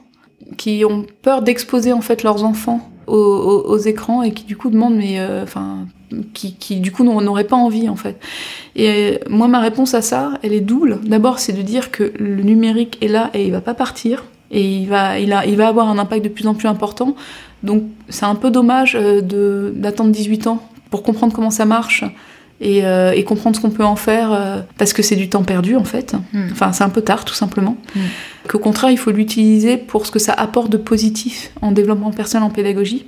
qui 0.58 0.86
ont 0.86 1.08
peur 1.24 1.42
d'exposer 1.42 1.92
en 1.92 2.02
fait 2.02 2.22
leurs 2.22 2.44
enfants 2.44 2.88
aux, 3.08 3.16
aux, 3.16 3.80
écrans 3.80 4.22
et 4.22 4.32
qui 4.32 4.44
du 4.44 4.58
coup 4.58 4.70
demandent 4.70 4.98
mais 4.98 5.20
euh, 5.20 5.42
enfin 5.42 5.88
qui, 6.34 6.80
du 6.80 6.92
coup 6.92 7.04
n'aurait 7.04 7.44
pas 7.44 7.56
envie 7.56 7.90
en 7.90 7.96
fait. 7.96 8.20
Et 8.76 8.90
euh, 8.90 9.18
moi 9.30 9.48
ma 9.48 9.60
réponse 9.60 9.94
à 9.94 10.02
ça, 10.02 10.34
elle 10.44 10.54
est 10.54 10.62
double. 10.62 11.00
D'abord 11.04 11.40
c'est 11.40 11.54
de 11.54 11.62
dire 11.62 11.92
que 11.92 12.12
le 12.18 12.44
numérique 12.44 12.98
est 13.02 13.08
là 13.08 13.30
et 13.34 13.46
il 13.46 13.52
va 13.52 13.62
pas 13.62 13.74
partir 13.74 14.26
et 14.52 14.64
il 14.64 14.88
va, 14.88 15.20
il 15.20 15.32
a, 15.34 15.46
il 15.46 15.56
va 15.56 15.68
avoir 15.68 15.90
un 15.90 15.98
impact 15.98 16.24
de 16.24 16.30
plus 16.30 16.48
en 16.48 16.56
plus 16.56 16.68
important. 16.68 17.16
Donc 17.64 17.84
c'est 18.10 18.26
un 18.26 18.36
peu 18.36 18.52
dommage 18.52 18.98
euh, 19.00 19.72
d'attendre 19.72 20.12
18 20.12 20.48
ans 20.48 20.64
pour 20.90 21.04
comprendre 21.04 21.34
comment 21.34 21.52
ça 21.52 21.66
marche 21.66 22.04
et, 22.62 22.86
euh, 22.86 23.12
et 23.12 23.24
comprendre 23.24 23.56
ce 23.56 23.62
qu'on 23.62 23.70
peut 23.70 23.86
en 23.86 23.96
faire 23.96 24.34
euh, 24.34 24.60
parce 24.78 24.94
que 24.94 25.02
c'est 25.02 25.16
du 25.16 25.30
temps 25.30 25.44
perdu 25.44 25.76
en 25.76 25.84
fait. 25.84 26.14
Hmm. 26.34 26.50
Enfin, 26.52 26.74
c'est 26.74 26.84
un 26.84 26.90
peu 26.90 27.02
tard 27.02 27.26
tout 27.26 27.34
simplement. 27.34 27.78
Mm. 27.96 28.00
Qu'au 28.48 28.60
contraire, 28.60 28.92
il 28.92 28.98
faut 28.98 29.12
l'utiliser 29.12 29.78
pour 29.78 30.06
ce 30.06 30.12
que 30.12 30.20
ça 30.20 30.34
apporte 30.34 30.70
de 30.72 30.78
positif 30.78 31.52
en 31.62 31.72
développement 31.72 32.12
personnel, 32.12 32.44
en 32.44 32.50
pédagogie. 32.50 33.06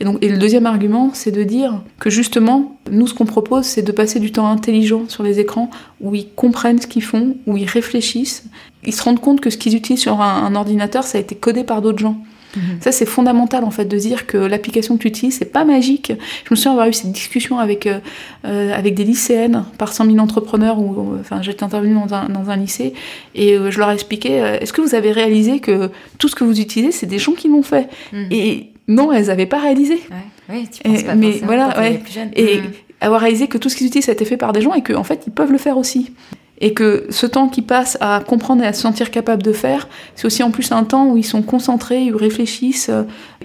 Et 0.00 0.04
donc, 0.04 0.18
et 0.22 0.28
le 0.28 0.38
deuxième 0.38 0.66
argument, 0.66 1.10
c'est 1.12 1.30
de 1.30 1.44
dire 1.44 1.80
que 1.98 2.10
justement, 2.10 2.78
nous, 2.90 3.06
ce 3.06 3.14
qu'on 3.14 3.26
propose, 3.26 3.66
c'est 3.66 3.82
de 3.82 3.92
passer 3.92 4.18
du 4.18 4.32
temps 4.32 4.50
intelligent 4.50 5.04
sur 5.08 5.22
les 5.22 5.38
écrans 5.38 5.70
où 6.00 6.14
ils 6.14 6.28
comprennent 6.28 6.80
ce 6.80 6.86
qu'ils 6.86 7.04
font, 7.04 7.36
où 7.46 7.56
ils 7.56 7.66
réfléchissent, 7.66 8.44
ils 8.84 8.94
se 8.94 9.02
rendent 9.02 9.20
compte 9.20 9.40
que 9.40 9.50
ce 9.50 9.58
qu'ils 9.58 9.76
utilisent 9.76 10.02
sur 10.02 10.20
un 10.20 10.54
ordinateur, 10.54 11.04
ça 11.04 11.18
a 11.18 11.20
été 11.20 11.34
codé 11.34 11.64
par 11.64 11.82
d'autres 11.82 11.98
gens. 11.98 12.16
Mhm. 12.56 12.80
Ça, 12.80 12.92
c'est 12.92 13.06
fondamental 13.06 13.64
en 13.64 13.70
fait 13.70 13.84
de 13.84 13.96
dire 13.96 14.26
que 14.26 14.36
l'application 14.36 14.96
que 14.96 15.02
tu 15.02 15.08
utilises, 15.08 15.38
c'est 15.38 15.52
pas 15.52 15.64
magique. 15.64 16.12
Je 16.44 16.48
me 16.50 16.56
souviens 16.56 16.72
avoir 16.72 16.88
eu 16.88 16.92
cette 16.92 17.12
discussion 17.12 17.58
avec, 17.58 17.86
euh, 17.86 17.98
euh, 18.44 18.72
avec 18.74 18.94
des 18.94 19.04
lycéennes 19.04 19.64
par 19.78 19.92
100 19.92 20.06
000 20.06 20.18
entrepreneurs, 20.18 20.78
où, 20.78 21.16
enfin, 21.20 21.42
j'étais 21.42 21.62
intervenue 21.62 21.94
dans 21.94 22.14
un, 22.14 22.28
dans 22.28 22.50
un, 22.50 22.56
lycée, 22.56 22.94
et 23.34 23.54
euh, 23.54 23.70
je 23.70 23.78
leur 23.78 23.90
ai 23.90 23.94
expliqué 23.94 24.34
est-ce 24.60 24.72
que 24.72 24.80
vous 24.80 24.94
avez 24.94 25.12
réalisé 25.12 25.60
que 25.60 25.90
tout 26.18 26.28
ce 26.28 26.34
que 26.34 26.44
vous 26.44 26.60
utilisez, 26.60 26.92
c'est 26.92 27.06
des 27.06 27.18
gens 27.18 27.32
qui 27.32 27.48
l'ont 27.48 27.62
fait? 27.62 27.88
Mhm. 28.12 28.28
Et 28.30 28.72
non, 28.88 29.12
elles 29.12 29.26
n'avaient 29.26 29.46
pas 29.46 29.60
réalisé. 29.60 30.00
Oui, 30.48 30.68
tu 30.70 30.82
penses 30.82 31.02
pas 31.04 31.14
mais 31.14 31.40
voilà, 31.42 31.78
ouais. 31.78 32.02
Et 32.34 32.56
mhm. 32.56 32.62
avoir 33.00 33.20
réalisé 33.20 33.46
que 33.46 33.58
tout 33.58 33.68
ce 33.68 33.76
qu'ils 33.76 33.86
utilisent, 33.86 34.06
ça 34.06 34.12
a 34.12 34.14
été 34.14 34.24
fait 34.24 34.36
par 34.36 34.52
des 34.52 34.60
gens 34.60 34.74
et 34.74 34.82
qu'en 34.82 35.00
en 35.00 35.04
fait, 35.04 35.24
ils 35.26 35.32
peuvent 35.32 35.52
le 35.52 35.58
faire 35.58 35.78
aussi 35.78 36.12
et 36.60 36.74
que 36.74 37.06
ce 37.10 37.26
temps 37.26 37.48
qu'ils 37.48 37.64
passent 37.64 37.96
à 38.00 38.22
comprendre 38.26 38.62
et 38.62 38.66
à 38.66 38.72
se 38.72 38.82
sentir 38.82 39.10
capable 39.10 39.42
de 39.42 39.52
faire, 39.52 39.88
c'est 40.14 40.26
aussi 40.26 40.42
en 40.42 40.50
plus 40.50 40.72
un 40.72 40.84
temps 40.84 41.06
où 41.06 41.16
ils 41.16 41.24
sont 41.24 41.42
concentrés, 41.42 42.02
ils 42.02 42.14
réfléchissent. 42.14 42.90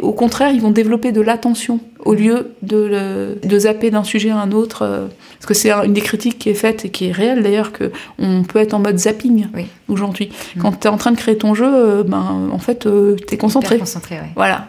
Au 0.02 0.12
contraire, 0.12 0.52
ils 0.54 0.62
vont 0.62 0.72
développer 0.72 1.12
de 1.12 1.22
l'attention 1.22 1.80
au 2.04 2.14
lieu 2.14 2.52
de, 2.62 3.38
de 3.42 3.60
zapper 3.60 3.90
d'un 3.92 4.04
sujet 4.04 4.30
à 4.30 4.38
un 4.38 4.52
autre. 4.52 4.84
Euh, 4.84 5.08
parce 5.38 5.48
que 5.48 5.54
c'est 5.54 5.72
une 5.72 5.94
des 5.94 6.02
critiques 6.02 6.40
qui 6.40 6.50
est 6.50 6.56
faite 6.56 6.86
et 6.86 6.90
qui 6.90 7.08
est 7.08 7.12
réelle 7.12 7.44
d'ailleurs, 7.44 7.72
qu'on 7.74 8.44
peut 8.44 8.60
être 8.60 8.74
en 8.74 8.80
mode 8.80 8.98
zapping 8.98 9.48
aujourd'hui. 9.88 10.32
Mm. 10.56 10.62
Quand 10.62 10.72
tu 10.80 10.88
es 10.88 10.90
en 10.90 10.98
train 10.98 11.12
de 11.12 11.18
créer 11.18 11.38
ton 11.38 11.54
jeu, 11.54 11.68
euh, 11.68 12.04
ben, 12.04 12.50
en 12.52 12.60
fait, 12.60 12.86
euh, 12.86 13.16
tu 13.28 13.34
es 13.34 13.38
concentré. 13.38 13.78
concentré 13.78 14.16
ouais. 14.16 14.32
Voilà. 14.36 14.68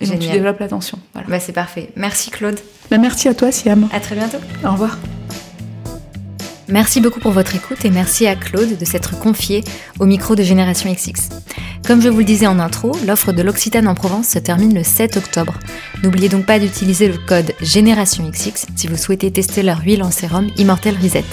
Et 0.00 0.06
donc 0.06 0.20
tu 0.20 0.28
développes 0.28 0.60
l'attention. 0.60 0.98
Voilà. 1.12 1.28
Bah, 1.28 1.40
c'est 1.40 1.52
parfait. 1.52 1.90
Merci 1.96 2.30
Claude. 2.30 2.58
Bah, 2.90 2.98
merci 2.98 3.28
à 3.28 3.34
toi 3.34 3.50
Siam. 3.50 3.88
À 3.92 4.00
très 4.00 4.14
bientôt. 4.14 4.38
Au 4.64 4.72
revoir. 4.72 4.98
Merci 6.70 7.00
beaucoup 7.00 7.20
pour 7.20 7.32
votre 7.32 7.56
écoute 7.56 7.84
et 7.86 7.90
merci 7.90 8.26
à 8.26 8.36
Claude 8.36 8.76
de 8.76 8.84
s'être 8.84 9.18
confié 9.18 9.64
au 10.00 10.04
micro 10.04 10.34
de 10.34 10.42
Génération 10.42 10.92
XX. 10.92 11.30
Comme 11.86 12.02
je 12.02 12.10
vous 12.10 12.18
le 12.18 12.24
disais 12.24 12.46
en 12.46 12.58
intro, 12.58 12.92
l'offre 13.06 13.32
de 13.32 13.40
l'Occitane 13.40 13.88
en 13.88 13.94
Provence 13.94 14.28
se 14.28 14.38
termine 14.38 14.74
le 14.74 14.82
7 14.82 15.16
octobre. 15.16 15.54
N'oubliez 16.02 16.28
donc 16.28 16.44
pas 16.44 16.58
d'utiliser 16.58 17.08
le 17.08 17.16
code 17.16 17.54
Génération 17.62 18.28
XX 18.28 18.66
si 18.76 18.86
vous 18.86 18.98
souhaitez 18.98 19.30
tester 19.30 19.62
leur 19.62 19.80
huile 19.80 20.02
en 20.02 20.10
sérum 20.10 20.48
Immortel 20.58 20.96
Reset. 21.02 21.24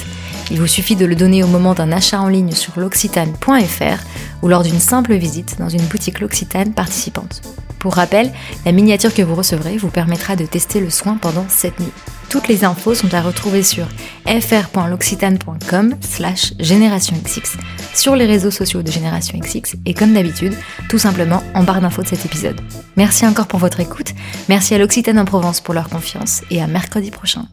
Il 0.51 0.61
vous 0.61 0.67
suffit 0.67 0.95
de 0.95 1.05
le 1.05 1.15
donner 1.15 1.43
au 1.43 1.47
moment 1.47 1.73
d'un 1.73 1.91
achat 1.91 2.21
en 2.21 2.29
ligne 2.29 2.53
sur 2.53 2.79
l'occitane.fr 2.79 4.03
ou 4.41 4.47
lors 4.47 4.63
d'une 4.63 4.79
simple 4.79 5.15
visite 5.15 5.57
dans 5.59 5.69
une 5.69 5.83
boutique 5.83 6.21
L'Occitane 6.21 6.73
participante. 6.73 7.41
Pour 7.86 7.93
rappel, 7.93 8.31
la 8.65 8.71
miniature 8.71 9.13
que 9.13 9.21
vous 9.21 9.36
recevrez 9.36 9.77
vous 9.77 9.91
permettra 9.91 10.36
de 10.36 10.43
tester 10.43 10.79
le 10.79 10.89
soin 10.89 11.17
pendant 11.21 11.45
7 11.47 11.79
nuits. 11.79 11.91
Toutes 12.29 12.47
les 12.47 12.65
infos 12.65 12.95
sont 12.95 13.13
à 13.13 13.21
retrouver 13.21 13.61
sur 13.61 13.86
fr.l'occitane.com 14.25 15.93
slash 16.01 16.55
générationxx, 16.59 17.57
sur 17.93 18.15
les 18.15 18.25
réseaux 18.25 18.49
sociaux 18.49 18.81
de 18.81 18.89
Génération 18.89 19.38
XX 19.38 19.75
et 19.86 19.93
comme 19.93 20.15
d'habitude, 20.15 20.55
tout 20.89 20.97
simplement 20.97 21.43
en 21.53 21.61
barre 21.61 21.79
d'infos 21.79 22.01
de 22.01 22.07
cet 22.07 22.25
épisode. 22.25 22.59
Merci 22.97 23.27
encore 23.27 23.45
pour 23.45 23.59
votre 23.59 23.79
écoute, 23.79 24.15
merci 24.49 24.73
à 24.73 24.79
l'Occitane 24.79 25.19
en 25.19 25.25
Provence 25.25 25.61
pour 25.61 25.75
leur 25.75 25.88
confiance 25.88 26.41
et 26.49 26.63
à 26.63 26.65
mercredi 26.65 27.11
prochain. 27.11 27.45